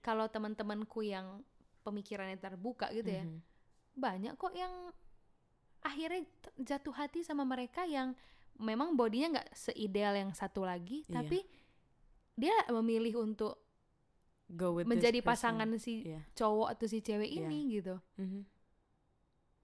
kalau 0.00 0.26
teman-temanku 0.26 1.02
yang 1.02 1.42
pemikirannya 1.82 2.38
terbuka 2.38 2.90
gitu 2.90 3.10
ya 3.10 3.22
Mhm. 3.22 3.38
banyak 3.94 4.34
kok 4.34 4.54
yang 4.54 4.70
akhirnya 5.80 6.26
jatuh 6.58 6.94
hati 6.94 7.22
sama 7.22 7.42
mereka 7.42 7.86
yang 7.86 8.14
memang 8.56 8.94
bodinya 8.94 9.38
nggak 9.38 9.48
seideal 9.52 10.14
yang 10.14 10.30
satu 10.32 10.62
lagi 10.62 11.02
Iya. 11.06 11.14
tapi 11.16 11.38
dia 12.34 12.52
memilih 12.68 13.22
untuk 13.22 13.54
go 14.46 14.74
with 14.74 14.86
menjadi 14.86 15.22
pasangan 15.22 15.66
si 15.76 16.06
yeah 16.06 16.22
cowok 16.34 16.68
atau 16.70 16.86
si 16.86 16.98
cewek 17.00 17.26
Iya. 17.28 17.38
ini 17.44 17.58
gitu 17.72 17.98
Mhm. 18.18 18.42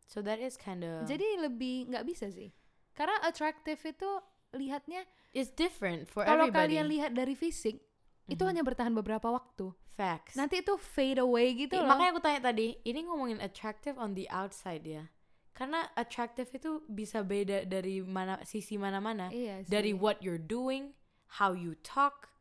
so 0.07 0.21
that 0.21 0.39
is 0.39 0.59
kind 0.59 0.83
of 0.83 1.07
jadi 1.07 1.43
lebih 1.43 1.87
nggak 1.89 2.05
bisa 2.05 2.29
sih 2.29 2.51
karena 2.93 3.17
attractive 3.23 3.79
itu 3.79 4.11
lihatnya 4.53 5.03
it's 5.33 5.49
different 5.51 6.07
for 6.07 6.23
kalau 6.23 6.47
everybody. 6.47 6.77
kalian 6.77 6.87
lihat 6.89 7.11
dari 7.13 7.33
fisik 7.33 7.81
itu 8.27 8.39
Mhm. 8.39 8.49
hanya 8.49 8.63
bertahan 8.63 8.93
beberapa 8.93 9.29
waktu. 9.29 9.73
Facts. 9.93 10.35
Nanti 10.35 10.61
itu 10.61 10.73
fade 10.77 11.21
away 11.21 11.53
gitu 11.53 11.77
I- 11.77 11.85
loh. 11.85 11.89
makanya 11.91 12.11
aku 12.13 12.23
tanya 12.23 12.41
tadi 12.43 12.81
ini 12.81 13.05
ngomongin 13.05 13.39
attractive 13.39 13.97
on 13.97 14.17
the 14.17 14.25
outside 14.29 14.85
ya? 14.85 15.09
Karena 15.53 15.85
attractive 15.95 16.49
itu 16.49 16.81
bisa 16.89 17.21
beda 17.21 17.69
dari 17.69 18.01
mana 18.01 18.41
sisi 18.43 18.81
mana-mana. 18.81 19.29
Iya 19.29 19.65
sih. 19.65 19.69
dari 19.69 19.93
what 19.93 20.21
you're 20.25 20.41
doing 20.41 20.97
how 21.37 21.53
you 21.53 21.77
talk 21.85 22.33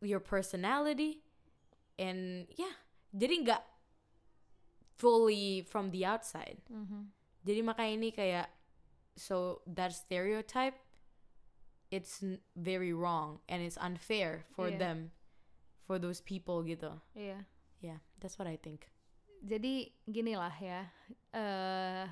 your 0.00 0.20
personality 0.20 1.20
and 1.96 2.48
yeah. 2.56 2.80
Jadi 3.12 3.44
nggak 3.44 3.62
fully 4.96 5.62
from 5.62 5.90
the 5.90 6.04
outside. 6.04 6.60
Mhm. 6.70 7.12
jadi 7.44 7.60
makanya 7.60 7.92
ini 7.92 8.08
kayak 8.08 8.48
so 9.14 9.60
that 9.68 9.92
stereotype 9.92 10.80
it's 11.94 12.18
very 12.58 12.90
wrong 12.90 13.38
and 13.46 13.62
it's 13.62 13.78
unfair 13.78 14.42
for 14.50 14.66
Iya. 14.66 14.78
them 14.82 14.98
for 15.86 15.96
those 15.96 16.18
people 16.18 16.60
gitu 16.62 16.98
iya 17.14 17.46
yeah 17.78 18.02
that's 18.18 18.34
what 18.34 18.50
I 18.50 18.58
think 18.58 18.90
jadi 19.40 19.92
gini 20.04 20.34
lah 20.34 20.54
ya 20.56 20.90
eh 21.30 22.06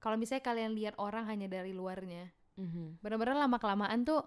kalau 0.00 0.16
misalnya 0.16 0.40
kalian 0.40 0.72
lihat 0.72 0.96
orang 0.96 1.28
hanya 1.28 1.44
dari 1.46 1.70
luarnya 1.70 2.32
Mhm. 2.56 3.00
bener-bener 3.00 3.36
lama 3.36 3.56
kelamaan 3.56 4.02
tuh 4.02 4.20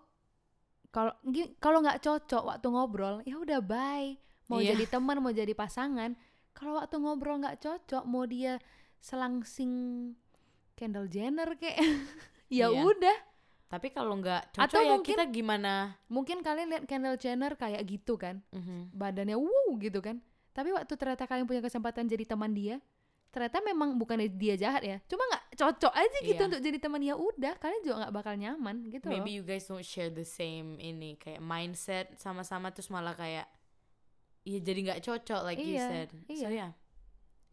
kalau 0.89 1.13
kalau 1.57 1.81
nggak 1.81 2.01
cocok 2.01 2.43
waktu 2.45 2.67
ngobrol 2.69 3.15
ya 3.25 3.37
udah 3.37 3.59
bye 3.59 4.13
mau 4.45 4.61
Iya. 4.61 4.77
jadi 4.77 4.85
teman 4.91 5.17
mau 5.17 5.29
jadi 5.29 5.53
pasangan 5.53 6.13
kalau 6.53 6.77
waktu 6.77 6.97
ngobrol 6.97 7.41
nggak 7.41 7.57
cocok 7.57 8.03
mau 8.05 8.25
dia 8.25 8.61
selangsing 8.99 9.71
Kendall 10.73 11.05
Jenner 11.07 11.53
kayak 11.55 11.77
ya 12.53 12.69
Iya. 12.69 12.81
udah 12.83 13.17
tapi 13.73 13.89
kalau 13.89 14.13
nggak 14.15 14.53
cocok 14.53 14.69
Atau 14.69 14.79
ya 14.79 14.93
mungkin- 14.93 15.17
kita 15.17 15.25
gimana? 15.25 15.97
Mungkin 16.05 16.37
kalian 16.39 16.69
lihat 16.69 16.83
Kendall 16.85 17.17
Jenner 17.17 17.57
kayak 17.57 17.81
gitu 17.83 18.13
kan. 18.15 18.45
Mhm. 18.53 18.93
badannya 18.93 19.33
wow 19.33 19.73
gitu 19.81 19.97
kan. 19.97 20.21
Tapi 20.53 20.69
waktu 20.69 20.93
ternyata 20.93 21.25
kalian 21.25 21.49
punya 21.49 21.57
kesempatan 21.59 22.05
jadi 22.05 22.21
teman 22.23 22.53
dia 22.53 22.77
ternyata 23.33 23.65
memang 23.65 23.97
bukan 23.97 24.21
dia 24.29 24.53
jahat 24.53 24.85
ya. 24.85 25.01
Cuma 25.09 25.25
nggak 25.25 25.57
cocok 25.57 25.89
aja 25.89 26.17
gitu 26.21 26.37
Iya. 26.37 26.47
untuk 26.47 26.61
jadi 26.61 26.77
teman 26.77 27.01
ya 27.01 27.17
udah 27.17 27.57
kalian 27.57 27.81
juga 27.81 27.95
nggak 28.05 28.13
bakal 28.13 28.33
nyaman 28.37 28.75
gitu 28.87 29.09
maybe 29.09 29.33
loh. 29.33 29.37
you 29.37 29.43
guys 29.43 29.65
don't 29.65 29.81
share 29.81 30.13
the 30.13 30.21
same 30.21 30.77
ini 30.77 31.17
kayak 31.17 31.41
mindset 31.41 32.13
sama-sama 32.15 32.69
terus 32.69 32.93
malah 32.93 33.17
kayak 33.17 33.49
ya 34.45 34.59
jadi 34.61 34.79
nggak 34.85 35.01
cocok 35.01 35.41
like 35.41 35.57
you 35.57 35.73
Iya, 35.73 35.87
said. 35.89 36.09
So 36.13 36.45
iya. 36.45 36.49
yeah. 36.53 36.71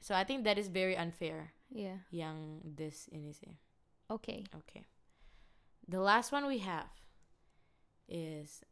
So 0.05 0.12
I 0.12 0.29
think 0.29 0.45
that 0.45 0.61
is 0.61 0.68
very 0.68 0.93
unfair 0.95 1.57
Iya. 1.73 2.05
yang 2.12 2.61
this 2.61 3.09
ini 3.09 3.33
sih. 3.33 3.57
Oke 4.12 4.45
Okay. 4.53 4.99
The 5.91 5.99
last 5.99 6.30
one 6.30 6.47
we 6.47 6.62
have 6.62 6.86
is 8.07 8.62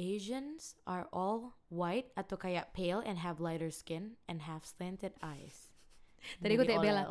Asians 0.00 0.80
are 0.88 1.04
all 1.12 1.60
white 1.68 2.08
atau 2.16 2.40
kayak 2.40 2.72
pale 2.72 3.04
and 3.04 3.20
have 3.20 3.36
lighter 3.36 3.68
skin 3.68 4.16
and 4.24 4.48
have 4.48 4.64
slanted 4.64 5.12
eyes. 5.20 5.68
Tadi 6.40 6.56
Jadi 6.56 6.72
tanya 6.72 6.80
Bella. 6.80 7.04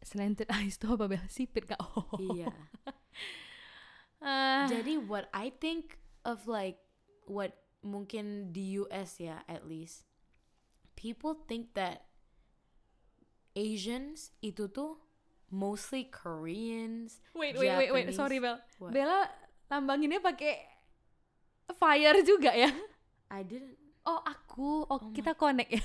slanted 0.00 0.48
eyes 0.48 0.80
tuh 0.80 0.96
apa 0.96 1.12
bel 1.12 1.26
sipit 1.28 1.68
kak 1.68 1.76
oh 1.82 2.08
Iya. 2.16 2.48
Ah, 4.18 4.64
Jadi 4.66 4.96
what 4.96 5.28
I 5.36 5.52
think 5.52 6.00
of 6.24 6.48
like 6.48 6.80
what 7.28 7.52
mungkin 7.84 8.50
di 8.50 8.80
US 8.82 9.20
ya 9.22 9.46
at 9.46 9.68
least 9.68 10.08
people 10.98 11.38
think 11.46 11.76
that 11.78 12.08
Asians 13.54 14.34
itu 14.42 14.66
tuh 14.70 14.98
mostly 15.48 16.08
Koreans. 16.08 17.20
wait 17.32 17.56
wait 17.56 17.74
wait 17.76 17.90
wait. 17.92 18.06
Sorry 18.14 18.38
bel. 18.38 18.60
What? 18.80 18.92
Bella 18.92 19.28
lambanginnya 19.68 20.20
pakai 20.20 20.64
fire 21.76 22.18
juga 22.24 22.52
ya? 22.52 22.72
I 23.28 23.44
didn't. 23.44 23.76
oh 24.08 24.20
aku. 24.24 24.88
Oh, 24.88 24.96
Oh 24.96 24.98
my- 25.08 25.16
kita 25.16 25.36
connect 25.36 25.68
ya. 25.68 25.84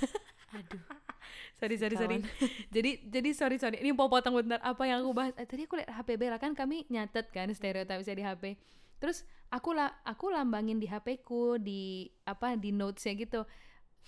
Aduh. 0.56 0.80
sorry 1.60 1.76
sorry 1.76 1.96
sorry. 2.00 2.18
Jadi 2.76 3.04
jadi 3.08 3.30
sorry 3.36 3.60
sorry. 3.60 3.84
Ini 3.84 3.92
mau 3.92 4.08
potong 4.08 4.40
bentar. 4.40 4.64
Apa 4.64 4.88
yang 4.88 5.04
aku 5.04 5.12
bahas? 5.12 5.36
Eh, 5.36 5.48
tadi 5.48 5.68
aku 5.68 5.76
lihat 5.76 5.92
HP 5.92 6.16
Bella. 6.16 6.40
Kan 6.40 6.56
kami 6.56 6.88
nyatet 6.88 7.28
kan 7.32 7.52
stereotip 7.52 8.00
saya 8.04 8.16
di 8.16 8.24
HP 8.24 8.56
terus 9.04 9.28
aku 9.52 9.76
lah 9.76 10.00
aku 10.08 10.32
lambangin 10.32 10.80
di 10.80 10.88
HP 10.88 11.28
ku 11.28 11.60
di 11.60 12.08
apa 12.24 12.56
di 12.56 12.72
notesnya 12.72 13.20
gitu 13.20 13.44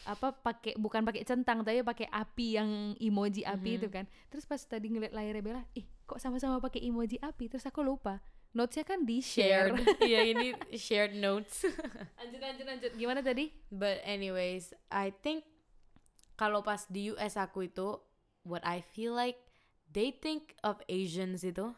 apa 0.04 0.36
pakai 0.36 0.76
bukan 0.76 1.02
pakai 1.02 1.24
centang 1.24 1.64
tapi 1.64 1.80
pakai 1.82 2.12
api 2.12 2.60
yang 2.60 2.70
emoji 3.00 3.42
api 3.42 3.72
Mhm. 3.74 3.78
itu 3.80 3.88
kan 3.88 4.06
terus 4.28 4.44
pas 4.44 4.60
tadi 4.60 4.92
ngeliat 4.92 5.16
layarnya 5.16 5.42
Bella 5.42 5.64
ih 5.74 5.88
kok 6.04 6.20
sama-sama 6.20 6.60
pakai 6.60 6.84
emoji 6.84 7.16
api 7.18 7.48
terus 7.48 7.64
aku 7.64 7.80
lupa 7.82 8.20
notesnya 8.52 8.84
kan 8.84 9.04
di 9.04 9.20
share 9.20 9.72
shared. 9.72 9.76
Iya 10.10 10.20
ini 10.32 10.48
shared 10.76 11.16
notes. 11.16 11.64
lanjut 12.20 12.40
lanjut 12.40 12.66
lanjut 12.68 12.92
gimana 12.96 13.20
tadi 13.20 13.52
But 13.68 14.00
anyways, 14.04 14.72
I 14.88 15.12
think 15.12 15.44
kalau 16.36 16.60
pas 16.62 16.84
di 16.88 17.12
US 17.12 17.36
aku 17.36 17.68
itu 17.68 18.00
what 18.48 18.64
I 18.64 18.80
feel 18.84 19.12
like 19.12 19.40
they 19.88 20.12
think 20.12 20.56
of 20.64 20.80
Asians 20.88 21.44
itu 21.44 21.72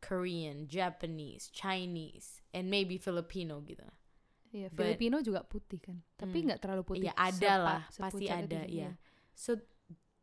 Korean, 0.00 0.68
Japanese, 0.68 1.48
Chinese, 1.50 2.44
and 2.52 2.68
maybe 2.68 2.96
Filipino 3.00 3.58
gitu. 3.64 3.84
Iya, 4.56 4.72
But- 4.72 4.88
Filipino 4.88 5.20
juga 5.20 5.44
putih 5.44 5.76
kan 5.78 6.00
tapi 6.16 6.40
Hmm. 6.40 6.46
nggak 6.48 6.60
terlalu 6.60 6.82
putih 6.82 7.04
Iya 7.04 7.14
ada 7.14 7.36
Sepa- 7.52 7.60
lah, 7.60 7.82
pasti 7.92 8.24
ada 8.26 8.60
itu, 8.64 8.80
ya. 8.80 8.90
So 9.36 9.60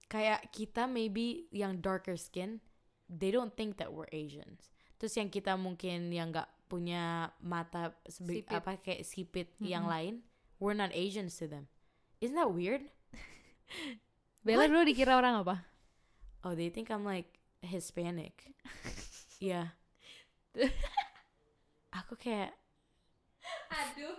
kayak 0.07 0.49
kita 0.49 0.83
maybe 0.85 1.45
yang 1.49 1.77
darker 1.77 2.17
skin, 2.17 2.57
they 3.05 3.29
don't 3.29 3.53
think 3.53 3.77
that 3.77 3.93
we're 3.93 4.09
Asians. 4.09 4.73
Terus 4.97 5.13
yang 5.13 5.29
kita 5.29 5.53
mungkin 5.53 6.09
yang 6.09 6.33
nggak 6.33 6.49
punya 6.65 7.29
mata 7.37 7.93
sebe- 8.07 8.41
Sipit. 8.41 8.49
apa 8.49 8.81
kayak 8.81 9.05
sipit 9.05 9.53
yang 9.61 9.85
Mm-mm. 9.85 9.93
lain, 9.93 10.13
we're 10.57 10.73
not 10.73 10.89
Asians 10.91 11.37
to 11.37 11.45
them. 11.45 11.69
Isn't 12.17 12.33
that 12.33 12.49
weird? 12.49 12.89
Bella 14.41 14.65
dulu 14.65 14.81
dikira 14.83 15.13
orang 15.13 15.39
apa 15.39 15.61
Oh, 16.41 16.51
they 16.51 16.67
think 16.67 16.89
I'm 16.89 17.05
like 17.05 17.37
Hispanic. 17.61 18.49
Iya. 19.39 19.75
Aku 21.93 22.15
kayak 22.15 22.55
Aduh. 23.79 24.15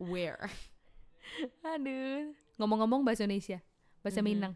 where? 0.00 0.48
Aduh. 1.62 2.32
Ngomong-ngomong 2.56 3.04
bahasa 3.04 3.24
Indonesia, 3.24 3.60
bahasa 4.00 4.20
Mhm. 4.20 4.26
Minang. 4.26 4.54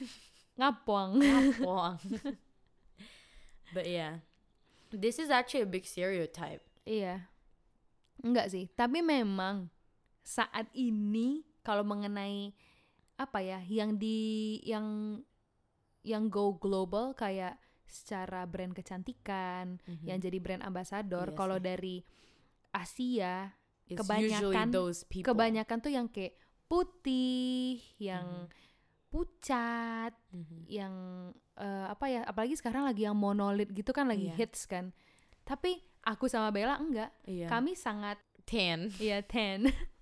Ngapong. 0.58 1.12
Wrong. 1.62 1.96
but 3.74 3.86
yeah. 3.86 4.20
This 4.88 5.20
is 5.20 5.28
actually 5.28 5.68
a 5.68 5.70
big 5.70 5.84
stereotype. 5.84 6.64
Iya. 6.88 7.28
Enggak 8.24 8.48
sih, 8.50 8.66
tapi 8.72 9.04
memang 9.04 9.68
saat 10.24 10.66
ini 10.72 11.44
kalau 11.62 11.84
mengenai 11.84 12.50
apa 13.14 13.38
ya, 13.44 13.60
yang 13.62 14.00
di 14.00 14.58
yang 14.64 15.20
yang 16.02 16.26
go 16.26 16.56
global 16.56 17.12
kayak 17.12 17.60
secara 17.84 18.48
brand 18.48 18.72
kecantikan, 18.72 19.76
Mhm. 19.84 20.04
yang 20.08 20.18
jadi 20.18 20.38
brand 20.40 20.64
ambassador, 20.64 21.30
Iya 21.30 21.36
kalau 21.36 21.60
dari 21.60 22.00
Asia 22.78 23.50
It's 23.84 23.96
kebanyakan- 23.96 24.70
kebanyakan 25.24 25.78
tuh 25.80 25.90
yang 25.90 26.06
kayak 26.06 26.36
putih, 26.68 27.80
yang 27.96 28.46
pucat, 29.08 30.12
Mhm. 30.30 30.58
yang 30.68 30.94
eh, 31.56 31.86
apa 31.88 32.06
ya 32.06 32.20
apalagi 32.22 32.54
sekarang 32.54 32.84
lagi 32.84 33.02
yang 33.02 33.18
monolit 33.18 33.72
gitu 33.72 33.90
kan 33.90 34.06
lagi 34.06 34.30
Iya. 34.30 34.36
hits 34.38 34.62
kan 34.64 34.94
tapi 35.42 35.80
aku 36.04 36.28
sama 36.28 36.52
Bella 36.52 36.78
enggak 36.78 37.10
Iya. 37.24 37.48
kami 37.48 37.74
sangat 37.74 38.14
tan. 38.44 38.92
ya 38.96 39.18
ten 39.20 39.66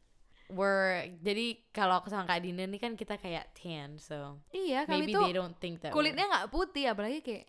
We're 0.47 1.17
jadi 1.19 1.59
kalau 1.71 1.99
aku 1.99 2.07
sama 2.07 2.23
Kak 2.25 2.39
Dina 2.41 2.63
nih 2.63 2.79
kan 2.79 2.93
kita 2.93 3.17
kayak 3.17 3.51
tan, 3.53 3.97
so 3.97 4.39
iya 4.49 4.85
kami 4.85 5.07
maybe 5.07 5.15
tuh 5.15 5.23
they 5.25 5.33
don't 5.33 5.57
think 5.57 5.81
that. 5.81 5.91
kulitnya 5.91 6.23
nggak 6.25 6.51
putih 6.51 6.87
apalagi 6.87 7.19
kayak 7.21 7.47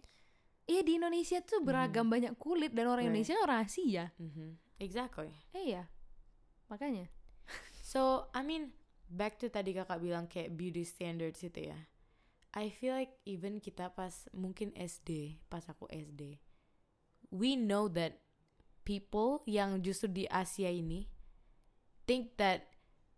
iya 0.66 0.82
di 0.82 0.96
Indonesia 0.96 1.38
tuh 1.42 1.60
beragam 1.60 2.08
banyak 2.08 2.34
kulit 2.38 2.72
dan 2.72 2.86
orang 2.86 3.06
Right. 3.06 3.12
Indonesia 3.12 3.36
orang 3.40 3.60
Asia 3.62 4.06
Mhm. 4.16 4.50
Exactly. 4.80 5.34
eh, 5.54 5.64
iya 5.76 5.84
makanya 6.70 7.08
So, 7.80 8.28
I 8.36 8.44
mean, 8.44 8.76
back 9.08 9.40
to 9.40 9.48
tadi 9.48 9.72
kakak 9.72 10.04
bilang 10.04 10.28
kayak 10.28 10.60
beauty 10.60 10.84
standards 10.84 11.40
itu 11.40 11.72
ya. 11.72 11.80
I 12.52 12.68
feel 12.68 12.92
like 12.92 13.16
even 13.24 13.64
kita 13.64 13.96
pas 13.96 14.28
mungkin 14.36 14.76
SD, 14.76 15.40
pas 15.48 15.64
aku 15.72 15.88
SD, 15.88 16.36
we 17.32 17.56
know 17.56 17.88
that 17.88 18.20
people 18.84 19.44
yang 19.48 19.80
justru 19.80 20.12
di 20.12 20.26
Asia 20.28 20.68
ini 20.68 21.08
think 22.08 22.36
that 22.40 22.72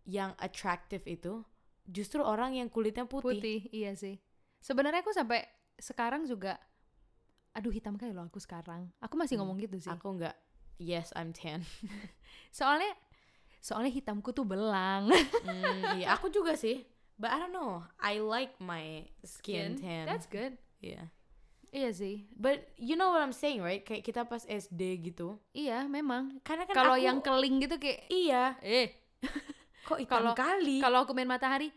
yang 0.05 0.33
attractive 0.41 1.05
itu 1.05 1.45
justru 1.85 2.21
orang 2.21 2.57
yang 2.57 2.69
kulitnya 2.69 3.05
putih. 3.05 3.37
putih 3.41 3.59
iya 3.69 3.93
sih 3.93 4.17
sebenarnya 4.61 5.01
aku 5.05 5.13
sampai 5.13 5.45
sekarang 5.77 6.25
juga 6.25 6.57
aduh 7.53 7.73
hitam 7.73 7.97
kali 7.97 8.13
loh 8.13 8.25
aku 8.25 8.41
sekarang 8.41 8.89
aku 9.01 9.13
masih 9.17 9.37
Hmm, 9.37 9.45
ngomong 9.45 9.57
gitu 9.61 9.77
sih 9.81 9.93
Aku 9.93 10.17
nggak. 10.17 10.35
Yes, 10.79 11.11
I'm 11.11 11.31
tan. 11.31 11.67
soalnya 12.49 12.95
soalnya 13.59 13.91
hitamku 13.91 14.31
tuh 14.31 14.41
belang 14.41 15.11
Hmm, 15.45 15.99
iya, 15.99 16.15
aku 16.15 16.27
juga 16.27 16.55
sih. 16.55 16.87
But 17.13 17.29
I 17.29 17.37
don't 17.37 17.51
know. 17.51 17.83
I 17.99 18.17
like 18.17 18.55
my 18.57 19.03
skin, 19.21 19.75
tan. 19.75 20.07
that's 20.07 20.23
good 20.25 20.55
yeah. 20.79 21.11
iya 21.69 21.91
sih 21.91 22.31
But 22.31 22.63
you 22.73 22.95
know 22.95 23.11
what 23.11 23.19
I'm 23.19 23.35
saying, 23.35 23.59
right? 23.59 23.83
Kayak 23.83 24.01
kita 24.01 24.23
pas 24.23 24.41
SD 24.41 24.81
gitu. 25.05 25.35
iya 25.51 25.83
memang 25.85 26.39
Karena 26.41 26.63
kan 26.63 26.73
kalau 26.73 26.95
yang 26.95 27.19
keling 27.19 27.59
gitu 27.59 27.75
kayak 27.75 28.07
iya, 28.07 28.55
eh 28.59 28.95
kok 29.83 29.99
hitam 29.99 30.23
kalau- 30.23 30.33
kali? 30.33 30.79
kalau 30.79 31.03
aku 31.03 31.11
main 31.11 31.27
matahari 31.27 31.67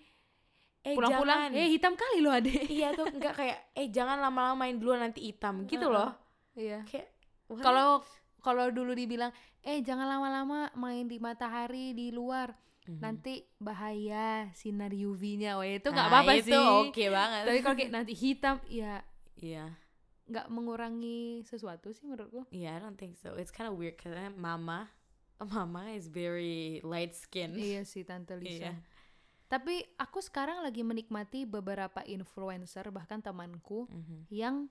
eh, 0.80 0.94
pulang-pulang 0.94 1.50
jangan. 1.50 1.58
eh 1.58 1.68
hitam 1.68 1.94
kali 1.94 2.18
loh 2.18 2.30
adek 2.30 2.62
iya 2.68 2.94
tuh 2.94 3.06
enggak 3.06 3.34
kayak 3.34 3.58
eh 3.72 3.86
jangan 3.88 4.18
lama-lama 4.18 4.62
main 4.62 4.78
duluan 4.78 5.02
nanti 5.02 5.22
hitam 5.24 5.66
gitu 5.66 5.90
loh. 5.90 6.14
iya 6.54 6.86
Kayak 6.86 7.10
kalau 7.58 8.06
kalau 8.42 8.68
dulu 8.68 8.92
dibilang 8.92 9.30
eh 9.60 9.80
jangan 9.80 10.04
lama-lama 10.04 10.68
main 10.74 11.06
di 11.06 11.16
matahari 11.16 11.94
di 11.94 12.10
luar 12.10 12.52
Mhm. 12.82 12.98
nanti 12.98 13.46
bahaya 13.56 14.50
sinar 14.52 14.90
UV-nya 14.90 15.54
wah 15.54 15.62
itu 15.64 15.86
nggak 15.86 16.02
Ah, 16.02 16.10
apa-apa 16.10 16.32
itu 16.34 16.50
sih 16.50 16.58
Oke 16.82 17.06
banget. 17.08 17.42
tapi 17.46 17.58
kalau 17.62 17.76
kayak 17.78 17.92
nanti 17.92 18.12
hitam 18.12 18.58
ya 18.66 19.06
Iya. 19.38 19.70
nggak 20.26 20.46
mengurangi 20.50 21.42
sesuatu 21.42 21.90
sih 21.90 22.02
menurutku 22.04 22.42
Iya, 22.50 22.74
I 22.74 22.78
don't 22.78 22.94
think 22.94 23.14
so. 23.14 23.34
It's 23.34 23.50
kind 23.50 23.66
of 23.66 23.78
weird 23.78 23.94
karena 23.96 24.30
mama 24.30 24.90
mama 25.40 25.90
is 25.90 26.06
very 26.06 26.82
light 26.82 27.14
skin. 27.14 27.54
iya 27.54 27.82
sih 27.82 28.02
tante 28.02 28.34
Lisa 28.34 28.70
Iya. 28.70 28.72
tapi 29.46 29.82
aku 29.94 30.18
sekarang 30.18 30.62
lagi 30.62 30.82
menikmati 30.82 31.42
beberapa 31.44 32.02
influencer 32.02 32.90
bahkan 32.90 33.18
temanku 33.18 33.86
Mhm. 33.86 34.26
yang 34.26 34.66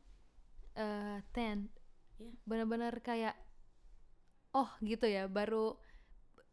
eh 0.74 1.24
ten 1.32 1.72
Iya. 2.16 2.32
benar-benar 2.44 3.00
kayak 3.00 3.40
oh 4.54 4.70
gitu 4.80 5.04
ya 5.04 5.26
baru 5.26 5.76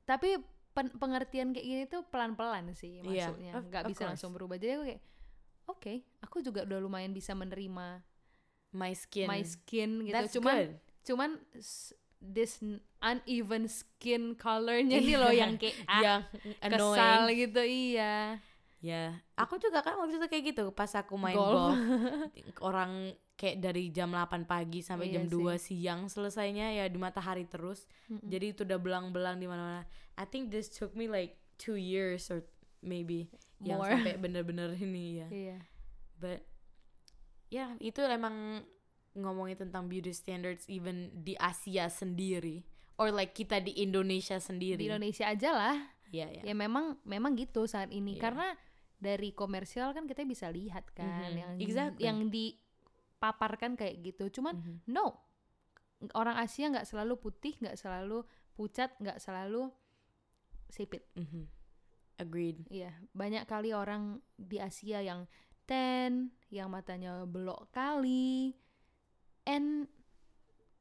tapi 0.04 0.38
pen- 0.70 0.94
pengertian 0.94 1.50
kayak 1.50 1.66
gini 1.66 1.84
tuh 1.84 2.02
pelan-pelan 2.04 2.70
sih 2.72 3.00
Iya, 3.00 3.28
maksudnya 3.30 3.52
of- 3.54 3.66
nggak 3.66 3.82
of 3.82 3.88
bisa 3.88 3.98
course. 3.98 4.10
langsung 4.10 4.30
berubah 4.32 4.56
jadi 4.56 4.72
aku 4.74 4.84
kayak 4.86 5.00
oke 5.66 5.94
aku 6.20 6.36
juga 6.40 6.60
udah 6.62 6.78
lumayan 6.78 7.10
bisa 7.10 7.32
menerima 7.32 8.00
My 8.70 8.92
skin. 8.92 9.26
my 9.26 9.40
skin 9.40 9.90
gitu 10.02 10.12
That's 10.12 10.32
cuman 10.32 10.56
good. 10.56 10.70
cuman 11.02 11.30
this 12.20 12.60
uneven 13.00 13.64
skin 13.64 14.34
colornya 14.34 14.98
nih 14.98 15.16
loh 15.16 15.32
yang 15.32 15.56
kayak 15.56 15.72
ah, 15.88 16.00
yang 16.02 16.20
kesal 16.62 16.96
annoying. 17.24 17.36
gitu 17.40 17.62
iya 17.62 18.38
Ya, 18.78 19.10
aku 19.34 19.58
juga 19.58 19.82
kan 19.82 19.98
waktu 19.98 20.22
itu 20.22 20.28
kayak 20.28 20.44
gitu 20.48 20.70
pas 20.70 20.86
aku 20.94 21.18
main 21.18 21.34
Golf. 21.34 21.74
golf. 21.74 21.74
Orang 22.62 23.10
kayak 23.38 23.62
dari 23.62 23.88
jam 23.88 24.10
8 24.10 24.44
pagi 24.44 24.82
sampai 24.82 25.08
Iya 25.08 25.22
jam 25.22 25.24
2 25.30 25.54
siang 25.56 26.00
selesainya 26.06 26.74
ya 26.74 26.84
di 26.86 26.98
matahari 26.98 27.46
terus. 27.46 27.86
Mm-mm. 28.10 28.26
Jadi 28.26 28.46
itu 28.50 28.66
udah 28.66 28.76
belang-belang 28.76 29.38
di 29.38 29.46
mana-mana. 29.46 29.86
I 30.14 30.26
think 30.26 30.50
this 30.50 30.66
took 30.66 30.92
me 30.92 31.06
like 31.06 31.38
two 31.54 31.78
years 31.78 32.26
or 32.28 32.42
maybe 32.78 33.30
yang 33.58 33.78
More. 33.78 33.94
sampai 33.94 34.18
bener-bener 34.18 34.74
ini 34.74 35.22
ya. 35.22 35.28
iya 35.28 35.58
But 36.14 36.42
ya 37.48 37.78
itu 37.78 38.02
emang 38.02 38.66
ngomongin 39.14 39.58
tentang 39.58 39.86
beauty 39.86 40.10
standards 40.10 40.66
even 40.66 41.10
di 41.16 41.34
Asia 41.34 41.88
sendiri 41.88 42.62
or 42.94 43.10
like 43.10 43.32
kita 43.32 43.58
di 43.58 43.74
Indonesia 43.78 44.38
sendiri. 44.38 44.78
di 44.78 44.86
Indonesia 44.86 45.26
aja 45.26 45.50
lah 45.50 45.76
Iya, 46.08 46.26
iya. 46.32 46.42
ya 46.42 46.54
memang 46.54 46.96
memang 47.04 47.34
gitu 47.34 47.66
saat 47.66 47.90
ini 47.90 48.16
Iya. 48.16 48.22
karena 48.24 48.48
dari 48.96 49.30
komersial 49.30 49.92
kan 49.92 50.06
kita 50.06 50.24
bisa 50.24 50.48
lihat 50.48 50.88
kan 50.90 51.06
Mhm, 51.28 51.36
yang 51.36 51.52
exactly. 51.60 52.02
yang 52.02 52.18
dipaparkan 53.18 53.74
kayak 53.74 53.98
gitu 53.98 54.30
cuman 54.30 54.54
Mhm. 54.62 54.94
no 54.94 55.18
orang 56.14 56.38
Asia 56.38 56.70
nggak 56.70 56.86
selalu 56.86 57.18
putih 57.18 57.58
nggak 57.58 57.74
selalu 57.74 58.22
pucat 58.54 58.94
nggak 59.02 59.18
selalu 59.18 59.74
sipit 60.70 61.02
Mhm. 61.18 61.50
Agreed. 62.18 62.62
iya 62.70 62.94
banyak 63.10 63.42
kali 63.50 63.74
orang 63.74 64.22
di 64.38 64.62
Asia 64.62 65.02
yang 65.02 65.26
tan 65.66 66.30
yang 66.54 66.70
matanya 66.70 67.26
belok 67.26 67.74
kali 67.74 68.54
and 69.42 69.90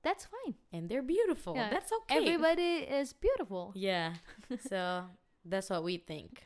that's 0.05 0.29
fine 0.29 0.53
And 0.69 0.85
they're 0.85 1.01
beautiful. 1.05 1.57
Yeah, 1.57 1.73
That's 1.73 1.89
okay. 2.05 2.21
everybody 2.21 2.85
is 2.85 3.17
beautiful 3.17 3.73
Yeah. 3.73 4.21
So 4.69 5.09
that's 5.41 5.73
what 5.73 5.81
we 5.81 5.97
think. 5.97 6.45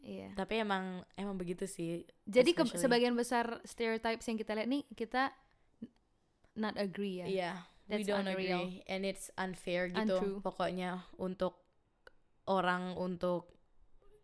Iya 0.00 0.28
Tapi 0.32 0.58
emang 0.58 1.00
emang 1.14 1.34
begitu 1.34 1.64
sih. 1.64 2.02
Jadi 2.24 2.52
ke- 2.52 2.68
sebagian 2.70 3.12
besar 3.12 3.58
stereotypes 3.62 4.24
yang 4.24 4.36
kita 4.36 4.52
lihat 4.52 4.66
nih 4.66 4.82
kita 4.90 5.30
not 6.54 6.74
agree 6.74 7.22
ya. 7.22 7.26
Yeah. 7.26 7.56
we 7.88 7.96
That's 7.96 8.06
don't 8.06 8.24
unreal. 8.24 8.60
agree 8.60 8.84
and 8.84 9.02
it's 9.02 9.32
unfair 9.34 9.88
gitu. 9.88 10.18
Untrue. 10.18 10.38
Pokoknya 10.40 11.08
untuk 11.16 11.56
orang 12.44 12.92
untuk 12.94 13.48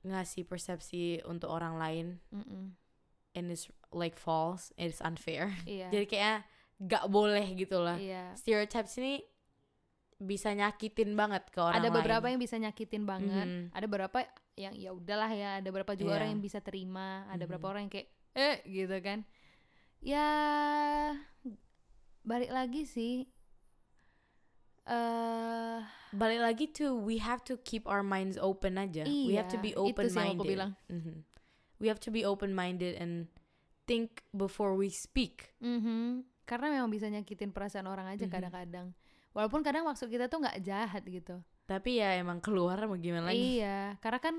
ngasih 0.02 0.44
persepsi 0.44 1.24
untuk 1.24 1.48
orang 1.48 1.76
lain 1.76 2.06
Mm-mm. 2.28 2.76
and 3.32 3.44
it's 3.48 3.64
like 3.88 4.14
false, 4.14 4.68
it's 4.76 5.00
unfair. 5.00 5.48
Iya. 5.64 5.88
Jadi 5.94 6.06
kayak 6.06 6.44
gak 6.76 7.08
boleh 7.08 7.44
gitu 7.54 7.80
lah. 7.80 7.96
iya. 7.96 8.36
Stereotypes 8.36 8.98
ini 8.98 9.24
bisa 10.14 10.52
nyakitin 10.52 11.12
banget 11.14 11.48
ke 11.48 11.58
orang 11.58 11.78
Ada 11.78 11.88
lain. 11.88 11.96
beberapa 11.96 12.26
yang 12.28 12.36
bisa 12.38 12.56
nyakitin 12.56 13.04
banget. 13.04 13.48
Mhm. 13.48 13.62
Ada 13.72 13.86
beberapa 13.86 14.18
yang 14.54 14.74
ya 14.74 14.90
udahlah 14.90 15.30
ya. 15.30 15.50
Ada 15.58 15.68
beberapa 15.68 15.94
juga 15.94 16.14
Iya. 16.14 16.16
orang 16.18 16.28
yang 16.36 16.42
bisa 16.42 16.58
terima. 16.58 17.26
Ada 17.28 17.44
beberapa 17.44 17.66
Mhm. 17.66 17.72
orang 17.72 17.82
yang 17.86 17.92
kayak 17.92 18.08
eh 18.34 18.56
gitu 18.64 18.96
kan. 19.00 19.18
Ya 20.00 20.28
balik 22.22 22.50
lagi 22.50 22.84
sih. 22.84 23.28
eh 24.84 25.80
balik 26.12 26.44
lagi 26.44 26.68
to 26.68 26.92
we 26.92 27.16
have 27.16 27.40
to 27.40 27.56
keep 27.64 27.88
our 27.88 28.04
minds 28.04 28.36
open 28.36 28.76
aja. 28.76 29.08
we 29.08 29.32
have 29.32 29.48
to 29.48 29.56
Iya, 29.56 29.64
be 29.64 29.72
itu 29.72 29.80
open 29.80 30.04
sih 30.06 30.12
yang 30.14 30.36
aku 30.36 30.44
minded. 30.44 30.52
bilang. 30.52 30.72
We 31.80 31.88
have 31.88 32.00
to 32.04 32.12
be 32.12 32.20
open 32.20 32.52
minded 32.52 32.92
and 32.94 33.32
think 33.84 34.20
before 34.30 34.76
we 34.76 34.88
speak. 34.88 35.56
mhm. 35.58 36.28
karena 36.44 36.68
memang 36.68 36.92
bisa 36.92 37.08
nyakitin 37.08 37.48
perasaan 37.50 37.88
orang 37.88 38.04
aja 38.06 38.28
Mhm. 38.28 38.32
kadang-kadang. 38.36 38.92
Walaupun 39.32 39.64
kadang 39.64 39.88
maksud 39.88 40.12
kita 40.12 40.28
tuh 40.28 40.44
nggak 40.44 40.60
jahat 40.60 41.00
gitu. 41.08 41.40
Tapi 41.64 41.96
ya 41.96 42.12
emang 42.16 42.44
keluar 42.44 42.76
mau 42.84 42.94
gimana 42.94 43.32
lagi. 43.32 43.56
Iya, 43.60 43.96
karena 43.98 44.20
kan 44.20 44.36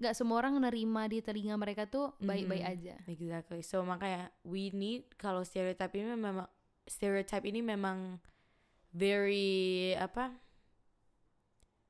nggak 0.00 0.16
semua 0.16 0.40
orang 0.40 0.56
nerima 0.58 1.06
di 1.06 1.20
telinga 1.20 1.54
mereka 1.54 1.84
tuh 1.84 2.16
baik-baik 2.18 2.64
Mhm. 2.64 2.72
aja. 2.72 2.94
Exactly. 3.06 3.60
So 3.60 3.84
makanya 3.84 4.32
we 4.42 4.72
need 4.72 5.06
kalau 5.14 5.44
stereotype 5.44 5.92
ini 5.94 6.16
memang 6.16 6.48
stereotype 6.88 7.44
ini 7.44 7.60
memang 7.60 8.18
very 8.90 9.94
apa 9.94 10.34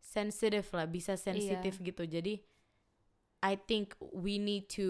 sensitive 0.02 0.66
lah 0.74 0.84
bisa 0.84 1.14
sensitif 1.16 1.78
gitu 1.80 2.02
jadi 2.04 2.42
I 3.40 3.56
think 3.56 3.96
we 4.02 4.36
need 4.36 4.68
to 4.76 4.88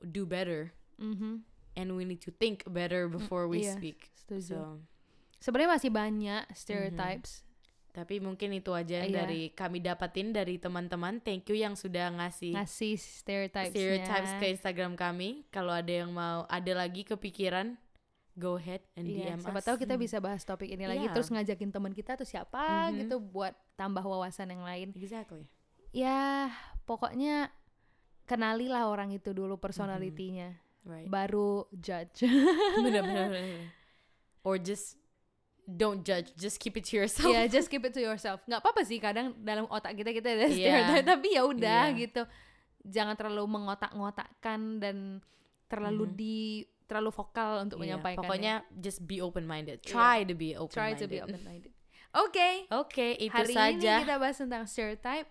do 0.00 0.24
better 0.24 0.72
Mhm. 0.96 1.44
and 1.74 1.86
we 1.92 2.06
need 2.06 2.22
to 2.24 2.32
think 2.32 2.64
better 2.64 3.04
before 3.10 3.44
we 3.44 3.60
iya, 3.60 3.76
speak 3.76 4.08
Setuju. 4.16 4.46
so 4.46 4.58
Sebenarnya 5.40 5.80
masih 5.80 5.88
banyak 5.90 6.42
stereotypes. 6.52 7.40
Tapi 7.90 8.18
mungkin 8.18 8.52
itu 8.52 8.70
aja 8.70 9.02
Iya. 9.02 9.22
dari 9.22 9.50
kami 9.50 9.78
dapatin 9.78 10.30
dari 10.30 10.56
teman-teman 10.56 11.18
thank 11.18 11.44
you 11.46 11.54
yang 11.54 11.74
sudah 11.74 12.10
ngasih 12.12 12.54
Ngasih 12.54 12.94
stereotypes. 12.94 13.70
stereotypes 13.70 14.32
ke 14.36 14.46
Instagram 14.48 14.94
kami 14.94 15.42
kalau 15.48 15.70
ada 15.70 15.90
yang 15.90 16.08
mau 16.08 16.46
ada 16.46 16.72
lagi 16.72 17.02
kepikiran 17.02 17.74
go 18.34 18.54
ahead 18.54 18.80
and 18.94 19.04
Iya, 19.04 19.34
DM 19.34 19.38
siapa 19.42 19.58
us 19.58 19.66
tahu 19.66 19.76
kita 19.76 19.94
bisa 19.96 20.16
bahas 20.18 20.42
topik 20.42 20.68
ini 20.68 20.86
lagi 20.86 21.04
Iya. 21.04 21.12
terus 21.12 21.28
ngajakin 21.28 21.70
teman 21.70 21.90
kita 21.90 22.14
atau 22.14 22.24
siapa 22.24 22.88
Mhm. 22.88 22.96
gitu 23.00 23.16
buat 23.18 23.52
tambah 23.74 24.00
wawasan 24.00 24.50
yang 24.50 24.62
lain. 24.62 24.94
exactly 24.94 25.50
Ya, 25.90 26.46
pokoknya 26.84 27.50
kenalilah 28.24 28.86
orang 28.86 29.10
itu 29.10 29.34
dulu 29.34 29.58
personalitinya, 29.58 30.54
right 30.84 31.10
baru 31.10 31.66
judge. 31.74 32.22
benar-benar 32.78 33.34
or 34.46 34.54
just 34.54 34.99
don't 35.70 36.02
judge 36.02 36.34
just 36.34 36.56
keep 36.56 36.74
it 36.74 36.82
to 36.82 36.96
yourself 36.96 37.26
Iya, 37.26 37.46
just 37.46 37.68
keep 37.72 37.82
it 37.82 37.92
to 37.92 38.00
yourself. 38.00 38.42
Nggak 38.44 38.60
apa-apa 38.60 38.82
sih 38.82 38.98
kadang 38.98 39.36
dalam 39.38 39.66
otak 39.66 39.94
kita 39.94 40.10
kita 40.10 40.28
ada 40.30 40.46
stereotype, 40.48 41.06
tapi 41.06 41.28
ya 41.32 41.42
udah 41.44 41.82
Iya. 41.88 42.00
gitu. 42.00 42.22
Jangan 42.82 43.14
terlalu 43.14 43.44
mengotak-ngotakkan 43.50 44.60
dan 44.78 44.96
terlalu 45.66 46.04
Mhm. 46.08 46.14
di 46.14 46.38
terlalu 46.84 47.10
vokal 47.12 47.62
untuk 47.62 47.78
Iya, 47.78 47.94
menyampaikan. 47.94 48.18
pokoknya 48.20 48.54
just 48.74 49.04
be 49.04 49.18
open 49.18 49.44
minded 49.44 49.78
Iya. 49.80 49.88
try 49.88 50.18
to 50.22 50.34
be 50.34 50.58
open 50.58 50.70
try 50.70 50.90
minded 50.90 51.00
to 51.00 51.06
be 51.06 51.18
open 51.20 51.40
minded. 51.42 51.70
Oke, 52.10 52.66
oke 52.68 53.08
itu 53.16 53.30
hari 53.30 53.54
saja 53.54 53.92
ini 53.96 54.02
kita 54.02 54.18
bahas 54.18 54.34
tentang 54.34 54.66
stereotype. 54.66 55.30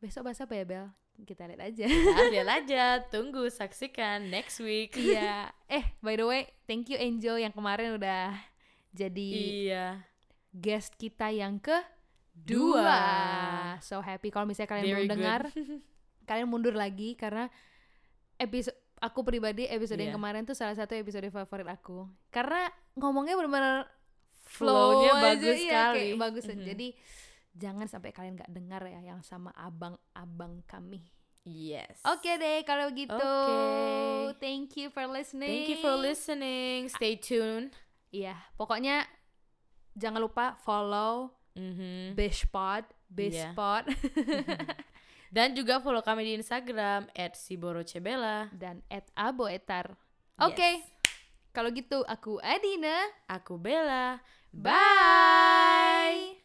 Besok 0.00 0.24
bahas 0.24 0.40
apa 0.40 0.56
ya 0.56 0.64
Bel? 0.64 0.86
Kita 1.20 1.44
lihat 1.44 1.60
aja. 1.60 1.84
Nah, 1.84 2.32
lihat 2.32 2.48
aja 2.48 2.82
tunggu 3.06 3.44
saksikan 3.46 4.32
next 4.32 4.56
week 4.58 4.96
Iya. 4.96 5.52
Eh, 5.68 5.84
by 6.00 6.16
the 6.16 6.24
way, 6.24 6.48
thank 6.64 6.88
you 6.88 6.96
Angel 6.96 7.36
yang 7.36 7.52
kemarin 7.52 7.94
udah 7.94 8.32
jadi 8.90 9.28
iya 9.66 9.86
guest 10.50 10.94
kita 10.94 11.28
yang 11.28 11.56
ke 11.56 11.74
Dua. 12.32 12.80
dua. 12.80 13.00
So 13.80 14.00
happy 14.00 14.28
kalau 14.28 14.44
misalnya 14.44 14.70
kalian 14.70 14.84
Very 14.84 14.92
belum 14.94 15.02
good. 15.02 15.12
dengar, 15.12 15.42
kalian 16.30 16.48
mundur 16.48 16.72
lagi 16.72 17.12
karena 17.12 17.50
episode 18.36 18.72
aku 18.96 19.20
pribadi 19.20 19.66
episode 19.66 19.98
yang 19.98 20.14
Iya. 20.14 20.16
kemarin 20.16 20.42
tuh 20.42 20.54
salah 20.54 20.72
satu 20.72 20.94
episode 20.94 21.28
favorit 21.28 21.66
aku. 21.66 22.08
Karena 22.28 22.64
ngomongnya 22.94 23.34
benar-benar 23.34 23.88
Flow-nya 24.46 25.12
aja, 25.12 25.22
bagus 25.26 25.56
iya, 25.56 25.68
sekali. 25.68 25.98
kayak 26.00 26.16
bagus. 26.18 26.44
Mhm. 26.44 26.64
Jadi 26.64 26.88
jangan 27.52 27.86
sampai 27.86 28.10
kalian 28.10 28.34
nggak 28.34 28.50
dengar 28.50 28.82
ya 28.84 29.00
yang 29.04 29.20
sama 29.20 29.50
abang-abang 29.52 30.62
kami. 30.64 31.02
yes 31.42 32.04
Oke 32.04 32.36
deh 32.36 32.62
kalau 32.62 32.88
gitu. 32.90 33.16
Oke. 33.16 34.36
Thank 34.38 34.76
you 34.76 34.88
for 34.88 35.04
listening. 35.04 35.48
thank 35.50 35.68
you 35.68 35.78
for 35.78 35.94
listening 35.94 36.86
stay 36.86 37.16
tuned 37.16 37.72
Iya, 38.10 38.34
pokoknya 38.54 39.06
jangan 39.94 40.20
lupa 40.20 40.54
follow 40.60 41.30
Mhm. 41.50 42.14
Bishpod. 42.14 42.86
Bishpod 43.06 43.90
dan 45.34 45.50
juga 45.52 45.78
follow 45.78 45.98
kami 46.00 46.22
di 46.24 46.32
Instagram 46.34 47.10
@siborocebela 47.34 48.50
dan 48.54 48.82
aboetar. 49.14 49.94
Oke, 50.38 50.58
Yes. 50.78 50.86
kalau 51.50 51.70
gitu 51.70 52.06
aku 52.06 52.38
Adina. 52.38 53.02
aku 53.26 53.58
Bella 53.58 54.22
Bye. 54.50 56.38